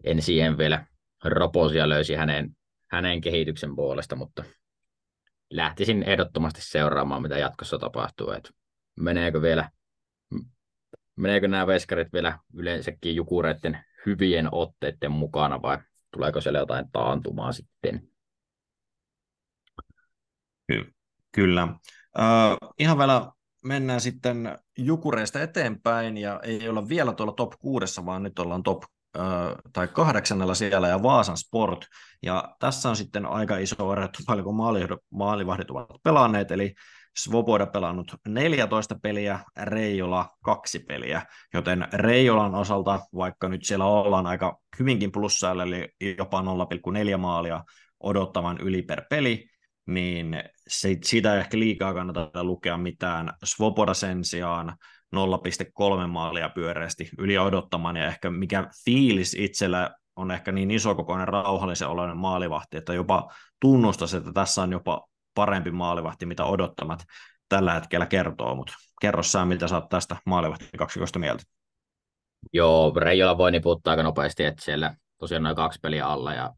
en 0.05 0.23
siihen 0.23 0.59
vielä 0.59 0.87
roposia 1.25 1.89
löysi 1.89 2.15
hänen 2.15 2.57
hänen 2.91 3.21
kehityksen 3.21 3.77
puolesta, 3.77 4.17
mutta 4.17 4.45
lähtisin 5.51 6.03
ehdottomasti 6.03 6.61
seuraamaan, 6.63 7.23
mitä 7.23 7.39
jatkossa 7.39 7.79
tapahtuu. 7.79 8.31
Että 8.31 8.51
meneekö 8.97 9.43
vielä, 9.43 9.71
meneekö 11.17 11.49
nämä 11.49 11.67
veskarit 11.67 12.13
vielä 12.13 12.39
yleensäkin 12.55 13.17
jukureiden 13.17 13.85
hyvien 14.07 14.49
otteiden 14.53 15.13
mukana 15.13 15.63
vai 15.63 15.79
tuleeko 16.11 16.41
siellä 16.41 16.59
jotain 16.59 16.87
taantumaa 16.93 17.53
sitten? 17.53 18.09
Ky- 20.67 20.93
kyllä. 21.33 21.69
Uh, 22.19 22.73
ihan 22.79 22.99
vielä 22.99 23.33
mennään 23.65 24.01
sitten 24.01 24.59
Jukureista 24.79 25.41
eteenpäin 25.41 26.17
ja 26.17 26.41
ei 26.43 26.69
olla 26.69 26.89
vielä 26.89 27.13
tuolla 27.13 27.33
top 27.33 27.53
kuudessa, 27.59 28.07
vaan 28.07 28.23
nyt 28.23 28.39
ollaan 28.39 28.63
top 28.63 28.83
tai 29.73 29.89
kahdeksannella 29.89 30.55
siellä 30.55 30.89
ja 30.89 31.03
Vaasan 31.03 31.37
Sport. 31.37 31.87
Ja 32.23 32.57
tässä 32.59 32.89
on 32.89 32.97
sitten 32.97 33.27
aika 33.27 33.57
iso 33.57 33.93
ero, 33.93 34.09
paljonko 34.27 34.53
maalivahdit 35.11 35.71
ovat 35.71 35.87
pelanneet, 36.05 36.51
eli 36.51 36.75
Svoboda 37.17 37.67
pelannut 37.67 38.15
14 38.29 38.97
peliä, 39.03 39.41
Reijola 39.63 40.29
kaksi 40.45 40.79
peliä, 40.79 41.23
joten 41.55 41.89
Reijolan 41.93 42.55
osalta, 42.55 43.01
vaikka 43.15 43.49
nyt 43.49 43.65
siellä 43.65 43.85
ollaan 43.85 44.27
aika 44.27 44.59
hyvinkin 44.79 45.13
plussailla, 45.13 45.63
eli 45.63 45.89
jopa 46.19 46.43
0,4 47.13 47.17
maalia 47.17 47.65
odottavan 48.01 48.59
yli 48.59 48.83
per 48.83 49.03
peli, 49.11 49.51
niin 49.87 50.43
se, 50.69 50.97
siitä 51.05 51.35
ei 51.35 51.41
ehkä 51.41 51.59
liikaa 51.59 51.95
kannata 51.95 52.45
lukea 52.45 52.77
mitään. 52.77 53.33
Svoboda 53.45 53.95
sen 53.95 54.25
sijaan 54.25 54.77
0,3 55.17 56.07
maalia 56.07 56.49
pyöreästi 56.49 57.11
yli 57.19 57.39
odottamaan, 57.39 57.97
ja 57.97 58.07
ehkä 58.07 58.31
mikä 58.31 58.69
fiilis 58.85 59.35
itsellä 59.35 59.91
on 60.17 60.31
ehkä 60.31 60.53
niin 60.53 60.71
isokokoinen 60.71 61.29
rauhallisen 61.29 61.89
oloinen 61.89 62.17
maalivahti, 62.17 62.77
että 62.77 62.95
jopa 62.95 63.29
tunnustaisi, 63.61 64.17
että 64.17 64.33
tässä 64.33 64.63
on 64.63 64.73
jopa 64.73 65.10
parempi 65.35 65.71
maalivahti, 65.71 66.27
mitä 66.27 66.45
odottamat 66.45 67.05
tällä 67.49 67.75
hetkellä 67.75 68.07
kertoo, 68.07 68.55
mutta 68.55 68.73
kerro 69.01 69.23
sä, 69.23 69.45
mitä 69.45 69.69
sä 69.69 69.75
oot 69.75 69.89
tästä 69.89 70.17
maalivahti 70.27 70.69
kaksikosta 70.79 71.19
mieltä. 71.19 71.43
Joo, 72.53 72.93
Reijola 72.97 73.39
voi 73.39 73.51
niputtaa 73.51 73.91
aika 73.91 74.03
nopeasti, 74.03 74.45
että 74.45 74.65
siellä 74.65 74.95
tosiaan 75.19 75.43
noin 75.43 75.57
kaksi 75.57 75.79
peliä 75.83 76.07
alla 76.07 76.35
ja 76.35 76.55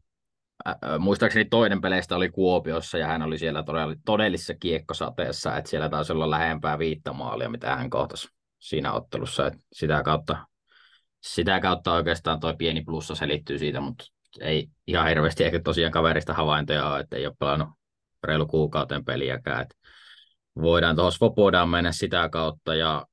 äh, 0.67 0.75
muistaakseni 0.99 1.45
toinen 1.45 1.81
peleistä 1.81 2.15
oli 2.15 2.29
Kuopiossa 2.29 2.97
ja 2.97 3.07
hän 3.07 3.21
oli 3.21 3.37
siellä 3.37 3.63
todellisessa 4.05 4.53
kiekkosateessa, 4.53 5.57
että 5.57 5.69
siellä 5.69 5.89
taisi 5.89 6.13
olla 6.13 6.29
lähempää 6.29 6.79
viittä 6.79 7.13
maalia, 7.13 7.49
mitä 7.49 7.75
hän 7.75 7.89
kohtasi 7.89 8.27
siinä 8.59 8.93
ottelussa, 8.93 9.47
että 9.47 9.59
sitä 9.73 10.03
kautta, 10.03 10.47
sitä 11.21 11.59
kautta 11.59 11.93
oikeastaan 11.93 12.39
tuo 12.39 12.53
pieni 12.57 12.81
plussa 12.81 13.15
selittyy 13.15 13.59
siitä, 13.59 13.81
mutta 13.81 14.05
ei 14.41 14.67
ihan 14.87 15.07
hirveästi 15.07 15.43
ehkä 15.43 15.59
tosiaan 15.59 15.91
kaverista 15.91 16.33
havaintoja 16.33 16.89
ole, 16.89 16.99
että 16.99 17.15
ei 17.15 17.27
ole 17.27 17.35
pelannut 17.39 17.69
reilu 18.23 18.45
kuukauteen 18.45 19.05
peliäkään, 19.05 19.61
että 19.61 19.75
voidaan 20.61 20.95
tuohon 20.95 21.11
Svobodaan 21.11 21.69
mennä 21.69 21.91
sitä 21.91 22.29
kautta 22.29 22.75
ja 22.75 23.05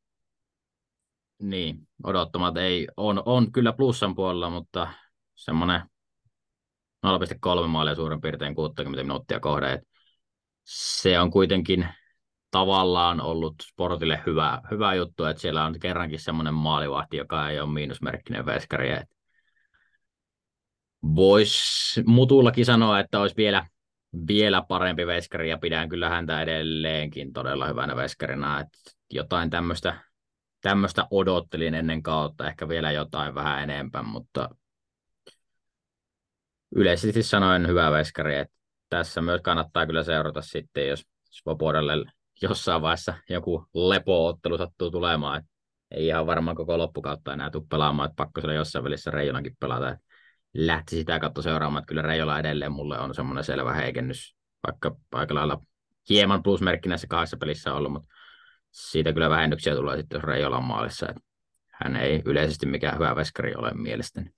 niin, 1.43 1.89
odottamat 2.05 2.57
ei, 2.57 2.89
on, 2.97 3.23
on 3.27 3.53
kyllä 3.53 3.73
plussan 3.73 4.15
puolella, 4.15 4.51
mutta 4.51 4.89
semmoinen 5.35 5.81
0,3 7.07 7.67
maalia 7.67 7.95
suurin 7.95 8.21
piirtein 8.21 8.55
60 8.55 9.03
minuuttia 9.03 9.41
kohde. 9.41 9.83
Se 10.65 11.21
on 11.21 11.31
kuitenkin 11.31 11.89
tavallaan 12.51 13.21
ollut 13.21 13.55
sportille 13.63 14.23
hyvä, 14.27 14.61
hyvä 14.71 14.95
juttu, 14.95 15.25
että 15.25 15.41
siellä 15.41 15.65
on 15.65 15.81
kerrankin 15.81 16.21
semmoinen 16.21 16.55
maalivahti, 16.55 17.17
joka 17.17 17.51
ei 17.51 17.61
ole 17.61 17.73
miinusmerkkinen 17.73 18.47
veskari. 18.47 18.89
Voisi 21.15 22.03
mutullakin 22.07 22.67
sanoa, 22.67 23.01
että 23.01 23.21
olisi 23.21 23.37
vielä, 23.37 23.67
vielä 24.29 24.63
parempi 24.69 25.07
veskari 25.07 25.51
ja 25.51 25.59
pidän 25.59 25.89
kyllä 25.89 26.09
häntä 26.09 26.43
edelleenkin 26.43 27.33
todella 27.33 27.67
hyvänä 27.67 27.97
veskarina. 27.97 28.61
Että 28.61 28.79
jotain 29.11 29.51
tämmöistä 29.51 30.01
tämmöistä 30.61 31.07
odottelin 31.11 31.75
ennen 31.75 32.03
kautta, 32.03 32.49
ehkä 32.49 32.69
vielä 32.69 32.93
jotain 32.93 33.35
vähän 33.35 33.63
enempää, 33.63 34.03
mutta 34.03 34.49
yleisesti 36.77 37.23
sanoen 37.23 37.69
hyvä 37.69 37.91
veskari, 37.91 38.37
että 38.37 38.55
tässä 38.89 39.23
myös 39.23 39.41
kannattaa 39.43 39.87
kyllä 39.87 40.03
seurata 40.03 40.43
sitten, 40.43 40.89
jos 40.89 41.05
Svobodalle 41.31 42.13
jossain 42.43 42.83
vaiheessa 42.83 43.15
joku 43.29 43.67
lepoottelu 43.75 44.59
sattuu 44.59 44.91
tulemaan, 44.91 45.39
että 45.39 45.51
ei 45.91 46.07
ihan 46.07 46.27
varmaan 46.27 46.57
koko 46.57 46.79
loppukautta 46.79 47.33
enää 47.33 47.51
tule 47.51 47.65
pelaamaan, 47.71 48.07
että 48.11 48.17
pakko 48.17 48.41
siellä 48.41 48.55
jossain 48.55 48.85
välissä 48.85 49.11
Reijolankin 49.11 49.57
pelata, 49.61 49.91
että 49.91 50.05
lähti 50.55 50.97
sitä 50.97 51.19
kautta 51.19 51.43
seuraamaan, 51.43 51.83
että 51.83 51.89
kyllä 51.89 52.03
Reijola 52.03 52.39
edelleen 52.39 52.73
mulle 52.73 52.99
on 52.99 53.15
semmoinen 53.15 53.45
selvä 53.45 53.73
heikennys, 53.73 54.37
vaikka 54.67 54.97
aika 55.13 55.35
lailla 55.35 55.63
hieman 56.09 56.43
plusmerkki 56.43 56.89
näissä 56.89 57.07
kahdessa 57.07 57.37
pelissä 57.37 57.71
on 57.71 57.77
ollut, 57.77 57.93
mutta 57.93 58.09
siitä 58.71 59.13
kyllä 59.13 59.31
vähennyksiä 59.31 59.75
tulee 59.75 59.97
sitten, 59.97 60.17
jos 60.17 60.25
Reijola 60.25 60.57
on 60.57 60.65
maalissa. 60.65 61.09
Että 61.09 61.23
hän 61.73 61.97
ei 61.97 62.23
yleisesti 62.25 62.67
mikään 62.67 62.95
hyvä 62.95 63.17
veskari 63.17 63.55
ole 63.55 63.71
mielestäni. 63.75 64.31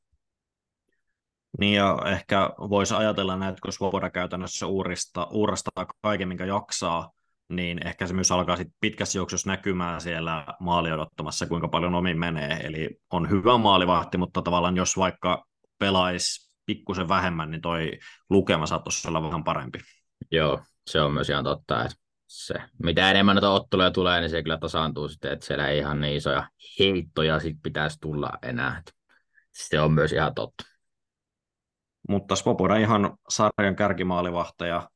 Niin 1.59 1.77
ja 1.77 1.99
ehkä 2.07 2.51
voisi 2.59 2.95
ajatella 2.95 3.37
näin, 3.37 3.51
että 3.51 3.63
kun 3.63 3.73
Svoboda 3.73 4.11
käytännössä 4.11 4.67
uurista, 4.67 5.29
uurastaa 5.31 5.87
kaiken, 6.03 6.29
minkä 6.29 6.45
jaksaa, 6.45 7.11
niin 7.49 7.87
ehkä 7.87 8.07
se 8.07 8.15
myös 8.15 8.33
alkaa 8.33 8.57
sitten 8.57 8.77
pitkässä 8.81 9.19
juoksussa 9.19 9.51
näkymään 9.51 10.01
siellä 10.01 10.47
maali 10.61 10.93
odottamassa, 10.93 11.47
kuinka 11.47 11.69
paljon 11.69 11.95
omin 11.95 12.19
menee. 12.19 12.61
Eli 12.65 13.01
on 13.11 13.31
hyvä 13.31 13.59
maalivahti, 13.59 14.19
mutta 14.19 14.43
tavallaan 14.43 14.77
jos 14.77 14.97
vaikka 14.97 15.45
pelaisi 15.83 16.53
pikkusen 16.67 17.09
vähemmän, 17.09 17.51
niin 17.51 17.61
toi 17.61 17.99
lukema 18.31 18.67
saattaisi 18.67 19.09
olla 19.09 19.23
vähän 19.23 19.45
parempi. 19.45 19.79
Joo, 20.31 20.63
se 20.87 21.01
on 21.01 21.13
myös 21.13 21.31
ihan 21.31 21.45
totta, 21.45 21.85
että 21.85 21.97
se, 22.27 22.55
mitä 22.83 23.11
enemmän 23.11 23.37
noita 23.37 23.51
otteluja 23.51 23.91
tulee, 23.91 24.21
niin 24.21 24.31
se 24.31 24.43
kyllä 24.43 24.59
tasaantuu 24.59 25.09
sitten, 25.09 25.33
että 25.33 25.47
siellä 25.47 25.69
ei 25.69 25.79
ihan 25.79 26.01
niin 26.01 26.17
isoja 26.17 26.49
heittoja 26.79 27.41
sit 27.41 27.57
pitäisi 27.63 27.99
tulla 28.01 28.31
enää. 28.43 28.83
Se 29.53 29.81
on 29.81 29.93
myös 29.93 30.13
ihan 30.13 30.35
totta. 30.35 30.65
Mutta 32.09 32.37
Svoboda 32.37 32.77
ihan 32.77 33.17
sarjan 33.29 33.77
kärkimaalivahtaja, 33.77 34.91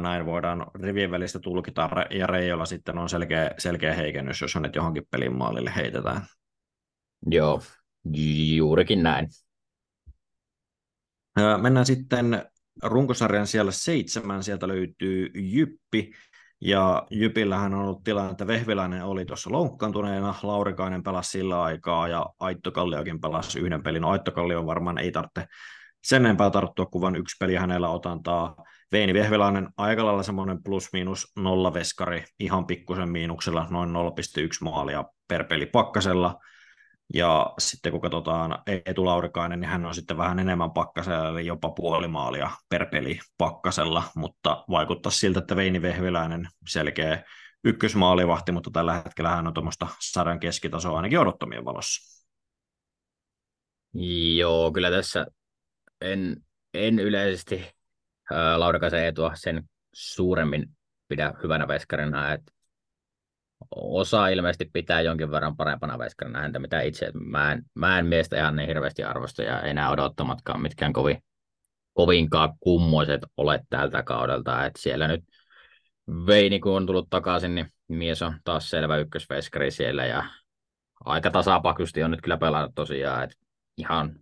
näin 0.00 0.26
voidaan 0.26 0.66
rivien 0.74 1.10
välistä 1.10 1.38
tulkita, 1.38 1.90
ja 2.10 2.26
Reijolla 2.26 2.66
sitten 2.66 2.98
on 2.98 3.08
selkeä, 3.08 3.50
selkeä 3.58 3.94
heikennys, 3.94 4.40
jos 4.40 4.54
hänet 4.54 4.74
johonkin 4.74 5.06
pelin 5.10 5.36
maalille 5.36 5.72
heitetään. 5.76 6.22
Joo, 7.26 7.62
juurikin 8.54 9.02
näin. 9.02 9.28
Mennään 11.62 11.86
sitten 11.86 12.44
runkosarjan 12.82 13.46
siellä 13.46 13.72
seitsemän, 13.72 14.42
sieltä 14.42 14.68
löytyy 14.68 15.30
Jyppi, 15.34 16.12
ja 16.60 17.06
Jypillähän 17.10 17.74
on 17.74 17.80
ollut 17.80 18.04
tilanne, 18.04 18.30
että 18.30 18.46
Vehviläinen 18.46 19.04
oli 19.04 19.24
tuossa 19.24 19.52
loukkaantuneena, 19.52 20.34
Laurikainen 20.42 21.02
pelasi 21.02 21.30
sillä 21.30 21.62
aikaa 21.62 22.08
ja 22.08 22.26
Aitto 22.40 22.72
Kalliokin 22.72 23.20
pelasi 23.20 23.60
yhden 23.60 23.82
pelin. 23.82 24.02
No 24.02 24.10
Aitto 24.10 24.32
Kallio 24.32 24.66
varmaan 24.66 24.98
ei 24.98 25.12
tarvitse 25.12 25.46
sen 26.04 26.26
enempää 26.26 26.50
tarttua, 26.50 26.86
kun 26.86 27.00
vain 27.00 27.16
yksi 27.16 27.36
peli 27.40 27.54
hänellä 27.54 27.88
otantaa. 27.88 28.56
Veini 28.92 29.14
Vehviläinen 29.14 29.68
aika 29.76 30.04
lailla 30.06 30.22
semmoinen 30.22 30.62
plus-miinus 30.62 31.32
nolla 31.36 31.74
veskari, 31.74 32.24
ihan 32.40 32.66
pikkusen 32.66 33.10
miinuksella, 33.10 33.66
noin 33.70 33.90
0,1 33.90 33.94
maalia 34.60 35.04
per 35.28 35.44
peli 35.44 35.66
pakkasella. 35.66 36.38
Ja 37.14 37.54
sitten 37.58 37.92
kun 37.92 38.00
katsotaan 38.00 38.58
Eetu 38.66 39.04
Laurikainen, 39.04 39.60
niin 39.60 39.68
hän 39.68 39.86
on 39.86 39.94
sitten 39.94 40.16
vähän 40.16 40.38
enemmän 40.38 40.70
pakkasella, 40.70 41.28
eli 41.28 41.46
jopa 41.46 41.70
puoli 41.70 42.08
maalia 42.08 42.50
per 42.68 42.86
peli 42.86 43.18
pakkasella, 43.38 44.02
mutta 44.16 44.64
vaikuttaa 44.70 45.12
siltä, 45.12 45.38
että 45.38 45.56
Veini 45.56 45.82
Vehviläinen 45.82 46.48
selkeä 46.68 47.24
ykkösmaalivahti, 47.64 48.52
mutta 48.52 48.70
tällä 48.72 48.94
hetkellä 48.94 49.30
hän 49.30 49.46
on 49.46 49.54
tuommoista 49.54 49.86
sarjan 50.00 50.40
keskitasoa 50.40 50.96
ainakin 50.96 51.18
odottamien 51.18 51.64
valossa. 51.64 52.22
Joo, 54.36 54.72
kyllä 54.72 54.90
tässä 54.90 55.26
en, 56.00 56.36
en 56.74 56.98
yleisesti 56.98 57.70
ää, 58.32 58.60
Laurikaisen 58.60 59.06
etua 59.06 59.32
sen 59.34 59.62
suuremmin 59.92 60.68
pidä 61.08 61.34
hyvänä 61.42 61.68
veskarina, 61.68 62.32
että 62.32 62.52
osa 63.76 64.28
ilmeisesti 64.28 64.70
pitää 64.72 65.00
jonkin 65.00 65.30
verran 65.30 65.56
parempana 65.56 65.98
veskarina 65.98 66.40
häntä, 66.40 66.58
mitä 66.58 66.80
itse. 66.80 67.10
Mä 67.14 67.52
en, 67.52 67.62
mä 67.74 67.98
en 67.98 68.06
miestä 68.06 68.36
ihan 68.36 68.56
niin 68.56 68.68
hirveästi 68.68 69.04
arvosta 69.04 69.42
ja 69.42 69.60
enää 69.60 69.90
odottamatkaan 69.90 70.62
mitkään 70.62 70.92
kovin, 70.92 71.22
kovinkaan 71.94 72.52
kummoiset 72.60 73.20
ole 73.36 73.60
tältä 73.70 74.02
kaudelta. 74.02 74.66
Et 74.66 74.72
siellä 74.78 75.08
nyt 75.08 75.24
Veini, 76.26 76.60
kun 76.60 76.76
on 76.76 76.86
tullut 76.86 77.10
takaisin, 77.10 77.54
niin 77.54 77.66
mies 77.88 78.22
on 78.22 78.40
taas 78.44 78.70
selvä 78.70 78.96
ykkösveskari 78.96 79.70
siellä 79.70 80.06
ja 80.06 80.24
aika 81.04 81.30
tasapakusti 81.30 82.02
on 82.02 82.10
nyt 82.10 82.20
kyllä 82.22 82.36
pelannut 82.36 82.74
tosiaan. 82.74 83.24
Et 83.24 83.30
ihan, 83.76 84.14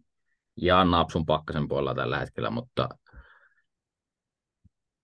ihan 0.57 0.91
napsun 0.91 1.27
pakkasen 1.27 1.69
puolella 1.69 1.95
tällä 1.95 2.19
hetkellä, 2.19 2.51
mutta 2.51 2.89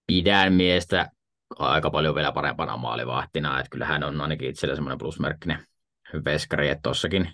pidän 0.06 0.52
miestä 0.52 1.10
aika 1.58 1.90
paljon 1.90 2.14
vielä 2.14 2.32
parempana 2.32 2.76
maalivahtina, 2.76 3.60
että 3.60 3.70
kyllä 3.70 3.86
hän 3.86 4.04
on 4.04 4.20
ainakin 4.20 4.50
itsellä 4.50 4.74
semmoinen 4.74 4.98
plusmerkkinen 4.98 5.66
veskari, 6.24 6.68
että 6.68 6.82
tossakin, 6.82 7.32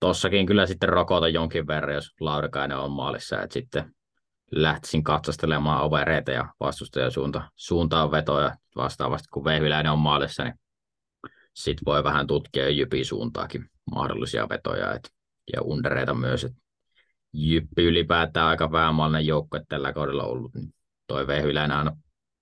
tossakin 0.00 0.46
kyllä 0.46 0.66
sitten 0.66 0.88
rokota 0.88 1.28
jonkin 1.28 1.66
verran, 1.66 1.94
jos 1.94 2.14
Laurikainen 2.20 2.78
on 2.78 2.90
maalissa, 2.90 3.42
että 3.42 3.54
sitten 3.54 3.94
lähtisin 4.52 5.04
katsastelemaan 5.04 5.82
overeita 5.82 6.30
ja 6.30 6.54
vastustajan 6.60 7.10
suunta, 7.10 7.50
suuntaan 7.56 8.10
vetoja 8.10 8.56
vastaavasti, 8.76 9.28
kun 9.32 9.44
Vehviläinen 9.44 9.92
on 9.92 9.98
maalissa, 9.98 10.44
niin 10.44 10.54
sitten 11.54 11.84
voi 11.86 12.04
vähän 12.04 12.26
tutkia 12.26 12.68
Jypin 12.68 13.04
suuntaakin 13.04 13.70
mahdollisia 13.90 14.48
vetoja 14.48 14.94
et, 14.94 15.10
ja 15.52 15.62
undereita 15.62 16.14
myös. 16.14 16.44
Et 16.44 16.52
Jyppi 17.32 17.84
ylipäätään 17.84 18.46
aika 18.46 18.72
vähämallinen 18.72 19.26
joukko 19.26 19.58
tällä 19.68 19.92
kaudella 19.92 20.24
ollut, 20.24 20.54
niin 20.54 20.74
toi 21.06 21.26
Vehviläinen 21.26 21.76
aina 21.76 21.96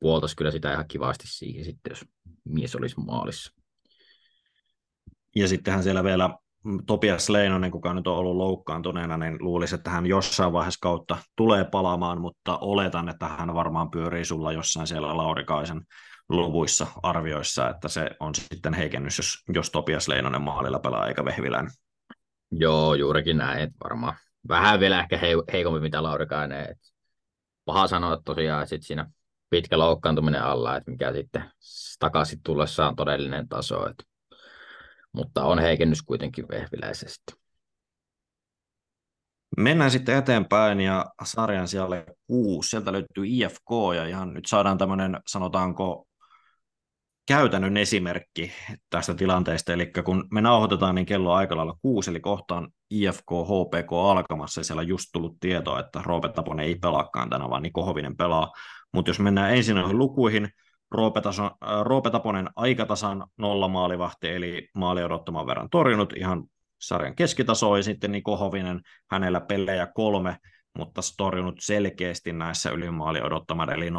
puoltaisi 0.05 0.37
kyllä 0.37 0.51
sitä 0.51 0.73
ihan 0.73 0.89
kivasti 0.89 1.25
siihen 1.27 1.65
sitten, 1.65 1.91
jos 1.91 2.05
mies 2.45 2.77
olisi 2.77 3.01
maalissa. 3.01 3.55
Ja 5.37 5.49
sittenhän 5.49 5.83
siellä 5.83 6.05
vielä 6.05 6.31
Topias 6.87 7.29
Leinonen, 7.29 7.71
kuka 7.71 7.95
nyt 7.95 8.07
on 8.07 8.17
ollut 8.17 8.37
loukkaantuneena, 8.37 9.17
niin 9.17 9.37
luulisi, 9.41 9.75
että 9.75 9.91
hän 9.91 10.07
jossain 10.07 10.53
vaiheessa 10.53 10.81
kautta 10.81 11.17
tulee 11.37 11.65
palaamaan, 11.65 12.21
mutta 12.21 12.59
oletan, 12.59 13.09
että 13.09 13.29
hän 13.29 13.55
varmaan 13.55 13.91
pyörii 13.91 14.25
sulla 14.25 14.53
jossain 14.53 14.87
siellä 14.87 15.17
Laurikaisen 15.17 15.83
luvuissa 16.29 16.87
arvioissa, 17.03 17.71
että 17.71 17.89
se 17.89 18.11
on 18.21 18.35
sitten 18.35 18.75
heikennys, 18.75 19.19
jos, 19.19 19.39
jos 19.55 19.71
Topias 19.71 20.09
Leinonen 20.09 20.43
maalilla 20.43 20.79
pelaa 20.79 21.09
eikä 21.09 21.25
Vehvilän. 21.25 21.71
Joo, 22.51 22.95
juurikin 22.95 23.37
näin, 23.37 23.63
että 23.63 23.77
varmaan 23.85 24.17
vähän 24.49 24.81
vielä 24.81 25.01
ehkä 25.01 25.19
heikompi 25.53 25.81
mitä 25.81 26.03
Laurikainen. 26.03 26.77
Paha 27.65 27.87
sanoa 27.87 28.19
tosiaan, 28.25 28.63
että 28.63 28.71
sitten 28.71 28.87
siinä 28.87 29.11
pitkä 29.55 29.79
loukkaantuminen 29.79 30.43
alla, 30.43 30.77
että 30.77 30.91
mikä 30.91 31.13
sitten 31.13 31.51
takaisin 31.99 32.41
tullessaan 32.43 32.89
on 32.89 32.97
todellinen 32.97 33.49
taso. 33.49 33.89
Että, 33.89 34.05
mutta 35.13 35.45
on 35.45 35.59
heikennys 35.59 36.03
kuitenkin 36.03 36.49
vehviläisesti. 36.49 37.33
Mennään 39.57 39.91
sitten 39.91 40.17
eteenpäin 40.17 40.81
ja 40.81 41.07
sarjan 41.25 41.69
siellä 41.69 42.05
kuusi. 42.27 42.71
Sieltä 42.71 42.93
löytyy 42.93 43.25
IFK 43.27 43.71
ja 43.97 44.07
ihan 44.07 44.35
nyt 44.35 44.47
saadaan 44.47 44.79
tämmöinen, 44.79 45.21
sanotaanko, 45.27 46.07
käytännön 47.27 47.77
esimerkki 47.77 48.53
tästä 48.91 49.15
tilanteesta, 49.15 49.73
eli 49.73 49.93
kun 50.05 50.29
me 50.31 50.41
nauhoitetaan, 50.41 50.95
niin 50.95 51.07
kello 51.07 51.33
on 51.33 51.39
aika 51.39 51.57
lailla 51.57 51.79
kuusi, 51.83 52.11
eli 52.11 52.21
kohtaan 52.21 52.69
IFK 52.91 53.31
HPK 53.31 53.93
alkamassa, 53.93 54.61
ja 54.61 54.65
siellä 54.65 54.81
on 54.81 54.89
just 54.89 55.07
tullut 55.13 55.37
tietoa, 55.41 55.81
että 55.81 56.03
Roope 56.05 56.29
Taponen 56.29 56.67
ei 56.67 56.75
pelaakaan 56.75 57.31
tänään, 57.31 57.51
vaan 57.51 57.63
Niko 57.63 57.85
Hovinen 57.85 58.17
pelaa. 58.17 58.53
Mutta 58.95 59.11
jos 59.11 59.21
mennään 59.21 59.57
ensin 59.57 59.77
noihin 59.77 59.99
lukuihin, 59.99 60.49
Roope, 60.91 61.21
taso, 61.21 61.45
äh, 61.45 61.83
Roope 61.83 62.11
Taponen 62.11 62.49
aikatasan 62.57 63.27
nolla 63.39 63.69
maalivahti, 63.69 64.29
eli 64.29 64.69
maali 64.75 65.05
odottaman 65.05 65.47
verran 65.47 65.71
torjunut, 65.71 66.13
ihan 66.17 66.45
sarjan 66.81 67.17
keskitaso, 67.17 67.77
ja 67.77 67.83
sitten 67.83 68.13
Niko 68.13 68.37
Hovinen, 68.37 68.81
hänellä 69.11 69.41
pelejä 69.41 69.87
kolme, 69.95 70.37
mutta 70.79 71.01
torjunut 71.17 71.55
selkeästi 71.61 72.33
näissä 72.33 72.71
ylimaali 72.71 73.21
odottamaan, 73.21 73.71
eli 73.71 73.91
0,7 73.91 73.95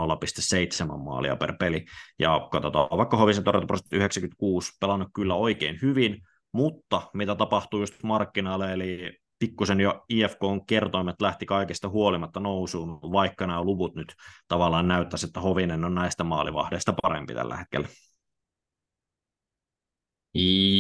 maalia 1.03 1.35
per 1.35 1.53
peli. 1.59 1.85
Ja 2.19 2.47
katsotaan, 2.51 2.97
vaikka 2.97 3.17
Hovisen 3.17 3.43
torjuntaprosentti 3.43 3.95
96, 3.95 4.71
pelannut 4.79 5.09
kyllä 5.15 5.35
oikein 5.35 5.79
hyvin, 5.81 6.21
mutta 6.51 7.01
mitä 7.13 7.35
tapahtuu 7.35 7.79
just 7.79 8.03
markkinoille, 8.03 8.73
eli 8.73 9.17
pikkusen 9.39 9.79
jo 9.79 10.05
IFKn 10.09 10.65
kertoimet 10.67 11.21
lähti 11.21 11.45
kaikesta 11.45 11.89
huolimatta 11.89 12.39
nousuun, 12.39 12.99
vaikka 13.01 13.47
nämä 13.47 13.63
luvut 13.63 13.95
nyt 13.95 14.13
tavallaan 14.47 14.87
näyttäisi, 14.87 15.25
että 15.25 15.39
Hovinen 15.39 15.85
on 15.85 15.95
näistä 15.95 16.23
maalivahdeista 16.23 16.93
parempi 17.01 17.33
tällä 17.33 17.57
hetkellä. 17.57 17.87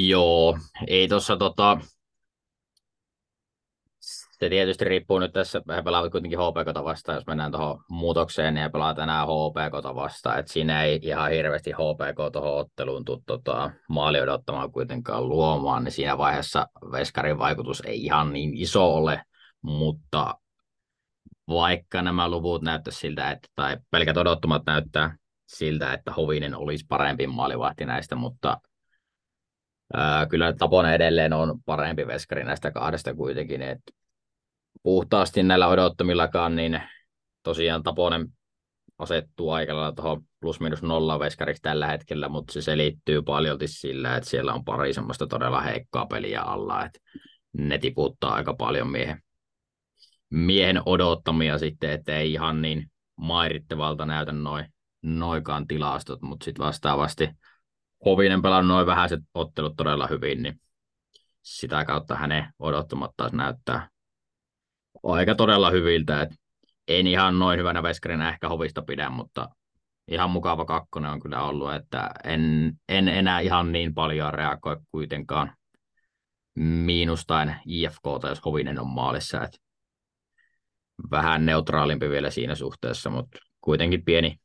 Joo, 0.07 0.57
ei 0.87 1.07
tuossa 1.07 1.37
tota, 1.37 1.77
se 4.45 4.49
tietysti 4.49 4.85
riippuu 4.85 5.19
nyt 5.19 5.33
tässä, 5.33 5.61
he 5.75 5.81
pelaavat 5.81 6.11
kuitenkin 6.11 6.39
HPK 6.39 6.83
vastaan, 6.83 7.15
jos 7.15 7.27
mennään 7.27 7.51
tuohon 7.51 7.83
muutokseen, 7.89 8.53
niin 8.53 8.63
he 8.63 8.69
pelaavat 8.69 8.97
tänään 8.97 9.27
HPK 9.27 9.95
vastaan, 9.95 10.39
että 10.39 10.53
siinä 10.53 10.83
ei 10.83 10.99
ihan 11.03 11.31
hirveästi 11.31 11.71
HPK 11.71 12.33
tuohon 12.33 12.57
otteluun 12.57 13.05
tule 13.05 13.19
tota, 13.25 13.71
maali 13.89 14.21
odottamaan 14.21 14.71
kuitenkaan 14.71 15.29
luomaan, 15.29 15.83
niin 15.83 15.91
siinä 15.91 16.17
vaiheessa 16.17 16.67
Veskarin 16.91 17.39
vaikutus 17.39 17.83
ei 17.85 18.03
ihan 18.03 18.33
niin 18.33 18.53
iso 18.53 18.95
ole, 18.95 19.21
mutta 19.61 20.35
vaikka 21.47 22.01
nämä 22.01 22.29
luvut 22.29 22.61
näyttäisi 22.61 22.99
siltä, 22.99 23.31
että, 23.31 23.47
tai 23.55 23.77
pelkät 23.91 24.17
odottumat 24.17 24.61
näyttää 24.65 25.17
siltä, 25.45 25.93
että 25.93 26.11
Hovinen 26.11 26.55
olisi 26.55 26.85
parempi 26.89 27.27
maalivahti 27.27 27.85
näistä, 27.85 28.15
mutta 28.15 28.61
ää, 29.93 30.25
kyllä 30.25 30.53
Taponen 30.53 30.93
edelleen 30.93 31.33
on 31.33 31.59
parempi 31.65 32.07
veskari 32.07 32.43
näistä 32.43 32.71
kahdesta 32.71 33.13
kuitenkin, 33.13 33.61
että 33.61 34.04
puhtaasti 34.83 35.43
näillä 35.43 35.67
odottamillakaan, 35.67 36.55
niin 36.55 36.81
tosiaan 37.43 37.83
Taponen 37.83 38.27
asettuu 38.97 39.51
aika 39.51 39.75
lailla 39.75 39.91
tuohon 39.91 40.23
plus 40.39 40.59
minus 40.59 40.83
nolla 40.83 41.19
veskariksi 41.19 41.61
tällä 41.61 41.87
hetkellä, 41.87 42.29
mutta 42.29 42.53
se 42.53 42.61
selittyy 42.61 43.21
paljolti 43.21 43.67
sillä, 43.67 44.15
että 44.15 44.29
siellä 44.29 44.53
on 44.53 44.65
pari 44.65 44.93
semmoista 44.93 45.27
todella 45.27 45.61
heikkoa 45.61 46.05
peliä 46.05 46.41
alla, 46.41 46.85
että 46.85 46.99
ne 47.53 47.77
tiputtaa 47.77 48.33
aika 48.33 48.53
paljon 48.53 48.91
miehen, 48.91 49.23
miehen 50.29 50.81
odottamia 50.85 51.57
sitten, 51.57 51.91
että 51.91 52.17
ei 52.17 52.33
ihan 52.33 52.61
niin 52.61 52.91
mairittavalta 53.15 54.05
näytä 54.05 54.31
noin 54.31 54.65
noikaan 55.01 55.67
tilastot, 55.67 56.21
mutta 56.21 56.43
sitten 56.43 56.65
vastaavasti 56.65 57.29
Hovinen 58.05 58.41
pelannut 58.41 58.75
noin 58.75 58.87
vähäiset 58.87 59.19
ottelut 59.33 59.73
todella 59.77 60.07
hyvin, 60.07 60.43
niin 60.43 60.61
sitä 61.41 61.85
kautta 61.85 62.15
hänen 62.15 62.53
odottamat 62.59 63.11
taas 63.17 63.33
näyttää 63.33 63.89
aika 65.13 65.35
todella 65.35 65.69
hyviltä. 65.69 66.21
Et 66.21 66.29
en 66.87 67.07
ihan 67.07 67.39
noin 67.39 67.59
hyvänä 67.59 67.83
veskarina 67.83 68.29
ehkä 68.29 68.49
hovista 68.49 68.81
pidä, 68.81 69.09
mutta 69.09 69.49
ihan 70.07 70.29
mukava 70.29 70.65
kakkonen 70.65 71.11
on 71.11 71.19
kyllä 71.19 71.43
ollut, 71.43 71.73
että 71.73 72.11
en, 72.23 72.73
en 72.89 73.07
enää 73.07 73.39
ihan 73.39 73.71
niin 73.71 73.93
paljon 73.93 74.33
reagoi 74.33 74.77
kuitenkaan 74.91 75.53
miinustain 76.59 77.55
IFK, 77.65 78.03
jos 78.29 78.45
Hovinen 78.45 78.79
on 78.79 78.87
maalissa. 78.87 79.43
Et 79.43 79.59
vähän 81.11 81.45
neutraalimpi 81.45 82.09
vielä 82.09 82.29
siinä 82.29 82.55
suhteessa, 82.55 83.09
mutta 83.09 83.37
kuitenkin 83.61 84.05
pieni, 84.05 84.39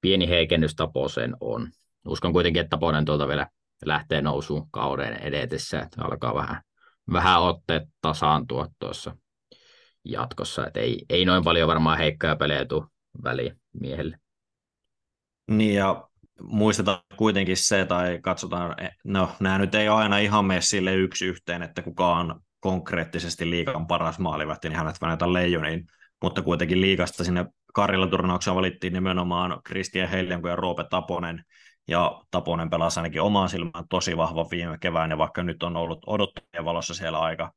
pieni 0.00 0.28
heikennys 0.28 0.74
Taposeen 0.74 1.36
on. 1.40 1.68
Uskon 2.08 2.32
kuitenkin, 2.32 2.60
että 2.60 2.70
Taponen 2.70 3.04
tuolta 3.04 3.28
vielä 3.28 3.46
lähtee 3.84 4.20
nousuun 4.20 4.70
kauden 4.70 5.14
edetessä, 5.14 5.80
että 5.80 6.04
alkaa 6.04 6.34
vähän, 6.34 6.62
vähän 7.12 7.42
otteet 7.42 7.82
tasaantua 8.00 8.66
tuossa 8.78 9.16
jatkossa. 10.10 10.66
Et 10.66 10.76
ei, 10.76 11.04
ei 11.08 11.24
noin 11.24 11.44
paljon 11.44 11.68
varmaan 11.68 11.98
heikkoja 11.98 12.36
pelejä 12.36 12.64
tule 12.64 12.86
väliin 13.24 13.60
miehelle. 13.80 14.18
Niin 15.50 15.74
ja 15.74 16.08
muistetaan 16.42 16.98
kuitenkin 17.16 17.56
se, 17.56 17.84
tai 17.84 18.18
katsotaan, 18.22 18.84
e, 18.84 18.88
no 19.04 19.30
nämä 19.40 19.58
nyt 19.58 19.74
ei 19.74 19.88
aina 19.88 20.18
ihan 20.18 20.44
mene 20.44 20.60
sille 20.60 20.94
yksi 20.94 21.26
yhteen, 21.26 21.62
että 21.62 21.82
kuka 21.82 22.16
on 22.16 22.40
konkreettisesti 22.60 23.50
liikan 23.50 23.86
paras 23.86 24.18
maalivahti, 24.18 24.68
niin 24.68 24.76
hänet 24.76 25.00
väännetä 25.00 25.32
leijoniin, 25.32 25.86
mutta 26.22 26.42
kuitenkin 26.42 26.80
liikasta 26.80 27.24
sinne 27.24 27.46
Karilla 27.74 28.06
turnaukseen 28.06 28.56
valittiin 28.56 28.92
nimenomaan 28.92 29.60
Christian 29.66 30.08
Heilianko 30.08 30.48
ja 30.48 30.56
Roope 30.56 30.84
Taponen, 30.90 31.44
ja 31.88 32.22
Taponen 32.30 32.70
pelasi 32.70 33.00
ainakin 33.00 33.22
omaan 33.22 33.48
silmään 33.48 33.84
tosi 33.90 34.16
vahva 34.16 34.46
viime 34.50 34.78
kevään, 34.78 35.10
ja 35.10 35.18
vaikka 35.18 35.42
nyt 35.42 35.62
on 35.62 35.76
ollut 35.76 35.98
odottajien 36.06 36.64
valossa 36.64 36.94
siellä 36.94 37.18
aika 37.18 37.52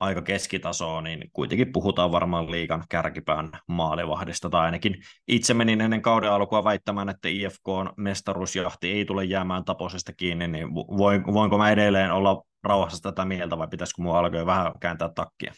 aika 0.00 0.22
keskitasoa, 0.22 1.02
niin 1.02 1.30
kuitenkin 1.32 1.72
puhutaan 1.72 2.12
varmaan 2.12 2.50
liikan 2.50 2.84
kärkipään 2.88 3.50
maalivahdista, 3.68 4.50
tai 4.50 4.64
ainakin 4.64 4.96
itse 5.28 5.54
menin 5.54 5.80
ennen 5.80 6.02
kauden 6.02 6.32
alkua 6.32 6.64
väittämään, 6.64 7.08
että 7.08 7.28
IFK 7.28 7.68
on 7.68 7.92
mestaruusjahti 7.96 8.90
ei 8.90 9.04
tule 9.04 9.24
jäämään 9.24 9.64
taposesta 9.64 10.12
kiinni, 10.12 10.48
niin 10.48 10.74
voin, 10.74 11.24
voinko 11.26 11.58
mä 11.58 11.70
edelleen 11.70 12.12
olla 12.12 12.42
rauhassa 12.62 13.02
tätä 13.02 13.24
mieltä, 13.24 13.58
vai 13.58 13.68
pitäisikö 13.68 14.02
mua 14.02 14.18
alkaa 14.18 14.46
vähän 14.46 14.72
kääntää 14.80 15.08
takkia? 15.14 15.52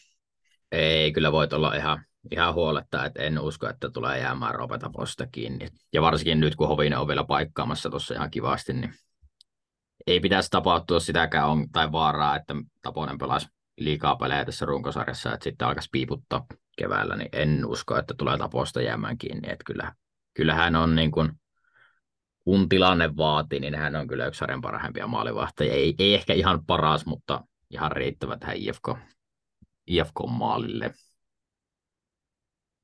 Ei, 0.73 1.13
kyllä 1.13 1.33
voit 1.33 1.53
olla 1.53 1.75
ihan, 1.75 2.05
ihan 2.31 2.55
huoletta, 2.55 3.05
että 3.05 3.23
en 3.23 3.41
usko, 3.41 3.69
että 3.69 3.91
tulee 3.91 4.19
jäämään 4.19 4.55
Roope 4.55 4.79
Taposesta 4.79 5.27
kiinni. 5.27 5.69
Ja 5.93 6.03
varsinkin 6.03 6.41
nyt, 6.41 6.57
kun 6.57 6.69
Hovinen 6.69 6.99
on 6.99 7.09
vielä 7.09 7.25
paikkaamassa 7.25 7.91
tuossa 7.91 8.15
ihan 8.15 8.31
kivasti, 8.31 8.73
niin 8.73 8.95
ei 10.07 10.21
pitäisi 10.21 10.51
tapahtua 10.51 11.01
sitäkään 11.01 11.49
on, 11.49 11.71
tai 11.73 11.93
vaaraa, 11.93 12.37
että 12.37 12.55
Taponen 12.83 13.19
pelasi 13.19 13.49
liikaa 13.77 14.17
pelejä 14.17 14.45
tässä 14.45 14.67
runkosarjassa, 14.67 15.35
että 15.35 15.45
sitten 15.45 15.69
alkaisi 15.69 15.89
piiputtaa 15.93 16.47
keväällä, 16.79 17.17
niin 17.17 17.29
en 17.33 17.67
usko, 17.67 17.97
että 17.97 18.15
tulee 18.15 18.39
taposta 18.39 18.83
jäämään 18.83 19.19
kiinni. 19.19 19.53
Että 19.53 19.65
kyllä, 19.67 19.93
kyllähän 20.35 20.77
on 20.77 20.95
niin 20.95 21.11
kuin, 21.11 21.33
kun 22.45 22.69
tilanne 22.69 23.17
vaatii, 23.17 23.61
niin 23.61 23.75
hän 23.75 23.97
on 23.97 24.07
kyllä 24.07 24.27
yksi 24.27 24.39
sarjan 24.39 24.61
parhaimpia 24.61 25.07
maalivahtajia. 25.07 25.73
Ei, 25.73 25.95
ei 25.99 26.15
ehkä 26.15 26.33
ihan 26.33 26.67
paras, 26.67 27.07
mutta 27.07 27.45
ihan 27.71 27.93
riittävä 27.93 28.37
tähän 28.37 28.57
IFK, 28.57 28.89
IFK-maalille. 29.87 30.95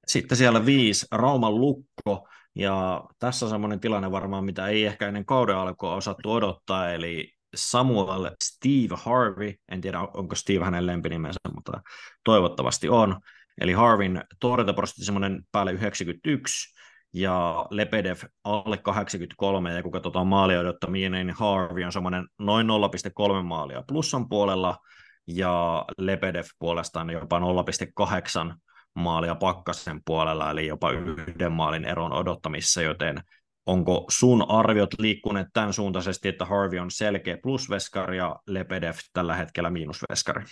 Sitten 0.06 0.38
siellä 0.38 0.66
viisi, 0.66 1.06
Rauman 1.10 1.54
lukko, 1.54 2.28
ja 2.54 3.04
tässä 3.18 3.46
on 3.46 3.50
semmoinen 3.50 3.80
tilanne 3.80 4.10
varmaan, 4.10 4.44
mitä 4.44 4.66
ei 4.66 4.86
ehkä 4.86 5.08
ennen 5.08 5.26
kauden 5.26 5.56
alkua 5.56 5.94
osattu 5.94 6.32
odottaa, 6.32 6.92
eli 6.92 7.34
Samuel 7.54 8.30
Steve 8.44 8.96
Harvey, 9.04 9.54
en 9.68 9.80
tiedä 9.80 10.00
onko 10.00 10.34
Steve 10.34 10.64
hänen 10.64 10.86
lempinimensä, 10.86 11.40
mutta 11.54 11.82
toivottavasti 12.24 12.88
on. 12.88 13.20
Eli 13.60 13.72
Harvin 13.72 14.22
torjuntaprosentti 14.40 15.04
semmoinen 15.04 15.42
päälle 15.52 15.72
91 15.72 16.74
ja 17.12 17.66
Lepedev 17.70 18.18
alle 18.44 18.76
83 18.76 19.72
ja 19.74 19.82
kun 19.82 19.92
katsotaan 19.92 20.26
maalia 20.26 20.60
odottamia, 20.60 21.10
niin 21.10 21.30
Harvey 21.30 21.84
on 21.84 21.92
semmoinen 21.92 22.26
noin 22.38 22.66
0,3 22.66 23.42
maalia 23.42 23.82
plussan 23.88 24.28
puolella 24.28 24.78
ja 25.26 25.84
Lepedev 25.98 26.44
puolestaan 26.58 27.10
jopa 27.10 27.38
0,8 27.38 28.54
maalia 28.94 29.34
pakkasen 29.34 30.00
puolella, 30.04 30.50
eli 30.50 30.66
jopa 30.66 30.90
yhden 30.90 31.52
maalin 31.52 31.84
eron 31.84 32.12
odottamissa, 32.12 32.82
joten 32.82 33.22
onko 33.66 34.04
sun 34.10 34.50
arviot 34.50 34.90
liikkuneet 34.98 35.46
tämän 35.52 35.72
suuntaisesti, 35.72 36.28
että 36.28 36.44
Harvey 36.44 36.78
on 36.78 36.90
selkeä 36.90 37.38
plusveskari 37.42 38.16
ja 38.16 38.36
Lepedev 38.46 38.94
tällä 39.12 39.36
hetkellä 39.36 39.70
miinusveskari? 39.70 40.44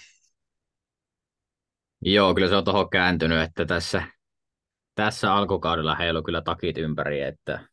Joo, 2.02 2.34
kyllä 2.34 2.48
se 2.48 2.56
on 2.56 2.64
tuohon 2.64 2.90
kääntynyt, 2.90 3.40
että 3.40 3.64
tässä, 3.64 4.02
tässä 4.94 5.34
alkukaudella 5.34 5.94
heillä 5.94 6.18
on 6.18 6.24
kyllä 6.24 6.40
takit 6.42 6.78
ympäri, 6.78 7.20
että 7.20 7.68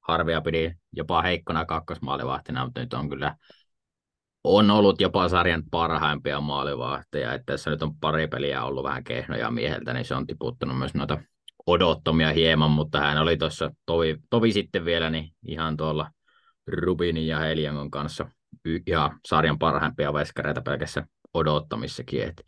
Harvia 0.00 0.40
pidi 0.40 0.74
jopa 0.92 1.22
heikkona 1.22 1.64
kakkosmaalivahtina, 1.64 2.64
mutta 2.64 2.80
nyt 2.80 2.94
on 2.94 3.08
kyllä 3.08 3.36
on 4.44 4.70
ollut 4.70 5.00
jopa 5.00 5.28
sarjan 5.28 5.62
parhaimpia 5.70 6.40
maalivahteja, 6.40 7.34
että 7.34 7.52
tässä 7.52 7.70
nyt 7.70 7.82
on 7.82 7.96
pari 7.96 8.28
peliä 8.28 8.64
ollut 8.64 8.84
vähän 8.84 9.04
kehnoja 9.04 9.50
mieheltä, 9.50 9.92
niin 9.92 10.04
se 10.04 10.14
on 10.14 10.26
tiputtanut 10.26 10.78
myös 10.78 10.94
noita 10.94 11.18
odottomia 11.66 12.32
hieman, 12.32 12.70
mutta 12.70 13.00
hän 13.00 13.18
oli 13.18 13.36
tuossa 13.36 13.70
tovi, 13.86 14.16
tovi 14.30 14.52
sitten 14.52 14.84
vielä 14.84 15.10
niin 15.10 15.30
ihan 15.46 15.76
tuolla 15.76 16.10
Rubinin 16.66 17.26
ja 17.26 17.38
Heliangon 17.38 17.90
kanssa 17.90 18.26
ihan 18.86 19.20
sarjan 19.28 19.58
parhaimpia 19.58 20.12
veskareita 20.12 20.60
pelkässä 20.62 21.06
odottamissakin. 21.34 22.22
Et 22.22 22.42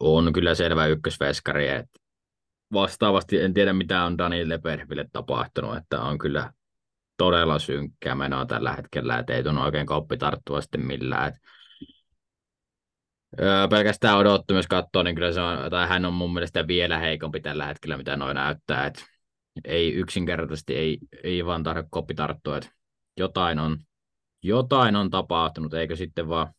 on 0.00 0.32
kyllä 0.32 0.54
selvä 0.54 0.86
ykkösveskari. 0.86 1.68
Et 1.68 1.88
vastaavasti 2.72 3.40
en 3.40 3.54
tiedä, 3.54 3.72
mitä 3.72 4.04
on 4.04 4.18
Dani 4.18 4.48
Leperville 4.48 5.06
tapahtunut, 5.12 5.76
että 5.76 6.00
on 6.00 6.18
kyllä 6.18 6.52
todella 7.16 7.58
synkkää 7.58 8.14
menoa 8.14 8.46
tällä 8.46 8.72
hetkellä, 8.72 9.18
että 9.18 9.34
ei 9.34 9.42
tunnu 9.42 9.62
oikein 9.62 9.86
kauppi 9.86 10.16
tarttua 10.16 10.60
sitten 10.60 10.86
millään. 10.86 11.28
Et 11.28 11.34
Pelkästään 13.70 14.18
odottu 14.18 14.54
katsoa, 14.68 15.02
niin 15.02 15.14
kyllä 15.14 15.32
se 15.32 15.40
on, 15.40 15.70
tai 15.70 15.88
hän 15.88 16.04
on 16.04 16.14
mun 16.14 16.32
mielestä 16.32 16.66
vielä 16.66 16.98
heikompi 16.98 17.40
tällä 17.40 17.66
hetkellä, 17.66 17.96
mitä 17.96 18.16
noin 18.16 18.34
näyttää. 18.34 18.86
Et 18.86 19.04
ei 19.64 19.94
yksinkertaisesti, 19.94 20.76
ei, 20.76 20.98
ei 21.22 21.46
vaan 21.46 21.62
tarvitse 21.62 21.88
koppi 21.90 22.14
tarttua, 22.14 22.56
että 22.56 22.70
jotain 23.16 23.58
on, 23.58 23.78
jotain 24.42 24.96
on 24.96 25.10
tapahtunut, 25.10 25.74
eikö 25.74 25.96
sitten 25.96 26.28
vaan 26.28 26.54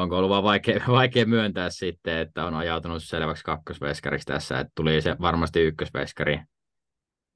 onko 0.00 0.18
ollut 0.18 0.30
vaan 0.30 0.42
vaikea, 0.42 0.80
vaikea 0.88 1.26
myöntää 1.26 1.70
sitten, 1.70 2.18
että 2.18 2.44
on 2.44 2.54
ajautunut 2.54 3.02
selväksi 3.04 3.44
kakkosveskariksi 3.44 4.26
tässä, 4.26 4.58
että 4.58 4.72
tuli 4.74 5.02
se 5.02 5.16
varmasti 5.20 5.60
ykkösveskari. 5.60 6.40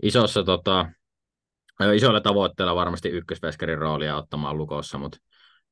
Isossa 0.02 0.44
tota, 0.44 0.86
isoilla 1.94 2.20
tavoitteilla 2.20 2.74
varmasti 2.74 3.08
ykkösveskarin 3.08 3.78
roolia 3.78 4.16
ottamaan 4.16 4.58
lukossa, 4.58 4.98
mutta 4.98 5.18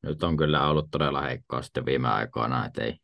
nyt 0.05 0.23
on 0.23 0.37
kyllä 0.37 0.69
ollut 0.69 0.91
todella 0.91 1.23
heikkoa 1.23 1.63
sitten 1.63 1.87
viime 1.87 2.09
aikoina, 2.09 2.67
että 2.67 2.83
ei, 2.83 2.99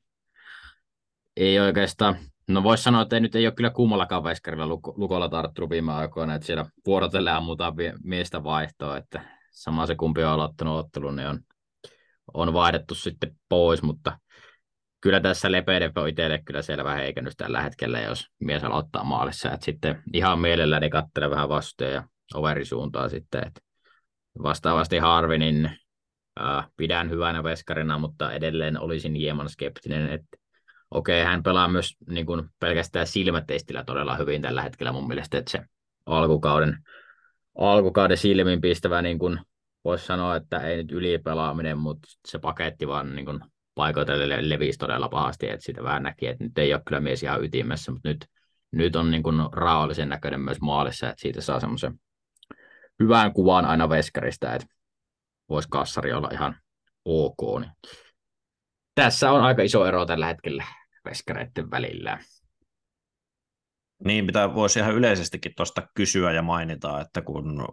ei 1.36 1.60
oikeastaan, 1.60 2.16
no 2.48 2.62
voisi 2.62 2.82
sanoa, 2.82 3.02
että 3.02 3.16
ei, 3.16 3.20
nyt 3.20 3.34
ei 3.34 3.46
ole 3.46 3.54
kyllä 3.54 3.70
kummallakaan 3.70 4.24
veskarilla 4.24 4.66
lukolla 4.96 5.28
tarttunut 5.28 5.70
viime 5.70 5.92
aikoina, 5.92 6.34
että 6.34 6.46
siellä 6.46 6.66
vuorotellen 6.86 7.34
ammutaan 7.34 7.74
miestä 8.04 8.44
vaihtoa, 8.44 8.96
että 8.96 9.24
sama 9.50 9.86
se 9.86 9.94
kumpi 9.94 10.24
on 10.24 10.30
aloittanut 10.30 10.78
ottelun, 10.78 11.16
niin 11.16 11.28
on, 11.28 11.40
on 12.34 12.52
vaihdettu 12.52 12.94
sitten 12.94 13.36
pois, 13.48 13.82
mutta 13.82 14.18
kyllä 15.00 15.20
tässä 15.20 15.52
Lepede 15.52 15.92
on 15.96 16.08
itselle 16.08 16.42
kyllä 16.44 16.62
selvä 16.62 16.94
heikennys 16.94 17.36
tällä 17.36 17.62
hetkellä, 17.62 18.00
jos 18.00 18.26
mies 18.38 18.64
aloittaa 18.64 19.04
maalissa, 19.04 19.52
että 19.52 19.64
sitten 19.64 20.02
ihan 20.12 20.38
mielelläni 20.38 20.90
katselen 20.90 21.30
vähän 21.30 21.48
vastuja 21.48 21.90
ja 21.90 22.02
overisuuntaa 22.34 23.08
sitten, 23.08 23.46
että 23.46 23.60
vastaavasti 24.42 24.98
Harvi, 24.98 25.64
äh, 25.64 25.79
pidän 26.76 27.10
hyvänä 27.10 27.42
veskarina, 27.42 27.98
mutta 27.98 28.32
edelleen 28.32 28.80
olisin 28.80 29.14
hieman 29.14 29.48
skeptinen, 29.48 30.10
että 30.10 30.36
okei, 30.90 31.22
okay, 31.22 31.30
hän 31.30 31.42
pelaa 31.42 31.68
myös 31.68 31.96
niin 32.08 32.26
kuin 32.26 32.48
pelkästään 32.58 33.06
silmätestillä 33.06 33.84
todella 33.84 34.16
hyvin 34.16 34.42
tällä 34.42 34.62
hetkellä 34.62 34.92
mun 34.92 35.08
mielestä, 35.08 35.38
että 35.38 35.50
se 35.50 35.60
alkukauden, 36.06 36.76
alkukauden 37.58 38.16
silmin 38.16 38.60
pistävä, 38.60 39.02
niin 39.02 39.18
kuin 39.18 39.40
voisi 39.84 40.06
sanoa, 40.06 40.36
että 40.36 40.58
ei 40.58 40.76
nyt 40.76 40.92
ylipelaaminen, 40.92 41.78
mutta 41.78 42.08
se 42.28 42.38
paketti 42.38 42.88
vaan 42.88 43.16
niin 43.16 43.24
kuin 43.24 43.40
paikoitelle 43.74 44.48
levisi 44.48 44.78
todella 44.78 45.08
pahasti, 45.08 45.48
että 45.48 45.64
sitä 45.64 45.82
vähän 45.82 46.02
näki, 46.02 46.26
että 46.26 46.44
nyt 46.44 46.58
ei 46.58 46.74
ole 46.74 46.82
kyllä 46.86 47.00
mies 47.00 47.22
ihan 47.22 47.44
ytimessä, 47.44 47.92
mutta 47.92 48.08
nyt, 48.08 48.26
nyt 48.72 48.96
on 48.96 49.10
niin 49.10 49.22
kuin 49.22 49.36
raollisen 49.52 50.08
näköinen 50.08 50.40
myös 50.40 50.60
maalissa, 50.60 51.08
että 51.08 51.20
siitä 51.20 51.40
saa 51.40 51.60
semmoisen 51.60 52.00
hyvän 53.02 53.32
kuvan 53.32 53.64
aina 53.64 53.88
veskarista, 53.88 54.54
että 54.54 54.66
voisi 55.50 55.68
kassari 55.68 56.12
olla 56.12 56.28
ihan 56.32 56.56
ok. 57.04 57.60
Niin. 57.60 57.72
Tässä 58.94 59.32
on 59.32 59.42
aika 59.42 59.62
iso 59.62 59.86
ero 59.86 60.06
tällä 60.06 60.26
hetkellä 60.26 60.64
veskareiden 61.04 61.70
välillä. 61.70 62.18
Niin, 64.04 64.24
mitä 64.24 64.54
voisi 64.54 64.78
ihan 64.78 64.94
yleisestikin 64.94 65.52
tuosta 65.56 65.88
kysyä 65.94 66.32
ja 66.32 66.42
mainita, 66.42 67.00
että 67.00 67.22
kun 67.22 67.64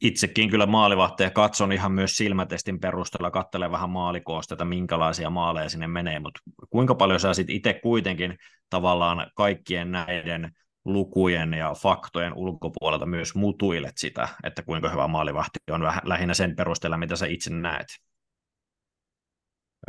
itsekin 0.00 0.50
kyllä 0.50 0.66
maalivahteja 0.66 1.30
katson 1.30 1.72
ihan 1.72 1.92
myös 1.92 2.16
silmätestin 2.16 2.80
perusteella, 2.80 3.30
katselen 3.30 3.70
vähän 3.70 3.90
maalikoosta, 3.90 4.54
että 4.54 4.64
minkälaisia 4.64 5.30
maaleja 5.30 5.68
sinne 5.68 5.86
menee, 5.86 6.18
mutta 6.18 6.40
kuinka 6.70 6.94
paljon 6.94 7.20
sä 7.20 7.34
sit 7.34 7.50
itse 7.50 7.74
kuitenkin 7.82 8.38
tavallaan 8.70 9.30
kaikkien 9.34 9.92
näiden 9.92 10.52
lukujen 10.86 11.54
ja 11.54 11.74
faktojen 11.74 12.34
ulkopuolelta 12.34 13.06
myös 13.06 13.34
mutuilet 13.34 13.98
sitä, 13.98 14.28
että 14.44 14.62
kuinka 14.62 14.90
hyvä 14.90 15.08
maalivahti 15.08 15.58
on 15.70 15.82
vähän 15.82 16.02
lähinnä 16.04 16.34
sen 16.34 16.56
perusteella, 16.56 16.96
mitä 16.96 17.16
sä 17.16 17.26
itse 17.26 17.50
näet? 17.50 17.86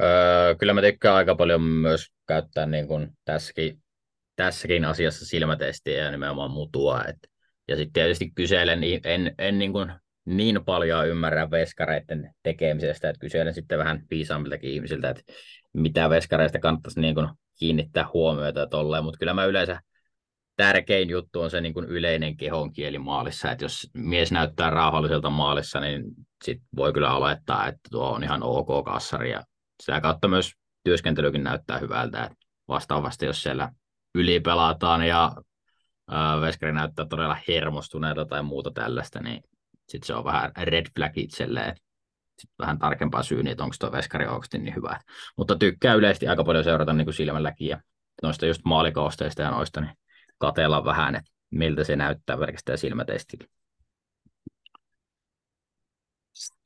Öö, 0.01 0.55
kyllä 0.55 0.73
mä 0.73 0.81
tykkään 0.81 1.15
aika 1.15 1.35
paljon 1.35 1.61
myös 1.61 2.07
käyttää 2.27 2.65
niin 2.65 2.87
kuin 2.87 3.09
tässäkin, 3.25 3.83
tässäkin 4.35 4.85
asiassa 4.85 5.25
silmätestiä 5.25 6.03
ja 6.03 6.11
nimenomaan 6.11 6.51
mutua. 6.51 7.03
Et, 7.03 7.17
ja 7.67 7.75
sitten 7.75 7.93
tietysti 7.93 8.31
kyselen, 8.35 8.81
en, 9.03 9.35
en 9.37 9.59
niin, 9.59 9.71
kuin 9.71 9.91
niin 10.25 10.65
paljon 10.65 11.07
ymmärrä 11.07 11.51
veskareiden 11.51 12.33
tekemisestä, 12.43 13.09
että 13.09 13.19
kyselen 13.19 13.53
sitten 13.53 13.79
vähän 13.79 14.03
viisaammiltakin 14.11 14.71
ihmisiltä, 14.71 15.09
että 15.09 15.23
mitä 15.73 16.09
veskareista 16.09 16.59
kannattaisi 16.59 16.99
niin 16.99 17.15
kuin 17.15 17.29
kiinnittää 17.59 18.09
huomiota 18.13 18.67
tolleen, 18.67 19.03
mutta 19.03 19.19
kyllä 19.19 19.33
mä 19.33 19.45
yleensä 19.45 19.81
tärkein 20.57 21.09
juttu 21.09 21.41
on 21.41 21.49
se 21.49 21.61
niin 21.61 21.73
kuin 21.73 21.85
yleinen 21.85 22.37
kehonkieli 22.37 22.99
maalissa, 22.99 23.51
että 23.51 23.65
jos 23.65 23.89
mies 23.93 24.31
näyttää 24.31 24.69
rauhalliselta 24.69 25.29
maalissa, 25.29 25.79
niin 25.79 26.03
sit 26.45 26.61
voi 26.75 26.93
kyllä 26.93 27.13
olettaa, 27.13 27.67
että 27.67 27.89
tuo 27.91 28.09
on 28.09 28.23
ihan 28.23 28.43
ok 28.43 28.85
kassari 28.85 29.31
ja 29.31 29.43
sitä 29.83 30.01
kautta 30.01 30.27
myös 30.27 30.51
työskentelykin 30.83 31.43
näyttää 31.43 31.77
hyvältä, 31.77 32.23
että 32.23 32.37
vastaavasti 32.67 33.25
jos 33.25 33.43
siellä 33.43 33.71
ylipelataan 34.15 35.07
ja 35.07 35.31
äh, 36.13 36.41
veskari 36.41 36.73
näyttää 36.73 37.05
todella 37.05 37.37
hermostuneelta 37.47 38.25
tai 38.25 38.43
muuta 38.43 38.71
tällaista, 38.71 39.19
niin 39.19 39.43
sitten 39.89 40.07
se 40.07 40.13
on 40.13 40.25
vähän 40.25 40.51
red 40.57 40.85
flag 40.95 41.17
itselleen, 41.17 41.75
sitten 42.39 42.55
vähän 42.59 42.79
tarkempaa 42.79 43.23
syyniä, 43.23 43.51
että 43.51 43.63
onko 43.63 43.75
tuo 43.79 43.91
veskari 43.91 44.25
oikeasti 44.25 44.57
niin 44.57 44.75
hyvä. 44.75 44.99
Mutta 45.37 45.55
tykkää 45.55 45.93
yleisesti 45.93 46.27
aika 46.27 46.43
paljon 46.43 46.63
seurata 46.63 46.93
niin 46.93 47.05
kuin 47.05 47.13
silmälläkin 47.13 47.67
ja 47.67 47.81
noista 48.23 48.45
just 48.45 48.61
maalikoosteista 48.65 49.41
ja 49.41 49.51
noista, 49.51 49.81
niin 49.81 49.97
katella 50.37 50.85
vähän, 50.85 51.15
että 51.15 51.31
miltä 51.51 51.83
se 51.83 51.95
näyttää 51.95 52.37
pelkästään 52.37 52.77
silmätestillä. 52.77 53.47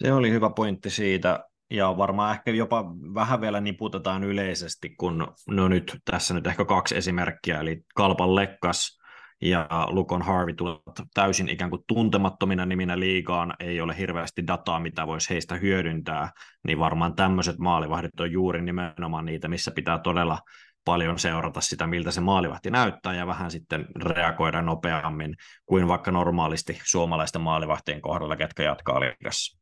Se 0.04 0.14
oli 0.14 0.32
hyvä 0.32 0.50
pointti 0.50 0.90
siitä, 0.90 1.46
ja 1.70 1.98
varmaan 1.98 2.32
ehkä 2.32 2.52
jopa 2.52 2.86
vähän 3.14 3.42
vielä 3.42 3.62
niputetaan 3.62 4.24
yleisesti, 4.24 4.90
kun 4.90 5.34
no 5.48 5.68
nyt 5.68 5.98
tässä 6.06 6.34
nyt 6.34 6.48
ehkä 6.48 6.66
kaksi 6.66 6.98
esimerkkiä, 6.98 7.60
eli 7.60 7.84
Kalpan 7.96 8.36
Lekkas 8.36 9.02
ja 9.42 9.68
Lukon 9.90 10.22
Harvey 10.22 10.54
tulevat 10.54 10.82
täysin 11.14 11.50
ikään 11.50 11.70
kuin 11.70 11.84
tuntemattomina 11.88 12.66
niminä 12.66 13.00
liigaan, 13.00 13.54
ei 13.60 13.82
ole 13.82 13.98
hirveästi 13.98 14.48
dataa, 14.48 14.80
mitä 14.80 15.08
voisi 15.08 15.30
heistä 15.30 15.56
hyödyntää, 15.56 16.32
niin 16.68 16.80
varmaan 16.80 17.16
tämmöiset 17.16 17.58
maalivahdit 17.58 18.20
on 18.20 18.32
juuri 18.32 18.62
nimenomaan 18.62 19.26
niitä, 19.26 19.48
missä 19.48 19.72
pitää 19.72 20.00
todella 20.00 20.40
paljon 20.86 21.20
seurata 21.20 21.62
sitä, 21.62 21.88
miltä 21.88 22.12
se 22.12 22.22
maalivahti 22.22 22.72
näyttää 22.72 23.14
ja 23.14 23.28
vähän 23.28 23.52
sitten 23.52 23.86
reagoida 23.96 24.62
nopeammin 24.62 25.36
kuin 25.66 25.88
vaikka 25.88 26.12
normaalisti 26.12 26.80
suomalaisten 26.84 27.42
maalivahtien 27.42 28.02
kohdalla, 28.02 28.36
ketkä 28.36 28.64
jatkaa 28.64 29.00
liigassa. 29.00 29.62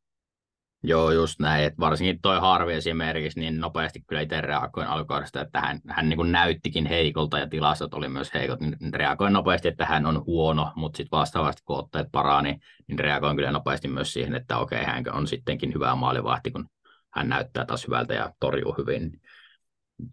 Joo, 0.84 1.11
just 1.11 1.39
näin. 1.39 1.63
Että 1.63 1.80
varsinkin 1.80 2.22
toi 2.22 2.39
Harvi 2.39 2.74
esimerkiksi, 2.74 3.39
niin 3.39 3.59
nopeasti 3.59 4.03
kyllä 4.07 4.22
itse 4.22 4.41
reagoin 4.41 4.88
alkukaudesta, 4.88 5.41
että 5.41 5.61
hän, 5.61 5.80
hän 5.88 6.09
niin 6.09 6.17
kuin 6.17 6.32
näyttikin 6.32 6.86
heikolta 6.86 7.39
ja 7.39 7.47
tilastot 7.47 7.93
oli 7.93 8.09
myös 8.09 8.34
heikot, 8.34 8.59
niin 8.59 8.93
reagoin 8.93 9.34
nopeasti, 9.34 9.67
että 9.67 9.86
hän 9.86 10.05
on 10.05 10.26
huono, 10.26 10.72
mutta 10.76 10.97
sitten 10.97 11.17
vastaavasti 11.17 11.61
kun 11.65 11.78
otteet 11.78 12.07
parani, 12.11 12.59
niin 12.88 12.99
reagoin 12.99 13.36
kyllä 13.36 13.51
nopeasti 13.51 13.88
myös 13.88 14.13
siihen, 14.13 14.36
että 14.36 14.57
okei, 14.57 14.84
hän 14.84 15.03
on 15.13 15.28
sittenkin 15.28 15.74
hyvä 15.74 15.95
maalivahti, 15.95 16.51
kun 16.51 16.70
hän 17.13 17.30
näyttää 17.30 17.65
taas 17.65 17.88
hyvältä 17.88 18.13
ja 18.13 18.32
torjuu 18.39 18.76
hyvin 18.78 19.22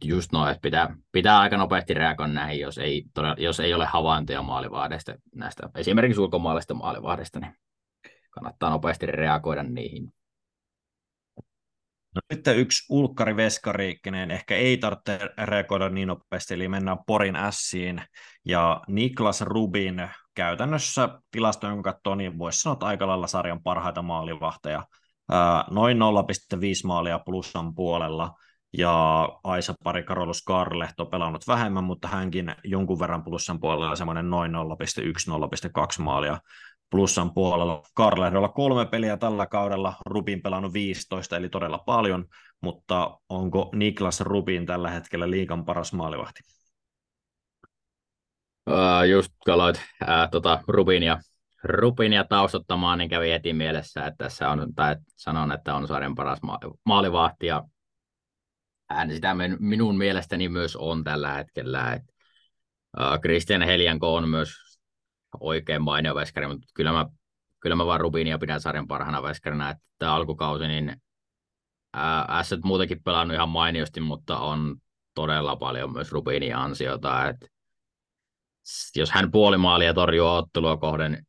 just 0.05 0.33
noin, 0.33 0.51
että 0.51 0.63
pitää, 0.63 0.97
pitää 1.13 1.39
aika 1.39 1.57
nopeasti 1.57 1.95
reagoida 1.95 2.33
näihin, 2.33 2.61
jos 2.61 2.79
ei, 2.79 3.05
jos 3.37 3.61
ei 3.61 3.75
ole 3.75 3.87
havaintoja 3.87 4.43
maalivahdeista, 4.43 5.15
näistä 5.35 5.69
esimerkiksi 5.75 6.21
ulkomaalaisista 6.21 6.75
maalivahdeista, 6.75 7.41
niin 7.41 7.55
kannattaa 8.31 8.71
nopeasti 8.71 9.07
reagoida 9.07 9.63
niihin. 9.63 10.13
No, 12.15 12.21
sitten 12.35 12.59
yksi 12.59 12.87
ulkkari 12.91 13.37
veskari, 13.37 13.99
kenen 14.03 14.31
ehkä 14.31 14.57
ei 14.57 14.77
tarvitse 14.77 15.19
reagoida 15.45 15.89
niin 15.89 16.09
nopeasti, 16.09 16.55
eli 16.55 16.69
mennään 16.69 16.99
Porin 17.07 17.37
Siin, 17.51 18.03
ja 18.45 18.81
Niklas 18.89 19.41
Rubin 19.41 20.09
käytännössä 20.35 21.09
tilastojen 21.31 21.77
kun 21.77 21.83
katsoo, 21.83 22.15
niin 22.15 22.39
voisi 22.39 22.59
sanoa, 22.59 22.73
että 22.73 22.87
aika 22.87 23.07
lailla 23.07 23.27
sarjan 23.27 23.63
parhaita 23.63 24.03
maalivahteja. 24.03 24.85
Noin 25.71 25.99
0,5 25.99 26.03
maalia 26.85 27.19
plussan 27.19 27.75
puolella, 27.75 28.35
ja 28.73 29.29
Aisa 29.45 29.75
pari 29.85 30.03
Karolus 30.03 30.43
Karlehto 30.43 31.07
pelannut 31.07 31.47
vähemmän, 31.47 31.85
mutta 31.85 32.09
hänkin 32.09 32.55
jonkun 32.65 32.99
verran 32.99 33.25
plussan 33.25 33.61
puolella 33.61 33.97
semmoinen 33.97 34.31
noin 34.31 34.53
0,1-0,2 34.53 36.03
maalia 36.03 36.39
plussan 36.91 37.35
puolella. 37.35 37.83
Karlehdolla 37.95 38.49
kolme 38.49 38.87
peliä 38.87 39.17
tällä 39.17 39.47
kaudella, 39.47 39.95
Rubin 40.07 40.43
pelannut 40.43 40.73
15, 40.73 41.37
eli 41.37 41.49
todella 41.49 41.79
paljon, 41.79 42.25
mutta 42.61 43.19
onko 43.29 43.71
Niklas 43.75 44.21
Rubin 44.21 44.67
tällä 44.67 44.91
hetkellä 44.91 45.31
liikan 45.31 45.65
paras 45.65 45.93
maalivahti? 45.93 46.41
Uh, 48.71 49.03
just 49.11 49.33
kaloit 49.47 49.77
uh, 49.77 50.31
tota, 50.31 50.61
Rubinia, 50.69 51.19
Rubinia 51.65 52.25
taustottamaan, 52.25 52.99
niin 52.99 53.11
kävi 53.11 53.31
heti 53.31 53.53
mielessä, 53.53 54.07
että 54.07 54.25
tässä 54.25 54.51
on, 54.51 54.75
tai 54.75 54.97
sanon, 55.17 55.53
että 55.53 55.75
on 55.75 55.89
sarjan 55.89 56.15
paras 56.15 56.43
ma- 56.43 56.59
maalivahti, 56.85 57.47
ja 57.47 57.63
hän 58.91 59.11
sitä 59.11 59.37
minun 59.59 59.99
mielestäni 59.99 60.49
myös 60.49 60.77
on 60.77 61.05
tällä 61.05 61.33
hetkellä. 61.33 61.93
Et, 61.93 62.03
uh, 63.01 63.21
Christian 63.21 63.63
Helianko 63.63 64.15
on 64.15 64.29
myös 64.29 64.51
oikein 65.41 65.83
mainio 65.83 66.15
veskari, 66.15 66.47
mutta 66.47 66.67
kyllä 66.75 66.93
mä, 66.93 67.07
kyllä 67.61 67.77
mä 67.77 67.87
vaan 67.87 68.01
Rubinia 68.01 68.39
pidän 68.39 68.61
sarjan 68.61 68.87
parhaana 68.87 69.23
veskarina, 69.23 69.71
että 69.71 69.85
tämä 69.99 70.15
alkukausi, 70.15 70.67
niin 70.67 70.97
Asset 72.29 72.61
muutenkin 72.65 73.03
pelannut 73.03 73.35
ihan 73.35 73.49
mainiosti, 73.49 74.01
mutta 74.01 74.39
on 74.39 74.77
todella 75.15 75.57
paljon 75.57 75.93
myös 75.93 76.13
Rubinin 76.13 76.57
ansiota, 76.57 77.29
että 77.29 77.47
jos 78.97 79.11
hän 79.11 79.31
puolimaalia 79.31 79.95
torjuu 79.95 80.29
ottelua 80.29 80.77
kohden 80.77 81.27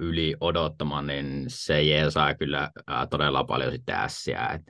yli 0.00 0.36
odottamaan, 0.40 1.06
niin 1.06 1.44
se 1.48 1.82
jeesaa 1.82 2.34
kyllä 2.34 2.70
todella 3.10 3.44
paljon 3.44 3.72
sitten 3.72 3.94
ässiä. 3.94 4.46
Et 4.46 4.62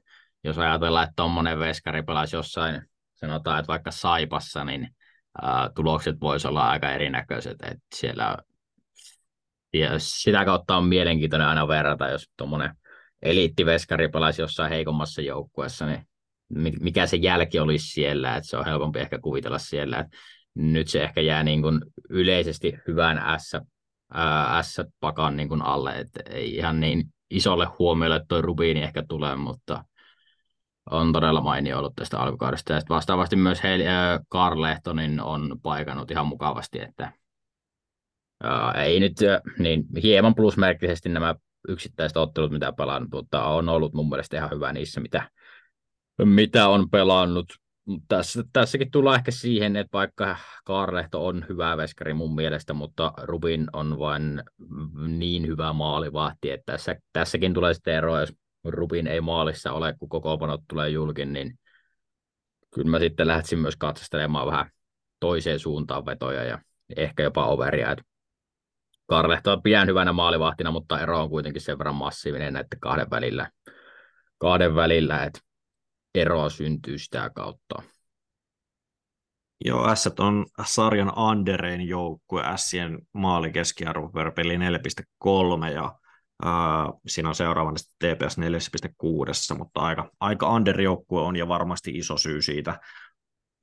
jos 0.44 0.58
ajatellaan, 0.58 1.04
että 1.04 1.14
tuommoinen 1.16 1.58
veskari 1.58 2.02
pelasi 2.02 2.36
jossain, 2.36 2.82
sanotaan, 3.14 3.58
että 3.58 3.68
vaikka 3.68 3.90
Saipassa, 3.90 4.64
niin 4.64 4.88
ää, 5.42 5.70
tulokset 5.74 6.20
voisi 6.20 6.48
olla 6.48 6.70
aika 6.70 6.92
erinäköiset. 6.92 7.56
että 7.62 7.78
siellä 7.94 8.36
ja 9.74 9.98
sitä 9.98 10.44
kautta 10.44 10.76
on 10.76 10.84
mielenkiintoinen 10.84 11.48
aina 11.48 11.68
verrata, 11.68 12.08
jos 12.08 12.26
tuommoinen 12.36 12.76
eliittiveskari 13.22 14.08
pelasi 14.08 14.42
jossain 14.42 14.70
heikommassa 14.70 15.22
joukkueessa, 15.22 15.86
niin 15.86 16.06
mikä 16.80 17.06
se 17.06 17.16
jälki 17.16 17.58
olisi 17.58 17.86
siellä, 17.86 18.36
että 18.36 18.48
se 18.48 18.56
on 18.56 18.64
helpompi 18.64 18.98
ehkä 18.98 19.18
kuvitella 19.18 19.58
siellä, 19.58 19.98
että 19.98 20.16
nyt 20.54 20.88
se 20.88 21.02
ehkä 21.02 21.20
jää 21.20 21.42
niin 21.42 21.62
kuin 21.62 21.80
yleisesti 22.08 22.78
hyvän 22.88 23.22
S-pakan 24.62 25.36
niin 25.36 25.62
alle, 25.62 25.98
että 25.98 26.20
ei 26.30 26.56
ihan 26.56 26.80
niin 26.80 27.04
isolle 27.30 27.66
huomiolle, 27.78 28.16
että 28.16 28.28
toi 28.28 28.42
Rubini 28.42 28.82
ehkä 28.82 29.02
tulee, 29.08 29.36
mutta 29.36 29.84
on 30.90 31.12
todella 31.12 31.40
mainio 31.40 31.78
ollut 31.78 31.96
tästä 31.96 32.18
alkukaudesta. 32.18 32.72
Ja 32.72 32.80
vastaavasti 32.88 33.36
myös 33.36 33.62
Heil, 33.62 33.86
äh, 33.86 34.20
Karl 34.28 34.62
Lehtonin 34.62 35.20
on 35.20 35.56
paikannut 35.62 36.10
ihan 36.10 36.26
mukavasti, 36.26 36.80
että 36.80 37.12
äh, 38.44 38.84
ei 38.84 39.00
nyt 39.00 39.16
niin 39.58 39.84
hieman 40.02 40.34
plusmerkkisesti 40.34 41.08
nämä 41.08 41.34
yksittäiset 41.68 42.16
ottelut, 42.16 42.50
mitä 42.52 42.72
pelaan, 42.72 43.08
mutta 43.12 43.44
on 43.44 43.68
ollut 43.68 43.92
mun 43.92 44.08
mielestä 44.08 44.36
ihan 44.36 44.50
hyvä 44.50 44.72
niissä, 44.72 45.00
mitä, 45.00 45.30
mitä 46.24 46.68
on 46.68 46.90
pelannut. 46.90 47.52
Tässä, 48.08 48.44
tässäkin 48.52 48.90
tullaan 48.90 49.16
ehkä 49.16 49.30
siihen, 49.30 49.76
että 49.76 49.92
vaikka 49.92 50.36
Kaarlehto 50.64 51.26
on 51.26 51.44
hyvä 51.48 51.76
veskari 51.76 52.14
mun 52.14 52.34
mielestä, 52.34 52.72
mutta 52.72 53.12
Rubin 53.22 53.66
on 53.72 53.98
vain 53.98 54.42
niin 55.08 55.46
hyvä 55.46 55.72
maalivahti, 55.72 56.50
että 56.50 56.72
tässä, 56.72 56.96
tässäkin 57.12 57.54
tulee 57.54 57.74
sitten 57.74 57.94
ero, 57.94 58.20
jos 58.20 58.32
Rubin 58.64 59.06
ei 59.06 59.20
maalissa 59.20 59.72
ole, 59.72 59.94
kun 59.98 60.08
koko 60.08 60.38
tulee 60.68 60.88
julkin, 60.88 61.32
niin 61.32 61.58
kyllä 62.74 62.90
mä 62.90 62.98
sitten 62.98 63.26
lähtisin 63.26 63.58
myös 63.58 63.76
katsastelemaan 63.76 64.46
vähän 64.46 64.70
toiseen 65.20 65.58
suuntaan 65.58 66.06
vetoja 66.06 66.44
ja 66.44 66.58
ehkä 66.96 67.22
jopa 67.22 67.46
overia. 67.46 67.96
Karlehto 69.06 69.60
pidän 69.60 69.88
hyvänä 69.88 70.12
maalivahtina, 70.12 70.70
mutta 70.70 71.00
ero 71.00 71.22
on 71.22 71.30
kuitenkin 71.30 71.62
sen 71.62 71.78
verran 71.78 71.94
massiivinen 71.94 72.52
näiden 72.52 72.80
kahden 72.80 73.10
välillä, 73.10 73.50
kahden 74.38 74.74
välillä 74.74 75.24
että 75.24 75.40
eroa 76.14 76.48
syntyy 76.48 76.98
sitä 76.98 77.30
kautta. 77.34 77.82
Joo, 79.64 79.94
S 79.94 80.08
on 80.18 80.46
sarjan 80.64 81.12
Anderein 81.16 81.88
joukkue, 81.88 82.42
Sien 82.56 82.98
maalikeskiarvo 83.12 84.08
per 84.08 84.32
peli 84.32 84.56
4,3 84.56 85.72
ja 85.74 85.99
Siinä 87.06 87.28
on 87.28 87.34
seuraavana 87.34 87.76
TPS 87.98 88.38
4,6, 88.38 89.58
mutta 89.58 89.80
aika, 89.80 90.10
aika 90.20 90.50
underjoukkue 90.50 91.22
on 91.22 91.36
ja 91.36 91.48
varmasti 91.48 91.90
iso 91.90 92.16
syy 92.16 92.42
siitä, 92.42 92.80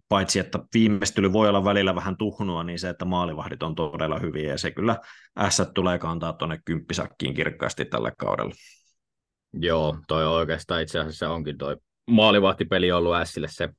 paitsi 0.09 0.39
että 0.39 0.59
viimeistely 0.73 1.33
voi 1.33 1.49
olla 1.49 1.63
välillä 1.63 1.95
vähän 1.95 2.17
tuhnua, 2.17 2.63
niin 2.63 2.79
se, 2.79 2.89
että 2.89 3.05
maalivahdit 3.05 3.63
on 3.63 3.75
todella 3.75 4.19
hyviä, 4.19 4.51
ja 4.51 4.57
se 4.57 4.71
kyllä 4.71 4.97
S 5.49 5.61
tulee 5.73 5.99
kantaa 5.99 6.33
tuonne 6.33 6.59
kymppisakkiin 6.65 7.33
kirkkaasti 7.33 7.85
tällä 7.85 8.11
kaudella. 8.17 8.53
Joo, 9.53 9.97
toi 10.07 10.27
oikeastaan 10.27 10.81
itse 10.81 10.99
asiassa 10.99 11.29
onkin 11.29 11.57
toi 11.57 11.77
maalivahtipeli 12.11 12.91
ollut 12.91 13.13
Sille 13.23 13.47
se, 13.51 13.69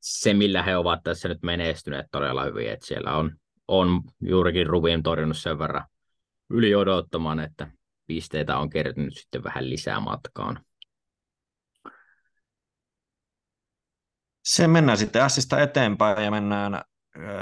se, 0.00 0.34
millä 0.34 0.62
he 0.62 0.76
ovat 0.76 1.00
tässä 1.02 1.28
nyt 1.28 1.42
menestyneet 1.42 2.06
todella 2.12 2.44
hyvin, 2.44 2.70
että 2.70 2.86
siellä 2.86 3.16
on, 3.16 3.32
on 3.68 4.00
juurikin 4.20 4.66
Rubin 4.66 5.02
torjunut 5.02 5.36
sen 5.36 5.58
verran 5.58 5.84
yli 6.50 6.74
odottamaan, 6.74 7.40
että 7.40 7.70
pisteitä 8.10 8.58
on 8.58 8.70
kertynyt 8.70 9.16
sitten 9.16 9.44
vähän 9.44 9.70
lisää 9.70 10.00
matkaan. 10.00 10.64
Se 14.44 14.68
mennään 14.68 14.98
sitten 14.98 15.30
Sistä 15.30 15.62
eteenpäin 15.62 16.24
ja 16.24 16.30
mennään 16.30 16.82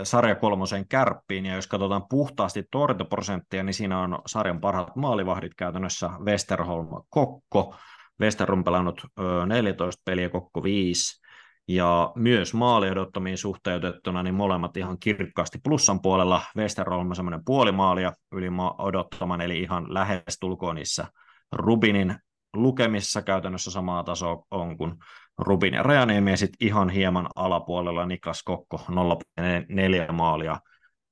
sarja 0.03 0.35
kolmosen 0.35 0.89
kärppiin, 0.89 1.47
ja 1.47 1.55
jos 1.55 1.67
katsotaan 1.67 2.09
puhtaasti 2.09 2.65
torjuntaprosenttia, 2.71 3.63
niin 3.63 3.75
siinä 3.75 4.01
on 4.01 4.19
sarjan 4.27 4.61
parhaat 4.61 4.97
maalivahdit 4.97 5.55
käytännössä 5.55 6.11
Westerholm 6.25 6.89
Kokko. 7.09 7.75
Westerholm 8.21 8.65
pelannut 8.65 9.01
14 9.47 10.03
peliä, 10.05 10.29
Kokko 10.29 10.63
5, 10.63 11.21
ja 11.69 12.13
myös 12.15 12.55
maali 12.55 12.91
odottamiin 12.91 13.39
suhteutettuna, 13.39 14.23
niin 14.23 14.35
molemmat 14.35 14.77
ihan 14.77 14.99
kirkkaasti 14.99 15.59
plussan 15.65 16.03
puolella. 16.03 16.43
Westerholm 16.57 17.15
semmoinen 17.15 17.45
puolimaalia 17.45 18.13
yli 18.33 18.49
odottaman, 18.79 19.41
eli 19.41 19.61
ihan 19.61 19.95
lähes 19.95 20.39
tulkoon 20.41 20.77
niissä 20.77 21.07
Rubinin 21.53 22.17
lukemissa 22.55 23.23
käytännössä 23.23 23.71
samaa 23.71 24.05
tasoa 24.05 24.43
on 24.51 24.79
kuin 24.79 24.95
Rubin 25.39 25.75
ja 25.75 25.83
Rajaniemi, 25.83 26.31
ja 26.31 26.37
sitten 26.37 26.69
ihan 26.69 26.91
hieman 26.91 27.29
alapuolella 27.35 28.07
Niklas 28.07 28.43
Kokko 28.43 28.81
0,4 28.91 30.13
maalia 30.13 30.57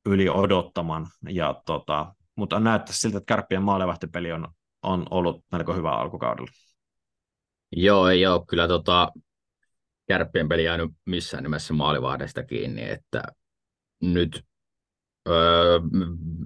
yli 0.07 0.29
odottaman, 0.29 1.07
ja 1.29 1.63
tota, 1.67 2.15
mutta 2.37 2.61
näyttää 2.61 2.95
siltä, 2.95 3.19
että 3.19 3.35
kärppien 3.35 3.63
maalivahtipeli 3.63 4.33
on, 4.33 4.49
on 4.83 5.07
ollut 5.11 5.45
melko 5.53 5.75
hyvä 5.75 5.91
alkukaudella. 5.91 6.51
Joo, 7.73 8.09
ei 8.09 8.27
ole 8.27 8.47
kyllä 8.49 8.69
tota, 8.69 9.13
kärppien 10.07 10.49
peli 10.49 10.65
jäänyt 10.65 10.91
missään 11.07 11.43
nimessä 11.43 11.75
maalivahdesta 11.75 12.43
kiinni, 12.43 12.91
että 12.91 13.23
nyt 14.03 14.45
öö, 15.29 15.81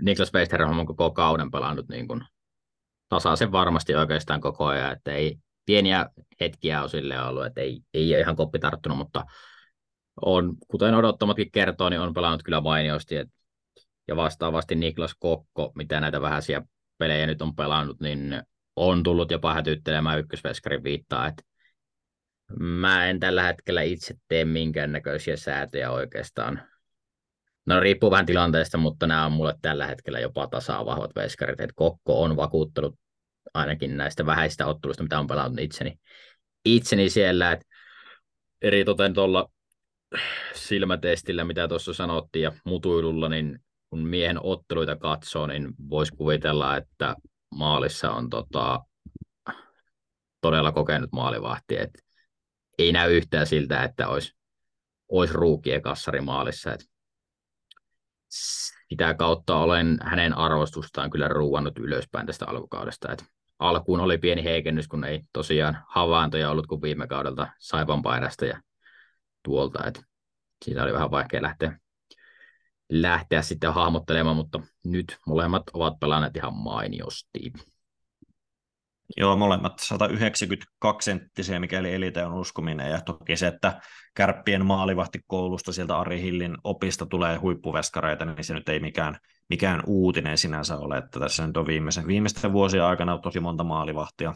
Niklas 0.02 0.32
Westerholm 0.34 0.78
on 0.78 0.86
koko 0.86 1.10
kauden 1.10 1.50
pelannut 1.50 1.88
niin 1.88 2.08
kuin 2.08 2.24
tasaisen 3.08 3.52
varmasti 3.52 3.94
oikeastaan 3.94 4.40
koko 4.40 4.66
ajan, 4.66 4.92
että 4.92 5.12
ei, 5.12 5.38
pieniä 5.66 6.06
hetkiä 6.40 6.82
on 6.82 6.88
sille 6.88 7.22
ollut, 7.22 7.46
että 7.46 7.60
ei, 7.60 7.80
ei 7.94 8.14
ole 8.14 8.20
ihan 8.20 8.36
koppi 8.36 8.58
tarttunut, 8.58 8.98
mutta 8.98 9.24
on, 10.22 10.56
kuten 10.68 10.94
odottamatkin 10.94 11.50
kertoo, 11.50 11.88
niin 11.88 12.00
on 12.00 12.14
pelannut 12.14 12.42
kyllä 12.42 12.60
mainiosti, 12.60 13.16
et, 13.16 13.28
ja 14.08 14.16
vastaavasti 14.16 14.74
Niklas 14.74 15.14
Kokko, 15.18 15.72
mitä 15.74 16.00
näitä 16.00 16.22
vähäisiä 16.22 16.62
pelejä 16.98 17.26
nyt 17.26 17.42
on 17.42 17.56
pelannut, 17.56 18.00
niin 18.00 18.42
on 18.76 19.02
tullut 19.02 19.30
jopa 19.30 19.54
hätyttelemään 19.54 20.18
ykkösveskarin 20.18 20.84
viittaa, 20.84 21.26
että 21.26 21.42
mä 22.58 23.06
en 23.06 23.20
tällä 23.20 23.42
hetkellä 23.42 23.82
itse 23.82 24.14
tee 24.28 24.44
minkäännäköisiä 24.44 25.36
säätöjä 25.36 25.90
oikeastaan. 25.90 26.62
No 27.66 27.80
riippuu 27.80 28.10
vähän 28.10 28.26
tilanteesta, 28.26 28.78
mutta 28.78 29.06
nämä 29.06 29.26
on 29.26 29.32
mulle 29.32 29.54
tällä 29.62 29.86
hetkellä 29.86 30.20
jopa 30.20 30.46
tasaa 30.46 30.86
vahvat 30.86 31.10
veskarit. 31.16 31.60
että 31.60 31.74
Kokko 31.76 32.22
on 32.22 32.36
vakuuttanut 32.36 32.94
ainakin 33.54 33.96
näistä 33.96 34.26
vähäistä 34.26 34.66
otteluista, 34.66 35.02
mitä 35.02 35.18
on 35.18 35.26
pelannut 35.26 35.60
itseni, 35.60 36.00
itseni 36.64 37.10
siellä. 37.10 37.52
Että 37.52 37.66
eri 38.62 38.84
toten 38.84 39.14
tuolla 39.14 39.50
silmätestillä, 40.54 41.44
mitä 41.44 41.68
tuossa 41.68 41.94
sanottiin, 41.94 42.42
ja 42.42 42.52
mutuilulla, 42.64 43.28
niin 43.28 43.58
kun 43.90 44.00
miehen 44.00 44.38
otteluita 44.42 44.96
katsoo, 44.96 45.46
niin 45.46 45.68
voisi 45.90 46.12
kuvitella, 46.12 46.76
että 46.76 47.16
maalissa 47.54 48.10
on 48.10 48.30
tota, 48.30 48.80
todella 50.40 50.72
kokenut 50.72 51.12
maalivahti. 51.12 51.78
Et 51.78 51.90
ei 52.80 52.92
näy 52.92 53.16
yhtään 53.16 53.46
siltä, 53.46 53.84
että 53.84 54.08
olisi, 54.08 54.36
olisi 55.08 55.34
ruukien 55.34 55.82
kassari 55.82 56.20
maalissa. 56.20 56.72
Et 56.72 56.80
sitä 58.88 59.14
kautta 59.14 59.56
olen 59.56 59.98
hänen 60.02 60.34
arvostustaan 60.38 61.10
kyllä 61.10 61.28
ruuannut 61.28 61.78
ylöspäin 61.78 62.26
tästä 62.26 62.46
alkukaudesta. 62.46 63.12
Et 63.12 63.24
alkuun 63.58 64.00
oli 64.00 64.18
pieni 64.18 64.44
heikennys, 64.44 64.88
kun 64.88 65.04
ei 65.04 65.20
tosiaan 65.32 65.78
havaintoja 65.88 66.50
ollut 66.50 66.66
kuin 66.66 66.82
viime 66.82 67.06
kaudelta 67.06 67.48
Saipan 67.58 68.02
paidasta 68.02 68.46
ja 68.46 68.60
tuolta. 69.42 69.86
Et 69.86 70.02
siitä 70.64 70.82
oli 70.82 70.92
vähän 70.92 71.10
vaikea 71.10 71.42
lähteä, 71.42 71.78
lähteä 72.90 73.42
sitten 73.42 73.72
hahmottelemaan, 73.72 74.36
mutta 74.36 74.60
nyt 74.84 75.18
molemmat 75.26 75.62
ovat 75.72 76.00
pelanneet 76.00 76.36
ihan 76.36 76.54
mainiosti. 76.54 77.52
Joo, 79.16 79.36
molemmat 79.36 79.72
192 79.78 81.04
senttisiä, 81.04 81.60
mikäli 81.60 81.94
elite 81.94 82.24
on 82.24 82.34
uskominen. 82.34 82.90
Ja 82.90 83.00
toki 83.00 83.36
se, 83.36 83.46
että 83.46 83.80
kärppien 84.14 84.66
maalivahtikoulusta 84.66 85.72
sieltä 85.72 85.98
Ari 85.98 86.22
Hillin 86.22 86.56
opista 86.64 87.06
tulee 87.06 87.36
huippuveskareita, 87.36 88.24
niin 88.24 88.44
se 88.44 88.54
nyt 88.54 88.68
ei 88.68 88.80
mikään, 88.80 89.16
mikään 89.48 89.82
uutinen 89.86 90.38
sinänsä 90.38 90.76
ole, 90.76 90.98
että 90.98 91.20
tässä 91.20 91.46
nyt 91.46 91.56
on 91.56 91.66
viimeisen, 91.66 92.06
viimeisten 92.06 92.52
vuosien 92.52 92.84
aikana 92.84 93.18
tosi 93.18 93.40
monta 93.40 93.64
maalivahtia 93.64 94.34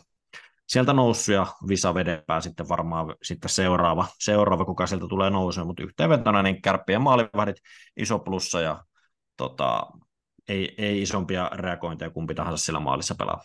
sieltä 0.69 0.93
noussut 0.93 1.35
ja 1.35 1.47
Visa 1.69 1.95
vedepää 1.95 2.41
sitten 2.41 2.69
varmaan 2.69 3.15
sitten 3.23 3.51
seuraava, 3.51 4.07
seuraava 4.19 4.65
kuka 4.65 4.87
sieltä 4.87 5.07
tulee 5.09 5.31
nousemaan, 5.31 5.67
mutta 5.67 5.83
yhteenvetona 5.83 6.43
niin 6.43 6.63
kärppien 6.63 7.03
maalivahdit 7.03 7.57
iso 7.97 8.19
plussa 8.19 8.61
ja 8.61 8.85
tota, 9.37 9.87
ei, 10.49 10.75
ei 10.79 11.03
isompia 11.03 11.51
reagointeja 11.53 12.11
kumpi 12.11 12.35
tahansa 12.35 12.65
sillä 12.65 12.81
maalissa 12.81 13.15
pelaa. 13.15 13.41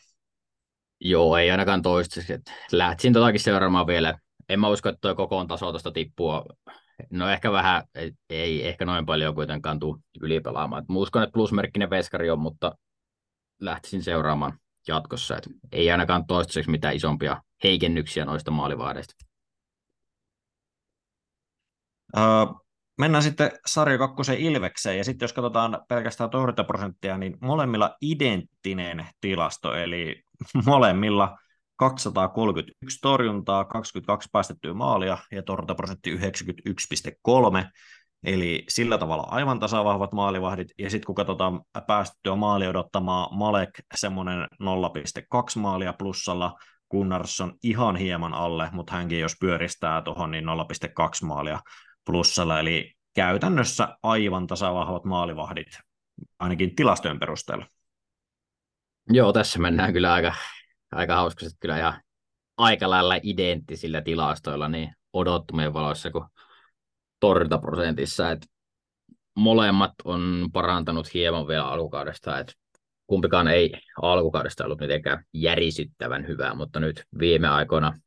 Joo, 1.01 1.37
ei 1.37 1.51
ainakaan 1.51 1.81
toistaiseksi. 1.81 2.53
Lähtisin 2.71 3.13
totakin 3.13 3.39
seuraamaan 3.39 3.87
vielä. 3.87 4.19
En 4.49 4.59
mä 4.59 4.67
usko, 4.67 4.89
että 4.89 4.99
tuo 5.01 5.15
kokoon 5.15 5.47
taso 5.47 5.71
tuosta 5.71 5.91
tippua. 5.91 6.45
No 7.09 7.29
ehkä 7.29 7.51
vähän, 7.51 7.83
ei, 8.29 8.67
ehkä 8.67 8.85
noin 8.85 9.05
paljon 9.05 9.35
kuitenkaan 9.35 9.79
tule 9.79 9.99
ylipelaamaan. 10.21 10.85
Mä 10.89 10.99
uskon, 10.99 11.23
että 11.23 11.33
plusmerkkinen 11.33 11.89
veskari 11.89 12.29
on, 12.29 12.39
mutta 12.39 12.75
lähtisin 13.61 14.03
seuraamaan 14.03 14.59
jatkossa. 14.87 15.37
Et 15.37 15.47
ei 15.71 15.91
ainakaan 15.91 16.27
toistaiseksi 16.27 16.71
mitään 16.71 16.95
isompia 16.95 17.41
heikennyksiä 17.63 18.25
noista 18.25 18.51
maalivahdeista. 18.51 19.13
Uh, 22.17 22.65
mennään 22.97 23.23
sitten 23.23 23.51
sarja 23.65 23.97
kakkosen 23.97 24.37
Ilvekseen, 24.37 24.97
ja 24.97 25.03
sitten 25.03 25.23
jos 25.25 25.33
katsotaan 25.33 25.81
pelkästään 25.89 26.29
torjuntaprosenttia, 26.29 27.17
niin 27.17 27.37
molemmilla 27.41 27.95
identtinen 28.01 29.07
tilasto, 29.21 29.73
eli 29.73 30.23
molemmilla 30.65 31.37
231 31.75 32.99
torjuntaa, 33.01 33.65
22 33.65 34.29
päästettyä 34.31 34.73
maalia 34.73 35.17
ja 35.31 35.43
torjuntaprosentti 35.43 36.15
91,3, 36.15 37.69
eli 38.23 38.63
sillä 38.69 38.97
tavalla 38.97 39.27
aivan 39.29 39.59
tasavahvat 39.59 40.13
maalivahdit, 40.13 40.67
ja 40.79 40.89
sitten 40.89 41.05
kun 41.05 41.15
katsotaan 41.15 41.61
päästettyä 41.87 42.35
maali 42.35 42.67
odottamaa 42.67 43.29
Malek 43.31 43.69
semmoinen 43.95 44.39
0,2 44.41 45.59
maalia 45.59 45.93
plussalla, 45.93 46.55
Gunnarsson 46.91 47.53
ihan 47.63 47.95
hieman 47.95 48.33
alle, 48.33 48.69
mutta 48.71 48.93
hänkin 48.93 49.19
jos 49.19 49.35
pyöristää 49.39 50.01
tuohon, 50.01 50.31
niin 50.31 50.45
0,2 50.45 51.25
maalia 51.25 51.59
plussalla, 52.05 52.59
eli 52.59 52.93
käytännössä 53.15 53.97
aivan 54.03 54.47
tasavahvat 54.47 55.05
maalivahdit, 55.05 55.67
ainakin 56.39 56.75
tilastojen 56.75 57.19
perusteella. 57.19 57.65
Joo, 59.09 59.33
tässä 59.33 59.59
mennään 59.59 59.93
kyllä 59.93 60.13
aika, 60.13 60.33
aika 60.91 61.15
hauskasti 61.15 61.57
kyllä 61.59 61.77
ihan 61.77 62.01
aika 62.57 62.89
lailla 62.89 63.15
identtisillä 63.23 64.01
tilastoilla 64.01 64.67
niin 64.67 64.93
odottumien 65.13 65.73
valoissa 65.73 66.11
kuin 66.11 66.25
torjuntaprosentissa, 67.19 68.31
että 68.31 68.47
molemmat 69.35 69.91
on 70.03 70.49
parantanut 70.53 71.13
hieman 71.13 71.47
vielä 71.47 71.67
alkukaudesta, 71.67 72.39
että 72.39 72.53
kumpikaan 73.07 73.47
ei 73.47 73.73
alkukaudesta 74.01 74.65
ollut 74.65 74.79
mitenkään 74.79 75.23
järisyttävän 75.33 76.27
hyvää, 76.27 76.53
mutta 76.53 76.79
nyt 76.79 77.03
viime 77.19 77.47
aikoina 77.47 77.99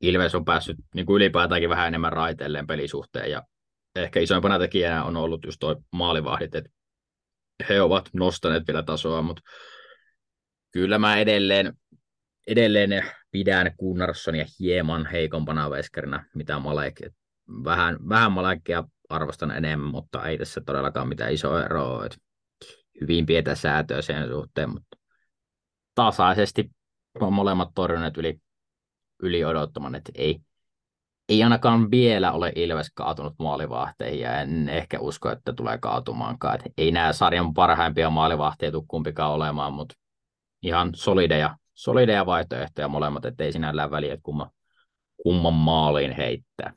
Ilves 0.00 0.34
on 0.34 0.44
päässyt 0.44 0.76
niin 0.94 1.06
kuin 1.06 1.16
ylipäätäänkin 1.16 1.70
vähän 1.70 1.88
enemmän 1.88 2.12
raiteilleen 2.12 2.66
pelisuhteen 2.66 3.30
ja 3.30 3.42
ehkä 3.94 4.20
isoimpana 4.20 4.58
tekijänä 4.58 5.04
on 5.04 5.16
ollut 5.16 5.44
just 5.44 5.56
tuo 5.60 5.76
maalivahdit, 5.92 6.54
että 6.54 6.70
he 7.68 7.82
ovat 7.82 8.08
nostaneet 8.12 8.62
vielä 8.68 8.82
tasoa, 8.82 9.22
mutta 9.22 9.42
kyllä 10.76 10.98
mä 10.98 11.16
edelleen, 11.18 11.72
edelleen 12.46 13.04
pidän 13.30 13.70
Gunnarssonia 13.78 14.44
hieman 14.60 15.06
heikompana 15.06 15.70
veskarina, 15.70 16.24
mitä 16.34 16.58
Malek. 16.58 17.00
Vähän, 17.64 17.98
vähän 18.08 18.32
Malekia 18.32 18.84
arvostan 19.08 19.50
enemmän, 19.50 19.90
mutta 19.90 20.26
ei 20.26 20.38
tässä 20.38 20.60
todellakaan 20.60 21.08
mitään 21.08 21.32
isoa 21.32 21.64
eroa. 21.64 22.06
Että 22.06 22.18
hyvin 23.00 23.26
pientä 23.26 23.54
säätöä 23.54 24.02
sen 24.02 24.28
suhteen, 24.28 24.70
mutta 24.70 24.96
tasaisesti 25.94 26.70
on 27.20 27.32
molemmat 27.32 27.68
torjuneet 27.74 28.16
yli, 28.16 28.40
yli 29.22 29.44
odottaman, 29.44 29.94
että 29.94 30.12
ei, 30.14 30.40
ei 31.28 31.42
ainakaan 31.42 31.90
vielä 31.90 32.32
ole 32.32 32.52
Ilves 32.54 32.90
kaatunut 32.94 33.34
maalivahteihin 33.38 34.20
ja 34.20 34.40
en 34.40 34.68
ehkä 34.68 35.00
usko, 35.00 35.30
että 35.30 35.52
tulee 35.52 35.78
kaatumaankaan. 35.78 36.54
Että 36.54 36.70
ei 36.78 36.92
nämä 36.92 37.12
sarjan 37.12 37.54
parhaimpia 37.54 38.10
maalivahteja 38.10 38.72
tule 38.72 38.84
kumpikaan 38.88 39.32
olemaan, 39.32 39.72
mutta 39.72 39.94
ihan 40.62 40.90
solideja, 40.94 41.56
solideja 41.74 42.26
vaihtoehtoja 42.26 42.88
molemmat, 42.88 43.24
ettei 43.24 43.52
sinällään 43.52 43.90
väliä, 43.90 44.14
että 44.14 44.22
kumman, 44.24 44.50
kumman 45.22 45.54
maaliin 45.54 46.12
heittää. 46.12 46.72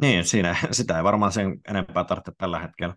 Niin, 0.00 0.24
siinä, 0.24 0.56
sitä 0.70 0.96
ei 0.96 1.04
varmaan 1.04 1.32
sen 1.32 1.60
enempää 1.68 2.04
tarvitse 2.04 2.32
tällä 2.38 2.58
hetkellä 2.58 2.94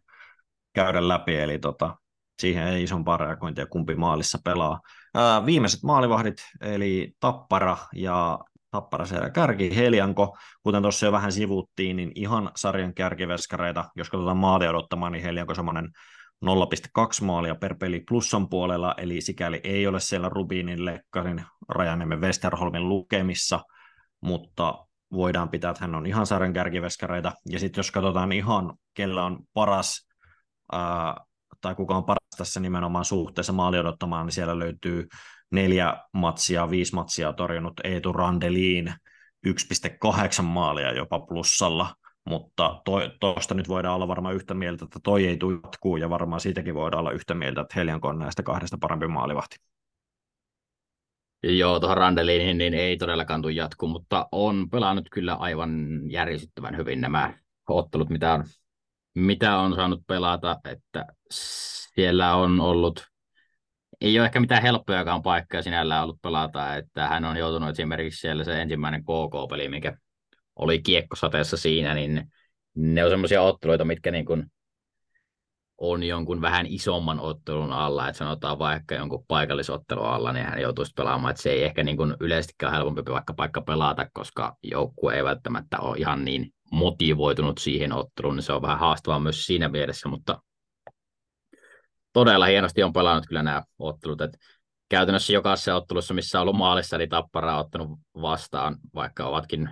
käydä 0.73 1.07
läpi, 1.07 1.35
eli 1.35 1.59
tota, 1.59 1.95
siihen 2.39 2.67
ei 2.67 2.83
isompaa 2.83 3.17
reagointia 3.17 3.65
kumpi 3.65 3.95
maalissa 3.95 4.37
pelaa. 4.43 4.79
Ää, 5.15 5.45
viimeiset 5.45 5.83
maalivahdit, 5.83 6.43
eli 6.61 7.13
Tappara 7.19 7.77
ja 7.95 8.39
Tappara 8.71 9.05
siellä 9.05 9.29
kärki, 9.29 9.75
Helianko, 9.75 10.37
kuten 10.63 10.81
tuossa 10.81 11.05
jo 11.05 11.11
vähän 11.11 11.31
sivuttiin, 11.31 11.95
niin 11.95 12.11
ihan 12.15 12.51
sarjan 12.55 12.93
kärkiveskareita, 12.93 13.89
jos 13.95 14.09
katsotaan 14.09 14.37
maali 14.37 14.67
odottamaan, 14.67 15.11
niin 15.11 15.23
Helianko 15.23 15.55
semmoinen 15.55 15.89
0,2 16.45 17.25
maalia 17.25 17.55
per 17.55 17.75
peli 17.75 17.99
plussan 17.99 18.49
puolella, 18.49 18.95
eli 18.97 19.21
sikäli 19.21 19.61
ei 19.63 19.87
ole 19.87 19.99
siellä 19.99 20.29
Rubinin, 20.29 20.85
Lekkarin, 20.85 21.45
Rajaniemen, 21.69 22.21
Westerholmin 22.21 22.89
lukemissa, 22.89 23.59
mutta 24.21 24.87
voidaan 25.13 25.49
pitää, 25.49 25.71
että 25.71 25.83
hän 25.83 25.95
on 25.95 26.05
ihan 26.05 26.25
sarjan 26.25 26.53
kärkiveskareita. 26.53 27.31
Ja 27.49 27.59
sitten 27.59 27.79
jos 27.79 27.91
katsotaan 27.91 28.31
ihan, 28.31 28.73
kellä 28.93 29.25
on 29.25 29.39
paras, 29.53 30.07
ää, 30.71 31.15
tai 31.61 31.75
kuka 31.75 31.97
on 31.97 32.03
paras 32.03 32.37
tässä 32.37 32.59
nimenomaan 32.59 33.05
suhteessa 33.05 33.53
maali 33.53 33.79
odottamaan, 33.79 34.25
niin 34.25 34.33
siellä 34.33 34.59
löytyy 34.59 35.07
neljä 35.51 35.97
matsia, 36.13 36.69
viisi 36.69 36.95
matsia 36.95 37.33
torjunut 37.33 37.73
Eetu 37.83 38.13
Randeliin, 38.13 38.93
1,8 39.47 40.41
maalia 40.41 40.93
jopa 40.93 41.19
plussalla 41.19 41.95
mutta 42.25 42.81
tuosta 43.19 43.53
nyt 43.53 43.67
voidaan 43.67 43.95
olla 43.95 44.07
varmaan 44.07 44.35
yhtä 44.35 44.53
mieltä, 44.53 44.85
että 44.85 44.99
toi 45.03 45.27
ei 45.27 45.37
tule 45.37 45.59
jatkuu, 45.63 45.97
ja 45.97 46.09
varmaan 46.09 46.41
siitäkin 46.41 46.75
voidaan 46.75 46.99
olla 46.99 47.11
yhtä 47.11 47.33
mieltä, 47.33 47.61
että 47.61 47.73
Helianko 47.75 48.07
on 48.07 48.19
näistä 48.19 48.43
kahdesta 48.43 48.77
parempi 48.81 49.07
maalivahti. 49.07 49.55
Joo, 51.43 51.79
tuohon 51.79 51.97
Randeliin 51.97 52.57
niin 52.57 52.73
ei 52.73 52.97
todellakaan 52.97 53.41
tule 53.41 53.53
jatkuu, 53.53 53.89
mutta 53.89 54.27
on 54.31 54.69
pelannut 54.69 55.07
kyllä 55.11 55.33
aivan 55.33 56.01
järisyttävän 56.11 56.77
hyvin 56.77 57.01
nämä 57.01 57.33
ottelut, 57.69 58.09
mitä 58.09 58.33
on, 58.33 58.43
mitä 59.15 59.57
on 59.57 59.75
saanut 59.75 60.01
pelata, 60.07 60.59
että 60.65 61.05
siellä 61.29 62.35
on 62.35 62.59
ollut, 62.59 63.07
ei 64.01 64.19
ole 64.19 64.25
ehkä 64.25 64.39
mitään 64.39 64.61
helppojakaan 64.61 65.21
paikkoja 65.21 65.63
sinällään 65.63 66.03
ollut 66.03 66.21
pelata, 66.21 66.75
että 66.75 67.07
hän 67.07 67.25
on 67.25 67.37
joutunut 67.37 67.69
esimerkiksi 67.69 68.19
siellä 68.19 68.43
se 68.43 68.61
ensimmäinen 68.61 69.03
KK-peli, 69.03 69.69
mikä 69.69 69.97
oli 70.55 70.81
kiekkosateessa 70.81 71.57
siinä, 71.57 71.93
niin 71.93 72.31
ne 72.75 73.03
on 73.03 73.09
semmoisia 73.09 73.41
otteluita, 73.41 73.85
mitkä 73.85 74.11
niin 74.11 74.25
kuin 74.25 74.45
on 75.77 76.03
jonkun 76.03 76.41
vähän 76.41 76.65
isomman 76.69 77.19
ottelun 77.19 77.71
alla, 77.71 78.07
että 78.07 78.17
sanotaan 78.17 78.59
vaikka 78.59 78.95
jonkun 78.95 79.25
paikallisottelun 79.27 80.05
alla, 80.05 80.33
niin 80.33 80.45
hän 80.45 80.61
joutuisi 80.61 80.93
pelaamaan, 80.95 81.31
että 81.31 81.43
se 81.43 81.51
ei 81.51 81.63
ehkä 81.63 81.83
niin 81.83 81.97
kuin 81.97 82.15
yleisestikään 82.19 82.73
helpompi 82.73 83.01
vaikka 83.05 83.33
paikka 83.33 83.61
pelata, 83.61 84.07
koska 84.13 84.55
joukkue 84.63 85.15
ei 85.15 85.23
välttämättä 85.23 85.79
ole 85.79 85.97
ihan 85.97 86.25
niin 86.25 86.53
motivoitunut 86.71 87.57
siihen 87.57 87.93
otteluun, 87.93 88.35
niin 88.35 88.43
se 88.43 88.53
on 88.53 88.61
vähän 88.61 88.79
haastavaa 88.79 89.19
myös 89.19 89.45
siinä 89.45 89.69
mielessä, 89.69 90.09
mutta 90.09 90.41
todella 92.13 92.45
hienosti 92.45 92.83
on 92.83 92.93
pelannut 92.93 93.25
kyllä 93.27 93.43
nämä 93.43 93.63
ottelut, 93.79 94.21
että 94.21 94.37
käytännössä 94.89 95.33
jokaisessa 95.33 95.75
ottelussa, 95.75 96.13
missä 96.13 96.39
on 96.39 96.41
ollut 96.41 96.57
maalissa, 96.57 96.95
eli 96.95 97.07
Tappara 97.07 97.53
on 97.53 97.59
ottanut 97.59 97.99
vastaan, 98.21 98.77
vaikka 98.95 99.25
ovatkin 99.25 99.69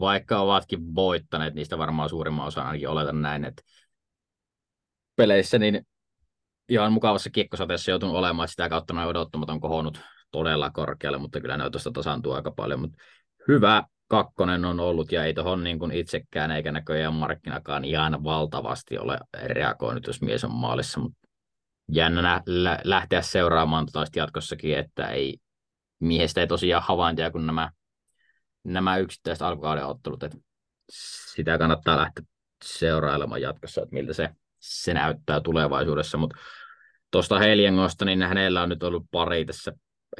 vaikka 0.00 0.40
ovatkin 0.40 0.94
voittaneet, 0.94 1.54
niistä 1.54 1.78
varmaan 1.78 2.08
suurimman 2.08 2.46
osa 2.46 2.62
ainakin 2.62 2.88
oletan 2.88 3.22
näin, 3.22 3.44
että 3.44 3.62
peleissä 5.16 5.58
niin 5.58 5.86
ihan 6.68 6.92
mukavassa 6.92 7.30
kiekkosateessa 7.30 7.90
joutunut 7.90 8.16
olemaan, 8.16 8.48
sitä 8.48 8.68
kautta 8.68 8.94
noin 8.94 9.08
odottamat 9.08 9.50
on 9.50 9.60
kohonnut 9.60 10.00
todella 10.30 10.70
korkealle, 10.70 11.18
mutta 11.18 11.40
kyllä 11.40 11.56
ne 11.56 11.70
tuosta 11.70 11.90
tasaantuu 11.90 12.32
aika 12.32 12.50
paljon, 12.50 12.80
mutta 12.80 12.98
hyvä 13.48 13.84
kakkonen 14.08 14.64
on 14.64 14.80
ollut 14.80 15.12
ja 15.12 15.24
ei 15.24 15.34
tuohon 15.34 15.64
niin 15.64 15.78
kuin 15.78 15.92
itsekään 15.92 16.50
eikä 16.50 16.72
näköjään 16.72 17.14
markkinakaan 17.14 17.84
ihan 17.84 18.24
valtavasti 18.24 18.98
ole 18.98 19.18
reagoinut, 19.42 20.06
jos 20.06 20.22
mies 20.22 20.44
on 20.44 20.54
maalissa, 20.54 21.00
mutta 21.00 21.28
jännä 21.92 22.42
lä- 22.46 22.80
lähteä 22.84 23.22
seuraamaan 23.22 23.86
tuota 23.92 24.10
jatkossakin, 24.16 24.78
että 24.78 25.06
ei 25.06 25.38
miehestä 26.00 26.40
ei 26.40 26.46
tosiaan 26.46 26.82
havaintoja, 26.82 27.30
kun 27.30 27.46
nämä 27.46 27.70
nämä 28.64 28.96
yksittäiset 28.96 29.42
alkukauden 29.42 29.86
ottelut, 29.86 30.22
että 30.22 30.38
sitä 31.34 31.58
kannattaa 31.58 31.96
lähteä 31.96 32.24
seurailemaan 32.64 33.42
jatkossa, 33.42 33.82
että 33.82 33.94
miltä 33.94 34.12
se, 34.12 34.30
se 34.60 34.94
näyttää 34.94 35.40
tulevaisuudessa, 35.40 36.18
mutta 36.18 36.36
tuosta 37.10 37.38
Heliengosta, 37.38 38.04
niin 38.04 38.22
hänellä 38.22 38.62
on 38.62 38.68
nyt 38.68 38.82
ollut 38.82 39.06
pari 39.10 39.44
tässä 39.44 39.72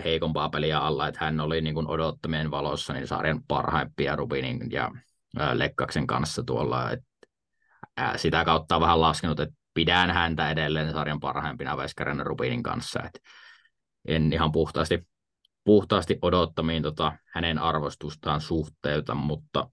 heikompaa 0.04 0.48
peliä 0.48 0.78
alla, 0.78 1.08
että 1.08 1.24
hän 1.24 1.40
oli 1.40 1.60
niin 1.60 1.74
kuin 1.74 1.86
odottamien 1.86 2.50
valossa 2.50 2.92
niin 2.92 3.06
sarjan 3.06 3.42
parhaimpia 3.48 4.16
Rubinin 4.16 4.70
ja 4.70 4.90
Lekkaksen 5.52 6.06
kanssa 6.06 6.42
tuolla. 6.42 6.90
Et, 6.90 7.00
ää, 7.96 8.18
sitä 8.18 8.44
kautta 8.44 8.74
on 8.74 8.82
vähän 8.82 9.00
laskenut, 9.00 9.40
että 9.40 9.54
pidän 9.74 10.10
häntä 10.10 10.50
edelleen 10.50 10.92
sarjan 10.92 11.20
parhaimpina 11.20 11.76
veskarina 11.76 12.24
Rubinin 12.24 12.62
kanssa. 12.62 13.00
Et 13.02 13.20
en 14.04 14.32
ihan 14.32 14.52
puhtaasti, 14.52 15.06
puhtaasti 15.64 16.18
odottamiin 16.22 16.82
tota, 16.82 17.12
hänen 17.26 17.58
arvostustaan 17.58 18.40
suhteuta, 18.40 19.14
mutta 19.14 19.70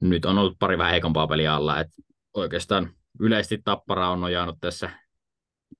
nyt 0.00 0.24
on 0.24 0.38
ollut 0.38 0.58
pari 0.58 0.78
vähän 0.78 0.90
heikompaa 0.90 1.26
peliä 1.26 1.54
alla. 1.54 1.80
Et 1.80 1.88
oikeastaan 2.34 2.90
yleisesti 3.20 3.58
Tappara 3.64 4.10
on 4.10 4.20
nojannut 4.20 4.56
tässä 4.60 4.90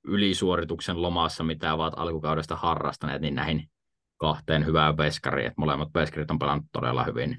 ylisuorituksen 0.05 1.03
lomassa, 1.03 1.45
mitä 1.45 1.75
ovat 1.75 1.95
alkukaudesta 1.97 2.57
harrastaneet, 2.57 3.23
niin 3.23 3.35
näihin 3.35 3.71
kahteen 4.17 4.67
hyvään 4.67 4.97
veskariin, 4.97 5.47
että 5.47 5.61
molemmat 5.61 5.89
veskarit 5.95 6.31
on 6.31 6.39
pelannut 6.39 6.67
todella 6.73 7.05
hyvin. 7.05 7.39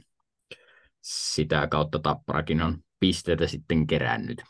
Sitä 1.02 1.68
kautta 1.68 2.00
Tapparakin 2.00 2.62
on 2.62 2.78
pisteitä 3.00 3.48
sitten 3.48 3.88
kerännyt. 3.88 4.44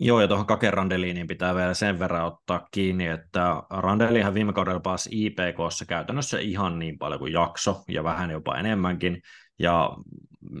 Joo, 0.00 0.20
ja 0.20 0.28
tuohon 0.28 0.46
Kake 0.46 0.70
Randeliiniin 0.70 1.26
pitää 1.26 1.54
vielä 1.54 1.74
sen 1.74 1.98
verran 1.98 2.24
ottaa 2.24 2.68
kiinni, 2.70 3.06
että 3.06 3.62
Randelihan 3.70 4.34
viime 4.34 4.52
kaudella 4.52 4.80
pääsi 4.80 5.10
IPKssa 5.12 5.84
käytännössä 5.88 6.38
ihan 6.38 6.78
niin 6.78 6.98
paljon 6.98 7.18
kuin 7.18 7.32
jakso, 7.32 7.84
ja 7.88 8.04
vähän 8.04 8.30
jopa 8.30 8.56
enemmänkin, 8.56 9.22
ja 9.58 9.90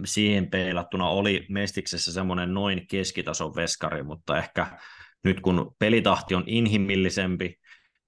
siihen 0.04 0.50
peilattuna 0.50 1.08
oli 1.08 1.46
Mestiksessä 1.48 2.12
semmoinen 2.12 2.54
noin 2.54 2.86
keskitason 2.90 3.54
veskari, 3.54 4.02
mutta 4.02 4.38
ehkä 4.38 4.66
nyt 5.24 5.40
kun 5.40 5.74
pelitahti 5.78 6.34
on 6.34 6.44
inhimillisempi 6.46 7.54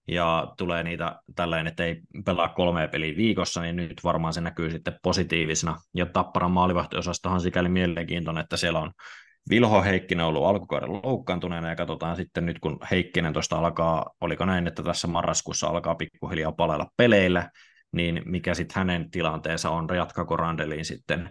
ja 0.08 0.52
tulee 0.58 0.82
niitä 0.82 1.20
tällainen, 1.36 1.66
että 1.66 1.84
ei 1.84 2.00
pelaa 2.24 2.48
kolmea 2.48 2.88
peliä 2.88 3.16
viikossa, 3.16 3.62
niin 3.62 3.76
nyt 3.76 4.04
varmaan 4.04 4.34
se 4.34 4.40
näkyy 4.40 4.70
sitten 4.70 4.98
positiivisena. 5.02 5.76
Ja 5.94 6.06
Tapparan 6.06 6.50
maalivahtiosastohan 6.50 7.34
on 7.34 7.40
sikäli 7.40 7.68
mielenkiintoinen, 7.68 8.42
että 8.42 8.56
siellä 8.56 8.78
on 8.78 8.92
Vilho 9.50 9.82
Heikkinen 9.82 10.26
ollut 10.26 10.44
alkukauden 10.44 10.92
loukkaantuneena 10.92 11.68
ja 11.68 11.76
katsotaan 11.76 12.16
sitten 12.16 12.46
nyt, 12.46 12.58
kun 12.58 12.78
Heikkinen 12.90 13.32
tuosta 13.32 13.58
alkaa, 13.58 14.10
oliko 14.20 14.44
näin, 14.44 14.66
että 14.66 14.82
tässä 14.82 15.08
marraskuussa 15.08 15.66
alkaa 15.66 15.94
pikkuhiljaa 15.94 16.52
palella 16.52 16.86
peleillä, 16.96 17.50
niin 17.92 18.22
mikä 18.24 18.54
sitten 18.54 18.74
hänen 18.76 19.10
tilanteensa 19.10 19.70
on, 19.70 19.88
jatkaako 19.96 20.36
Randeliin 20.36 20.84
sitten 20.84 21.30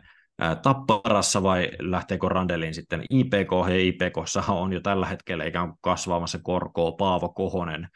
Tapparassa 0.61 1.43
vai 1.43 1.69
lähteekö 1.79 2.29
Randeliin 2.29 2.73
sitten 2.73 3.03
IPK, 3.09 3.51
ja 3.69 3.77
IPK 3.77 4.17
on 4.49 4.73
jo 4.73 4.79
tällä 4.79 5.05
hetkellä 5.05 5.45
ikään 5.45 5.67
kuin 5.67 5.77
kasvaamassa 5.81 6.39
korkoa. 6.43 6.91
Paavo 6.91 7.29
Kohonen, 7.29 7.87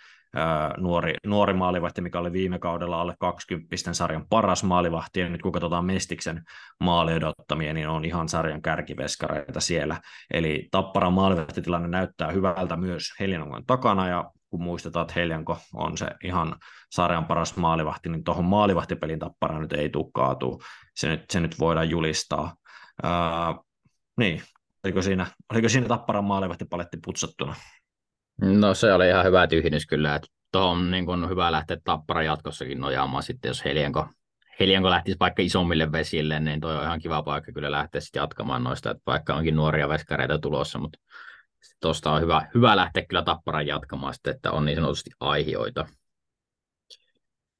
nuori, 0.78 1.14
nuori 1.26 1.54
maalivahti, 1.54 2.02
mikä 2.02 2.20
oli 2.20 2.32
viime 2.32 2.60
kaudella 2.60 3.02
alle 3.02 3.16
20 3.20 3.76
sarjan 3.92 4.26
paras 4.30 4.64
maalivahti, 4.64 5.20
ja 5.20 5.30
nyt 5.30 5.42
kun 5.42 5.52
katsotaan 5.52 5.86
Mestiksen 5.86 6.44
maaliodottamia, 6.80 7.74
niin 7.74 7.88
on 7.88 8.06
ihan 8.06 8.30
sarjan 8.30 8.62
kärkiveskareita 8.62 9.60
siellä. 9.60 10.02
Eli 10.34 10.68
Tapparan 10.72 11.14
maalivahtitilanne 11.14 11.88
näyttää 11.88 12.32
hyvältä 12.32 12.76
myös 12.76 13.04
Helianongan 13.20 13.66
takana, 13.66 14.08
ja 14.08 14.32
kun 14.50 14.64
muistetaan, 14.64 15.04
että 15.04 15.14
Heljanko 15.20 15.58
on 15.74 15.98
se 15.98 16.08
ihan 16.24 16.56
sarjan 16.92 17.26
paras 17.26 17.56
maalivahti, 17.56 18.10
niin 18.10 18.24
tuohon 18.24 18.46
maalivahtipelin 18.46 19.20
Tappara 19.20 19.60
nyt 19.60 19.74
ei 19.74 19.90
tule 19.90 20.12
kaatua. 20.14 20.58
Se 20.96 21.10
nyt, 21.10 21.30
se 21.30 21.40
nyt 21.40 21.60
voidaan 21.60 21.90
julistaa. 21.90 22.56
Ää, 23.04 23.56
niin, 24.18 24.42
oliko 24.84 25.02
siinä, 25.02 25.26
oliko 25.54 25.70
siinä 25.70 25.88
Tapparan 25.88 26.24
maalivahtipaletti 26.24 26.98
putsattuna? 27.06 27.56
No 28.42 28.74
se 28.74 28.94
oli 28.94 29.08
ihan 29.08 29.26
hyvä 29.26 29.48
tyhjennys 29.48 29.86
kyllä, 29.86 30.16
että 30.16 30.28
tuohon 30.52 30.92
niin 30.92 31.06
kun 31.06 31.30
hyvä 31.30 31.52
lähteä 31.52 31.78
tappara 31.84 32.24
jatkossakin 32.24 32.80
nojaamaan 32.80 33.24
sitten, 33.24 33.50
jos 33.50 33.66
Helianko, 33.66 34.08
Helianko 34.60 34.90
lähtisi 34.90 35.18
vaikka 35.20 35.42
isommille 35.42 35.92
vesille, 35.92 36.40
niin 36.40 36.60
toi 36.60 36.78
on 36.78 36.84
ihan 36.84 37.00
kiva 37.00 37.24
paikka 37.24 37.52
kyllä 37.52 37.72
lähteä 37.72 38.02
sitten 38.02 38.20
jatkamaan 38.20 38.64
noista, 38.64 38.92
että 38.92 39.04
vaikka 39.08 39.36
onkin 39.36 39.56
nuoria 39.56 39.90
veskareita 39.90 40.40
tulossa, 40.40 40.80
mutta 40.80 41.00
tuosta 41.82 42.12
on 42.12 42.22
hyvä, 42.22 42.48
hyvä 42.56 42.76
lähteä 42.76 43.06
kyllä 43.06 43.22
tapparan 43.22 43.68
jatkamaan 43.68 44.14
sitten, 44.14 44.36
että 44.36 44.52
on 44.52 44.66
niin 44.66 44.76
sanotusti 44.76 45.10
aihioita. 45.20 45.86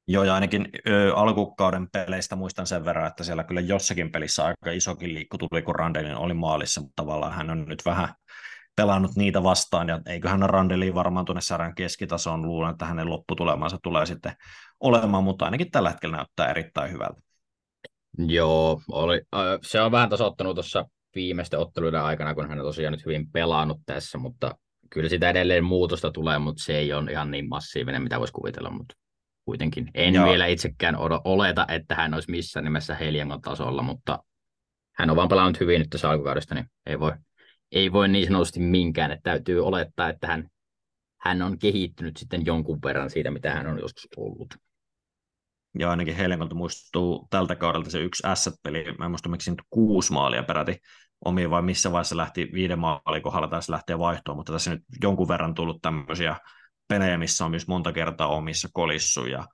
Joo, 0.06 0.24
ja 0.24 0.34
ainakin 0.34 0.68
ö, 0.88 1.14
alkukauden 1.14 1.88
peleistä 1.90 2.36
muistan 2.36 2.66
sen 2.66 2.84
verran, 2.84 3.06
että 3.06 3.24
siellä 3.24 3.44
kyllä 3.44 3.60
jossakin 3.60 4.12
pelissä 4.12 4.44
aika 4.44 4.70
isokin 4.70 5.14
liikku 5.14 5.38
tuli, 5.38 5.62
kun 5.62 5.74
Randelin 5.74 6.16
oli 6.16 6.34
maalissa, 6.34 6.80
mutta 6.80 7.02
tavallaan 7.02 7.32
hän 7.32 7.50
on 7.50 7.64
nyt 7.64 7.82
vähän 7.84 8.08
pelannut 8.76 9.16
niitä 9.16 9.42
vastaan, 9.42 9.88
ja 9.88 10.00
eiköhän 10.06 10.50
Randeli 10.50 10.94
varmaan 10.94 11.24
tuonne 11.24 11.40
sarjan 11.40 11.74
keskitasoon 11.74 12.42
luulen, 12.42 12.70
että 12.70 12.84
hänen 12.84 13.10
lopputulemansa 13.10 13.78
tulee 13.82 14.06
sitten 14.06 14.36
olemaan, 14.80 15.24
mutta 15.24 15.44
ainakin 15.44 15.70
tällä 15.70 15.90
hetkellä 15.90 16.16
näyttää 16.16 16.50
erittäin 16.50 16.92
hyvältä. 16.92 17.20
Joo, 18.18 18.80
oli, 18.92 19.22
se 19.62 19.80
on 19.80 19.92
vähän 19.92 20.08
tasoittanut 20.08 20.54
tuossa 20.54 20.84
viimeisten 21.14 21.60
otteluiden 21.60 22.02
aikana, 22.02 22.34
kun 22.34 22.48
hän 22.48 22.60
on 22.60 22.66
tosiaan 22.66 22.92
nyt 22.92 23.06
hyvin 23.06 23.30
pelannut 23.30 23.80
tässä, 23.86 24.18
mutta 24.18 24.54
kyllä 24.90 25.08
sitä 25.08 25.30
edelleen 25.30 25.64
muutosta 25.64 26.10
tulee, 26.10 26.38
mutta 26.38 26.64
se 26.64 26.78
ei 26.78 26.92
ole 26.92 27.10
ihan 27.10 27.30
niin 27.30 27.48
massiivinen, 27.48 28.02
mitä 28.02 28.18
voisi 28.18 28.32
kuvitella, 28.32 28.70
mutta 28.70 28.94
kuitenkin 29.44 29.90
en 29.94 30.14
Joo. 30.14 30.26
vielä 30.26 30.46
itsekään 30.46 30.96
oleta, 31.24 31.66
että 31.68 31.94
hän 31.94 32.14
olisi 32.14 32.30
missään 32.30 32.64
nimessä 32.64 32.94
Heliangon 32.94 33.40
tasolla, 33.40 33.82
mutta 33.82 34.18
hän 34.96 35.10
on 35.10 35.16
vaan 35.16 35.28
pelannut 35.28 35.60
hyvin 35.60 35.78
nyt 35.78 35.90
tässä 35.90 36.10
alkukaudesta, 36.10 36.54
niin 36.54 36.66
ei 36.86 37.00
voi 37.00 37.12
ei 37.74 37.92
voi 37.92 38.08
niin 38.08 38.26
sanotusti 38.26 38.60
minkään, 38.60 39.10
että 39.10 39.30
täytyy 39.30 39.66
olettaa, 39.66 40.08
että 40.08 40.26
hän, 40.26 40.48
hän 41.20 41.42
on 41.42 41.58
kehittynyt 41.58 42.16
sitten 42.16 42.46
jonkun 42.46 42.78
verran 42.84 43.10
siitä, 43.10 43.30
mitä 43.30 43.54
hän 43.54 43.66
on 43.66 43.78
joskus 43.78 44.08
ollut. 44.16 44.54
Ja 45.78 45.90
ainakin 45.90 46.16
Helenkolta 46.16 46.54
muistuu 46.54 47.26
tältä 47.30 47.56
kaudelta 47.56 47.90
se 47.90 48.00
yksi 48.00 48.22
S-peli, 48.34 48.84
mä 48.98 49.04
en 49.04 49.10
muista 49.10 49.28
miksi 49.28 49.50
nyt 49.50 49.62
kuusi 49.70 50.12
maalia 50.12 50.42
peräti 50.42 50.76
omiin, 51.24 51.50
vai 51.50 51.62
missä 51.62 51.92
vaiheessa 51.92 52.16
lähti 52.16 52.50
viiden 52.52 52.78
maalin 52.78 53.22
kohdalla 53.22 53.48
taas 53.48 53.68
lähtee 53.68 53.98
vaihtoon, 53.98 54.36
mutta 54.36 54.52
tässä 54.52 54.70
nyt 54.70 54.82
jonkun 55.02 55.28
verran 55.28 55.54
tullut 55.54 55.82
tämmöisiä 55.82 56.36
pelejä, 56.88 57.18
missä 57.18 57.44
on 57.44 57.50
myös 57.50 57.68
monta 57.68 57.92
kertaa 57.92 58.28
omissa 58.28 58.68
kolissu, 58.72 59.26
ja 59.26 59.46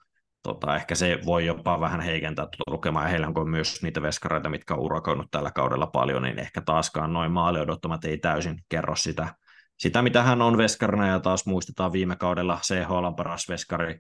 tota, 0.43 0.77
ehkä 0.77 0.95
se 0.95 1.19
voi 1.27 1.47
jopa 1.47 1.81
vähän 1.81 2.01
heikentää 2.01 2.45
tuota 2.45 2.73
lukemaa, 2.77 3.03
ja 3.03 3.09
heillä 3.09 3.33
on 3.35 3.51
myös 3.51 3.83
niitä 3.83 4.03
veskareita, 4.03 4.49
mitkä 4.49 4.75
on 4.75 4.81
urakoinut 4.81 5.27
tällä 5.31 5.51
kaudella 5.51 5.87
paljon, 5.87 6.23
niin 6.23 6.39
ehkä 6.39 6.61
taaskaan 6.61 7.13
noin 7.13 7.33
maali 7.33 7.61
odottamat 7.61 8.05
ei 8.05 8.19
täysin 8.19 8.59
kerro 8.69 8.97
sitä, 8.97 9.35
sitä, 9.79 10.03
mitä 10.03 10.23
hän 10.23 10.43
on 10.43 10.59
veskarina, 10.59 11.07
ja 11.07 11.21
taas 11.21 11.47
muistetaan 11.47 11.93
viime 11.93 12.17
kaudella 12.17 12.61
CHL 12.63 13.05
on 13.05 13.17
paras 13.17 13.49
veskari, 13.49 13.99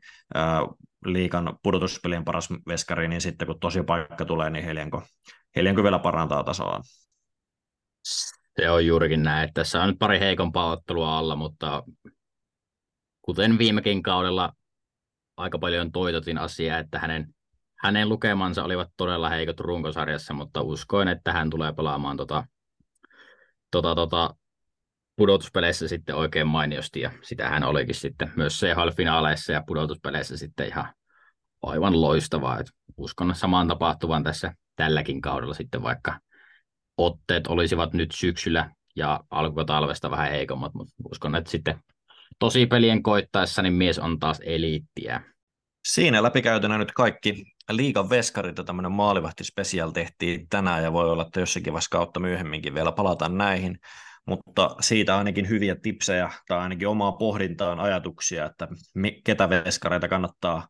liikan 1.05 1.59
pudotuspelien 1.63 2.25
paras 2.25 2.49
veskari, 2.69 3.09
niin 3.09 3.21
sitten 3.21 3.47
kun 3.47 3.61
tosi 3.61 3.83
paikka 3.83 4.25
tulee, 4.25 4.51
niin 4.51 4.65
Helianko, 4.65 5.03
Helianko 5.57 5.83
vielä 5.83 5.99
parantaa 5.99 6.45
tasoa. 6.45 6.81
Se 8.61 8.71
on 8.71 8.87
juurikin 8.87 9.23
näin, 9.23 9.45
että 9.45 9.61
tässä 9.61 9.83
on 9.83 9.89
nyt 9.89 9.99
pari 9.99 10.21
heikompaa 10.21 10.71
ottelua 10.71 11.19
alla, 11.19 11.37
mutta 11.37 11.83
kuten 13.23 13.59
viimekin 13.59 14.03
kaudella 14.03 14.53
aika 15.41 15.59
paljon 15.59 15.93
toitotin 15.93 16.39
asiaa, 16.39 16.79
että 16.79 16.99
hänen, 16.99 17.35
hänen 17.77 18.09
lukemansa 18.09 18.65
olivat 18.65 18.89
todella 18.97 19.29
heikot 19.29 19.61
runkosarjassa, 19.61 20.35
mutta 20.35 20.63
uskoin, 20.63 21.09
että 21.09 21.33
hän 21.33 21.51
tulee 21.51 21.73
pelaamaan 21.73 22.17
tota, 22.17 22.45
tota, 23.71 23.95
tota, 23.95 24.35
pudotuspeleissä 25.17 25.89
sitten 25.89 26.15
oikein 26.15 26.47
mainiosti, 26.47 27.01
ja 27.01 27.11
sitä 27.23 27.49
hän 27.49 27.65
olikin 27.65 27.95
sitten 27.95 28.33
myös 28.37 28.61
CHL-finaaleissa 28.61 29.53
ja 29.53 29.63
pudotuspeleissä 29.67 30.37
sitten 30.37 30.67
ihan 30.67 30.95
aivan 31.63 32.01
loistavaa. 32.01 32.59
Et 32.59 32.67
uskon 32.97 33.35
samaan 33.35 33.69
tapahtuvan 33.69 34.25
tässä 34.25 34.55
tälläkin 34.77 35.21
kaudella 35.21 35.55
sitten, 35.55 35.83
vaikka 35.83 36.21
otteet 36.97 37.47
olisivat 37.47 37.93
nyt 37.93 38.11
syksyllä 38.15 38.71
ja 38.97 39.21
alkutalvesta 39.31 40.11
vähän 40.11 40.31
heikommat, 40.31 40.75
mutta 40.75 40.95
uskon, 41.11 41.35
että 41.35 41.51
sitten 41.51 41.81
tosi 42.41 42.67
pelien 42.67 43.03
koittaessa, 43.03 43.63
niin 43.63 43.73
mies 43.73 43.99
on 43.99 44.19
taas 44.19 44.41
eliittiä. 44.45 45.21
Siinä 45.89 46.23
läpikäytynä 46.23 46.79
nyt 46.79 46.93
kaikki 46.93 47.45
liigan 47.71 48.11
veskarit 48.11 48.59
ja 48.59 48.65
tämmöinen 48.65 48.93
maalivahti 48.93 49.45
special 49.45 49.91
tehtiin 49.91 50.49
tänään 50.49 50.83
ja 50.83 50.93
voi 50.93 51.11
olla, 51.11 51.23
että 51.23 51.41
jossakin 51.41 51.73
vaiheessa 51.73 51.97
kautta 51.99 52.21
myöhemminkin 52.21 52.75
vielä 52.75 52.93
palataan 52.93 53.39
näihin, 53.39 53.79
mutta 54.27 54.77
siitä 54.81 55.19
ainakin 55.19 55.49
hyviä 55.49 55.77
tipsejä 55.83 56.31
tai 56.49 56.59
ainakin 56.59 56.89
omaa 56.89 57.13
pohdintaan 57.13 57.81
ajatuksia, 57.81 58.47
että 58.47 58.69
ketä 59.25 59.51
veskareita 59.51 60.09
kannattaa 60.09 60.69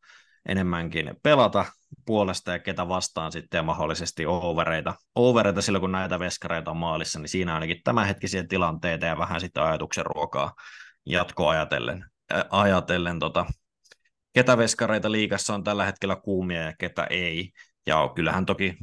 enemmänkin 0.49 1.11
pelata 1.23 1.65
puolesta 2.07 2.53
ja 2.53 2.59
ketä 2.59 2.89
vastaan 2.89 3.33
sitten 3.33 3.59
ja 3.59 3.63
mahdollisesti 3.63 4.27
overeita. 4.27 4.95
Overeita 5.15 5.63
silloin, 5.63 5.81
kun 5.81 5.93
näitä 5.93 6.19
veskareita 6.19 6.71
on 6.71 6.77
maalissa, 6.77 7.19
niin 7.19 7.29
siinä 7.29 7.55
ainakin 7.55 7.81
tämänhetkisiä 7.85 8.45
tilanteita 8.47 9.07
ja 9.07 9.19
vähän 9.19 9.41
sitten 9.41 9.63
ajatuksen 9.63 10.07
ruokaa 10.07 10.55
jatkoajatellen 11.07 12.05
ajatellen 12.51 13.19
tota, 13.19 13.47
ketä 14.33 14.59
veskareita 14.59 15.13
liigassa 15.13 15.55
on 15.55 15.65
tällä 15.65 15.85
hetkellä 15.85 16.17
kuumia 16.17 16.63
ja 16.63 16.73
ketä 16.79 17.05
ei. 17.11 17.51
Ja 17.87 18.13
kyllähän 18.15 18.47
toki 18.47 18.77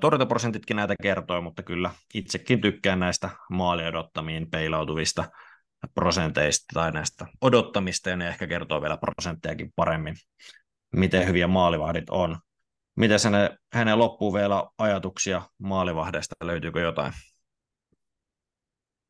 torjuntaprosentitkin 0.00 0.76
näitä 0.76 0.94
kertoo, 1.02 1.40
mutta 1.40 1.62
kyllä 1.62 1.90
itsekin 2.14 2.60
tykkään 2.60 3.00
näistä 3.00 3.30
maali 3.50 3.86
odottamiin 3.86 4.50
peilautuvista 4.50 5.30
prosenteista 5.94 6.64
tai 6.74 6.92
näistä 6.92 7.26
odottamista, 7.40 8.10
ja 8.10 8.16
ne 8.16 8.28
ehkä 8.28 8.46
kertoo 8.46 8.82
vielä 8.82 8.96
prosenttejakin 8.96 9.72
paremmin, 9.76 10.14
miten 10.96 11.26
hyviä 11.26 11.46
maalivahdit 11.46 12.10
on. 12.10 12.38
Miten 12.96 13.18
hänen, 13.24 13.58
hänen 13.72 13.98
loppuu 13.98 14.34
vielä 14.34 14.64
ajatuksia 14.78 15.42
maalivahdeista, 15.58 16.34
löytyykö 16.44 16.80
jotain? 16.80 17.12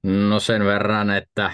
No 0.03 0.41
sen 0.41 0.65
verran, 0.65 1.11
että 1.11 1.53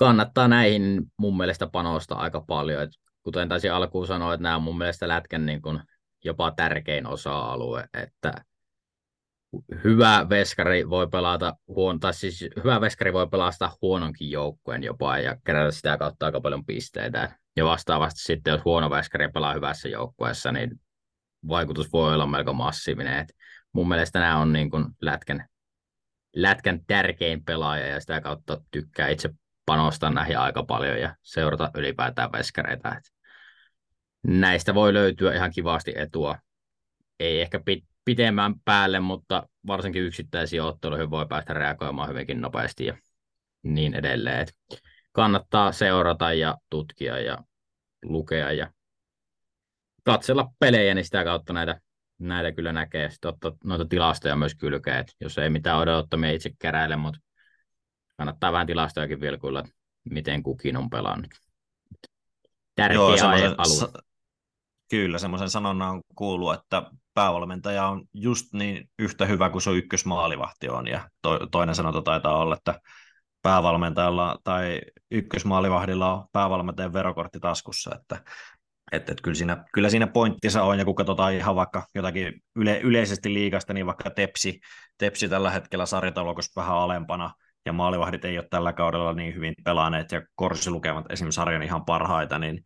kannattaa 0.00 0.48
näihin 0.48 1.02
mun 1.16 1.36
mielestä 1.36 1.66
panosta 1.66 2.14
aika 2.14 2.40
paljon. 2.40 2.82
Et 2.82 2.90
kuten 3.22 3.48
taisin 3.48 3.72
alkuun 3.72 4.06
sanoa, 4.06 4.34
että 4.34 4.42
nämä 4.42 4.56
on 4.56 4.62
mun 4.62 4.78
mielestä 4.78 5.08
lätkän 5.08 5.46
niin 5.46 5.62
kun 5.62 5.82
jopa 6.24 6.50
tärkein 6.50 7.06
osa-alue, 7.06 7.88
että 7.94 8.32
hyvä 9.84 10.26
veskari 10.28 10.90
voi 10.90 11.08
pelata 11.08 11.56
huon, 11.66 12.00
tai 12.00 12.14
siis 12.14 12.44
hyvä 12.64 12.80
veskari 12.80 13.12
voi 13.12 13.28
pelastaa 13.28 13.76
huononkin 13.82 14.30
joukkueen 14.30 14.82
jopa 14.82 15.18
ja 15.18 15.36
kerätä 15.46 15.70
sitä 15.70 15.98
kautta 15.98 16.26
aika 16.26 16.40
paljon 16.40 16.64
pisteitä. 16.64 17.38
Ja 17.56 17.64
vastaavasti 17.64 18.20
sitten, 18.20 18.52
jos 18.52 18.64
huono 18.64 18.90
veskari 18.90 19.28
pelaa 19.28 19.54
hyvässä 19.54 19.88
joukkueessa, 19.88 20.52
niin 20.52 20.80
vaikutus 21.48 21.92
voi 21.92 22.14
olla 22.14 22.26
melko 22.26 22.52
massiivinen. 22.52 23.18
Et 23.18 23.32
mun 23.72 23.88
mielestä 23.88 24.20
nämä 24.20 24.38
on 24.38 24.52
niin 24.52 24.70
kuin 24.70 24.84
lätkän, 25.00 25.46
lätkän 26.36 26.80
tärkein 26.86 27.44
pelaaja 27.44 27.86
ja 27.86 28.00
sitä 28.00 28.20
kautta 28.20 28.60
tykkää 28.70 29.08
itse 29.08 29.30
panostaa 29.66 30.10
näihin 30.10 30.38
aika 30.38 30.62
paljon 30.62 31.00
ja 31.00 31.16
seurata 31.22 31.70
ylipäätään 31.74 32.32
veskareita. 32.32 32.96
Et 32.96 33.04
näistä 34.26 34.74
voi 34.74 34.94
löytyä 34.94 35.34
ihan 35.34 35.52
kivasti 35.54 35.92
etua. 35.96 36.38
Ei 37.20 37.40
ehkä 37.40 37.58
pit- 37.58 37.86
pitemmän 38.04 38.54
päälle, 38.64 39.00
mutta 39.00 39.48
varsinkin 39.66 40.02
yksittäisiin 40.02 40.62
otteluihin 40.62 41.10
voi 41.10 41.26
päästä 41.26 41.54
reagoimaan 41.54 42.08
hyvinkin 42.08 42.40
nopeasti 42.40 42.86
ja 42.86 42.96
niin 43.62 43.94
edelleen. 43.94 44.40
Et 44.40 44.52
kannattaa 45.12 45.72
seurata 45.72 46.32
ja 46.32 46.56
tutkia 46.70 47.18
ja 47.18 47.38
lukea 48.02 48.52
ja 48.52 48.72
katsella 50.04 50.50
pelejä, 50.58 50.94
niin 50.94 51.04
sitä 51.04 51.24
kautta 51.24 51.52
näitä, 51.52 51.80
näitä 52.18 52.52
kyllä 52.52 52.72
näkee. 52.72 53.10
Sitten 53.10 53.32
noita 53.64 53.84
tilastoja 53.84 54.36
myös 54.36 54.54
kylkeä, 54.54 55.04
jos 55.20 55.38
ei 55.38 55.50
mitään 55.50 55.78
odottamia 55.78 56.30
itse 56.30 56.50
keräile, 56.58 56.96
mutta 56.96 57.20
kannattaa 58.20 58.52
vähän 58.52 58.66
tilastojakin 58.66 59.20
vilkuilla, 59.20 59.64
miten 60.10 60.42
kukin 60.42 60.76
on 60.76 60.90
pelannut. 60.90 61.30
Tärkeä 62.74 62.94
Joo, 62.94 63.16
alue. 63.56 64.02
Kyllä, 64.90 65.18
semmoisen 65.18 65.50
sanonnan 65.50 65.90
on 65.90 66.00
kuullut, 66.14 66.54
että 66.54 66.82
päävalmentaja 67.14 67.86
on 67.86 68.04
just 68.14 68.52
niin 68.52 68.90
yhtä 68.98 69.26
hyvä 69.26 69.50
kuin 69.50 69.62
se 69.62 69.70
ykkösmaalivahti 69.70 70.68
on, 70.68 70.86
ja 70.86 71.10
to, 71.22 71.46
toinen 71.46 71.74
sanonta 71.74 72.02
taitaa 72.02 72.38
olla, 72.38 72.54
että 72.54 72.80
päävalmentajalla 73.42 74.38
tai 74.44 74.80
ykkösmaalivahdilla 75.10 76.14
on 76.14 76.24
päävalmentajan 76.32 76.92
verokortti 76.92 77.40
taskussa, 77.40 77.90
että 78.00 78.24
että, 78.92 79.12
että 79.12 79.22
kyllä, 79.22 79.34
siinä, 79.34 79.64
kyllä 79.72 79.90
siinä 79.90 80.06
pointtinsa 80.06 80.62
on, 80.62 80.78
ja 80.78 80.84
kun 80.84 80.94
katsotaan 80.94 81.34
ihan 81.34 81.56
vaikka 81.56 81.86
jotakin 81.94 82.42
yle, 82.56 82.80
yleisesti 82.80 83.34
liikasta, 83.34 83.72
niin 83.72 83.86
vaikka 83.86 84.10
Tepsi, 84.10 84.60
Tepsi 84.98 85.28
tällä 85.28 85.50
hetkellä 85.50 85.86
sarjataulukossa 85.86 86.60
vähän 86.60 86.76
alempana, 86.76 87.34
ja 87.66 87.72
maalivahdit 87.72 88.24
ei 88.24 88.38
ole 88.38 88.46
tällä 88.50 88.72
kaudella 88.72 89.12
niin 89.12 89.34
hyvin 89.34 89.54
pelaaneet, 89.64 90.12
ja 90.12 90.22
korsilukemat 90.34 91.04
esimerkiksi 91.10 91.36
sarjan 91.36 91.62
ihan 91.62 91.84
parhaita, 91.84 92.38
niin 92.38 92.62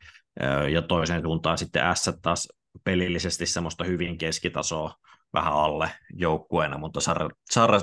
ja 0.73 0.83
toiseen 0.83 1.23
suuntaan 1.23 1.59
sitten 1.59 1.83
S 1.97 2.11
taas 2.23 2.49
pelillisesti 2.85 3.47
semmoista 3.47 3.85
hyvin 3.85 4.19
keskitasoa 4.19 4.95
vähän 5.35 5.53
alle 5.53 5.91
joukkueena, 6.13 6.79
mutta 6.79 7.01
Sarra, 7.01 7.29
Sarra 7.51 7.81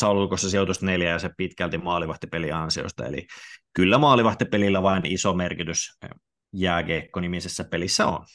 Saulukossa 0.00 0.50
sijoitusta 0.50 0.86
neljä 0.86 1.10
ja 1.10 1.18
se 1.18 1.30
pitkälti 1.36 1.78
maalivahtipeli 1.78 2.52
ansiosta, 2.52 3.06
eli 3.06 3.26
kyllä 3.72 3.98
maalivahtipelillä 3.98 4.82
vain 4.82 5.06
iso 5.06 5.34
merkitys 5.34 5.98
jääkiekko-nimisessä 6.52 7.64
pelissä 7.64 8.06
on. 8.06 8.26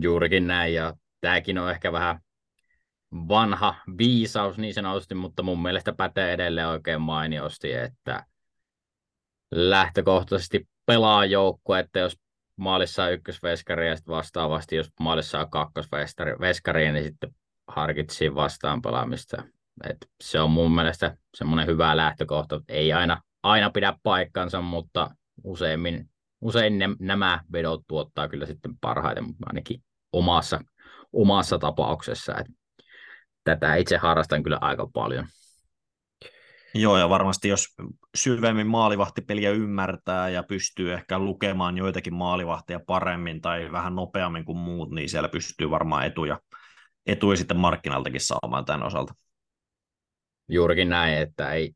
Juurikin 0.00 0.46
näin, 0.46 0.74
ja 0.74 0.92
tämäkin 1.20 1.58
on 1.58 1.70
ehkä 1.70 1.92
vähän 1.92 2.20
vanha 3.28 3.74
viisaus 3.98 4.58
niin 4.58 4.74
sanotusti, 4.74 5.14
mutta 5.14 5.42
mun 5.42 5.62
mielestä 5.62 5.92
pätee 5.92 6.32
edelleen 6.32 6.68
oikein 6.68 7.00
mainiosti, 7.00 7.72
että 7.72 8.26
lähtökohtaisesti 9.50 10.68
pelaa 10.86 11.24
joukkue, 11.24 11.78
että 11.78 11.98
jos 11.98 12.18
maalissa 12.56 13.04
on 13.04 13.12
ykkösveskari 13.12 13.88
ja 13.88 13.96
sitten 13.96 14.14
vastaavasti, 14.14 14.76
jos 14.76 14.92
maalissa 15.00 15.40
on 15.40 15.50
kakkosveskari, 15.50 16.92
niin 16.92 17.04
sitten 17.04 17.34
harkitsi 17.68 18.34
vastaan 18.34 18.82
pelaamista. 18.82 19.42
Et 19.90 20.10
se 20.20 20.40
on 20.40 20.50
mun 20.50 20.74
mielestä 20.74 21.16
semmoinen 21.34 21.66
hyvä 21.66 21.96
lähtökohta. 21.96 22.60
Ei 22.68 22.92
aina, 22.92 23.22
aina 23.42 23.70
pidä 23.70 23.98
paikkansa, 24.02 24.60
mutta 24.60 25.10
useimmin, 25.44 26.10
usein 26.40 26.78
ne, 26.78 26.88
nämä 26.98 27.40
vedot 27.52 27.82
tuottaa 27.88 28.28
kyllä 28.28 28.46
sitten 28.46 28.78
parhaiten, 28.80 29.24
ainakin 29.46 29.82
omassa, 30.12 30.60
omassa 31.12 31.58
tapauksessa. 31.58 32.34
Et 32.38 32.46
tätä 33.46 33.74
itse 33.74 33.96
harrastan 33.96 34.42
kyllä 34.42 34.58
aika 34.60 34.86
paljon. 34.94 35.26
Joo, 36.74 36.98
ja 36.98 37.08
varmasti 37.08 37.48
jos 37.48 37.68
syvemmin 38.16 38.66
maalivahtipeliä 38.66 39.50
ymmärtää 39.50 40.28
ja 40.28 40.42
pystyy 40.42 40.92
ehkä 40.92 41.18
lukemaan 41.18 41.78
joitakin 41.78 42.14
maalivahtia 42.14 42.80
paremmin 42.86 43.40
tai 43.40 43.72
vähän 43.72 43.94
nopeammin 43.94 44.44
kuin 44.44 44.58
muut, 44.58 44.90
niin 44.90 45.08
siellä 45.08 45.28
pystyy 45.28 45.70
varmaan 45.70 46.06
etuja, 46.06 46.40
etuja 47.06 47.36
sitten 47.36 47.56
markkinaltakin 47.56 48.20
saamaan 48.20 48.64
tämän 48.64 48.82
osalta. 48.82 49.14
Juurikin 50.48 50.88
näin, 50.88 51.18
että 51.18 51.52
ei, 51.52 51.72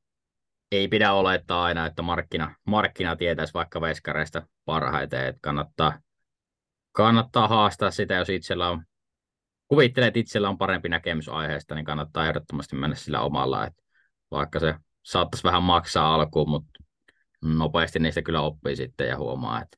ei 0.72 0.88
pidä 0.88 1.12
olettaa 1.12 1.64
aina, 1.64 1.86
että 1.86 2.02
markkina, 2.02 2.55
markkina 2.66 3.16
tietäisi 3.16 3.55
vaikka 3.55 3.80
veskareista 3.80 4.47
parhaiten, 4.64 5.26
että 5.26 5.40
kannattaa, 5.42 5.98
kannattaa 6.92 7.48
haastaa 7.48 7.90
sitä, 7.90 8.14
jos 8.14 8.28
itsellä 8.28 8.68
on, 8.68 8.84
kuvittelee, 9.70 10.06
että 10.06 10.20
itsellä 10.20 10.48
on 10.48 10.59
parempi 10.59 10.88
näkemys 10.88 11.28
aiheesta, 11.28 11.74
niin 11.74 11.84
kannattaa 11.84 12.26
ehdottomasti 12.26 12.76
mennä 12.76 12.97
sillä 12.97 13.20
omalla, 13.20 13.66
että 13.66 13.82
vaikka 14.30 14.59
se 14.60 14.74
saattaisi 15.02 15.44
vähän 15.44 15.62
maksaa 15.62 16.14
alkuun, 16.14 16.51
mutta 16.51 16.70
nopeasti 17.42 17.98
niistä 17.98 18.22
kyllä 18.22 18.40
oppii 18.40 18.76
sitten 18.76 19.09
ja 19.09 19.18
huomaa, 19.18 19.62
että 19.62 19.76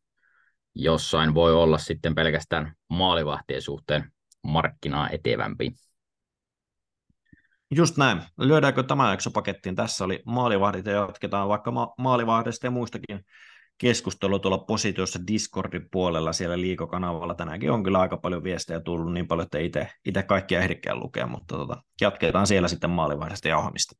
jossain 0.74 1.35
voi 1.35 1.55
olla 1.55 1.78
sitten 1.78 2.14
pelkästään 2.14 2.74
maalivahtien 2.89 3.62
suhteen 3.62 4.12
markkinaa 4.43 5.09
etevämpi. 5.09 5.73
Just 7.70 7.97
näin. 7.97 8.23
Lyödäänkö 8.39 8.82
tämä 8.82 9.10
jakso 9.10 9.31
pakettiin? 9.31 9.77
Tässä 9.77 10.05
oli 10.05 10.23
maalivahdit 10.27 10.86
ja 10.86 10.93
jatketaan 10.93 11.48
vaikka 11.48 11.70
ma- 11.70 11.94
maalivahdista 11.98 12.66
ja 12.66 12.70
muistakin 12.70 13.24
keskustelua 13.83 14.39
tuolla 14.39 14.59
positiossa 14.59 15.27
Discordin 15.27 15.89
puolella 15.91 16.33
siellä 16.33 16.61
liikokanavalla. 16.61 17.35
Tänäänkin 17.35 17.71
on 17.71 17.83
kyllä 17.83 18.01
aika 18.01 18.17
paljon 18.17 18.45
viestejä 18.45 18.81
tullut 18.81 19.13
niin 19.13 19.29
paljon, 19.29 19.45
että 19.45 19.59
itse, 19.59 20.25
kaikkia 20.27 20.61
ehdikään 20.61 21.01
lukea, 21.01 21.27
mutta 21.27 21.57
tota, 21.57 21.83
jatketaan 22.01 22.47
siellä 22.47 22.69
sitten 22.69 22.91
maalivahdista 22.91 23.49
ja 23.49 23.59
ohjelmista. 23.59 23.97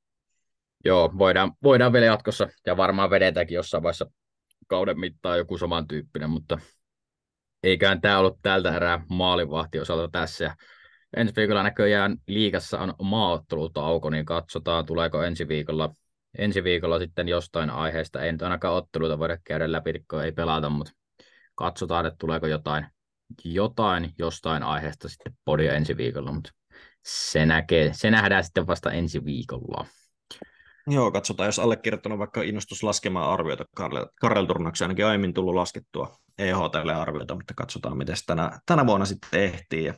Joo, 0.85 1.13
voidaan, 1.19 1.53
voidaan 1.63 1.93
vielä 1.93 2.07
jatkossa, 2.07 2.49
ja 2.67 2.77
varmaan 2.77 3.11
vedetäänkin 3.11 3.55
jossain 3.55 3.83
vaiheessa 3.83 4.11
kauden 4.67 5.01
mittaan 5.01 5.39
joku 5.39 5.59
samantyyppinen, 5.59 6.31
mutta 6.31 6.59
eiköhän 7.63 8.01
tämä 8.01 8.19
ollut 8.19 8.39
tältä 8.43 8.77
erää 8.77 9.05
maalivahti 9.09 9.81
osalta 9.81 10.09
tässä. 10.13 10.45
Ja 10.45 10.55
ensi 11.17 11.33
viikolla 11.37 11.63
näköjään 11.63 12.17
liigassa 12.27 12.79
on 12.79 12.95
maaottelutauko, 13.03 14.11
niin 14.11 14.25
katsotaan, 14.25 14.87
tuleeko 14.87 15.23
ensi 15.23 15.49
viikolla, 15.49 15.95
ensi 16.39 16.65
viikolla 16.65 16.99
sitten 16.99 17.29
jostain 17.29 17.71
aiheesta. 17.71 18.23
Ei 18.23 18.33
nyt 18.33 18.43
ainakaan 18.43 18.75
otteluita 18.75 19.19
voida 19.19 19.39
käydä 19.45 19.73
läpi, 19.73 20.05
kun 20.11 20.23
ei 20.23 20.33
pelata, 20.33 20.71
mutta 20.71 20.93
katsotaan, 21.55 22.07
että 22.07 22.19
tuleeko 22.19 22.47
jotain, 22.47 22.87
jotain 23.45 24.15
jostain 24.19 24.63
aiheesta 24.63 25.09
sitten 25.09 25.33
podia 25.45 25.75
ensi 25.75 25.97
viikolla, 25.97 26.33
mutta 26.33 26.51
se, 27.05 27.47
näkee, 27.47 27.93
se 27.93 28.11
nähdään 28.11 28.45
sitten 28.45 28.67
vasta 28.67 28.93
ensi 28.93 29.25
viikolla. 29.25 29.87
Joo, 30.87 31.11
katsotaan, 31.11 31.47
jos 31.47 31.59
allekirjoittanut 31.59 32.19
vaikka 32.19 32.43
innostus 32.43 32.83
laskemaan 32.83 33.31
arvioita 33.31 33.65
Karel 34.21 34.47
Turnaksi, 34.47 34.85
ainakin 34.85 35.07
aiemmin 35.07 35.35
tullut 35.35 35.55
laskettua 35.55 36.17
EHTL-arvioita, 36.39 37.35
mutta 37.35 37.55
katsotaan, 37.57 37.99
miten 37.99 38.17
tänä, 38.27 38.61
tänä 38.67 38.87
vuonna 38.87 39.07
sitten 39.07 39.41
ehtii 39.41 39.85
ja 39.85 39.95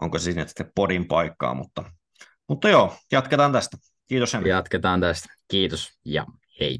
onko 0.00 0.18
siinä 0.18 0.46
sitten 0.46 0.72
podin 0.74 1.08
paikkaa, 1.08 1.54
mutta, 1.54 1.84
mutta 2.48 2.68
joo, 2.68 2.96
jatketaan 3.12 3.52
tästä. 3.52 3.76
Kiitos 4.10 4.34
Henri. 4.34 4.50
Jatketaan 4.50 5.00
tästä. 5.00 5.28
Kiitos 5.48 5.92
ja 6.04 6.26
hei. 6.60 6.78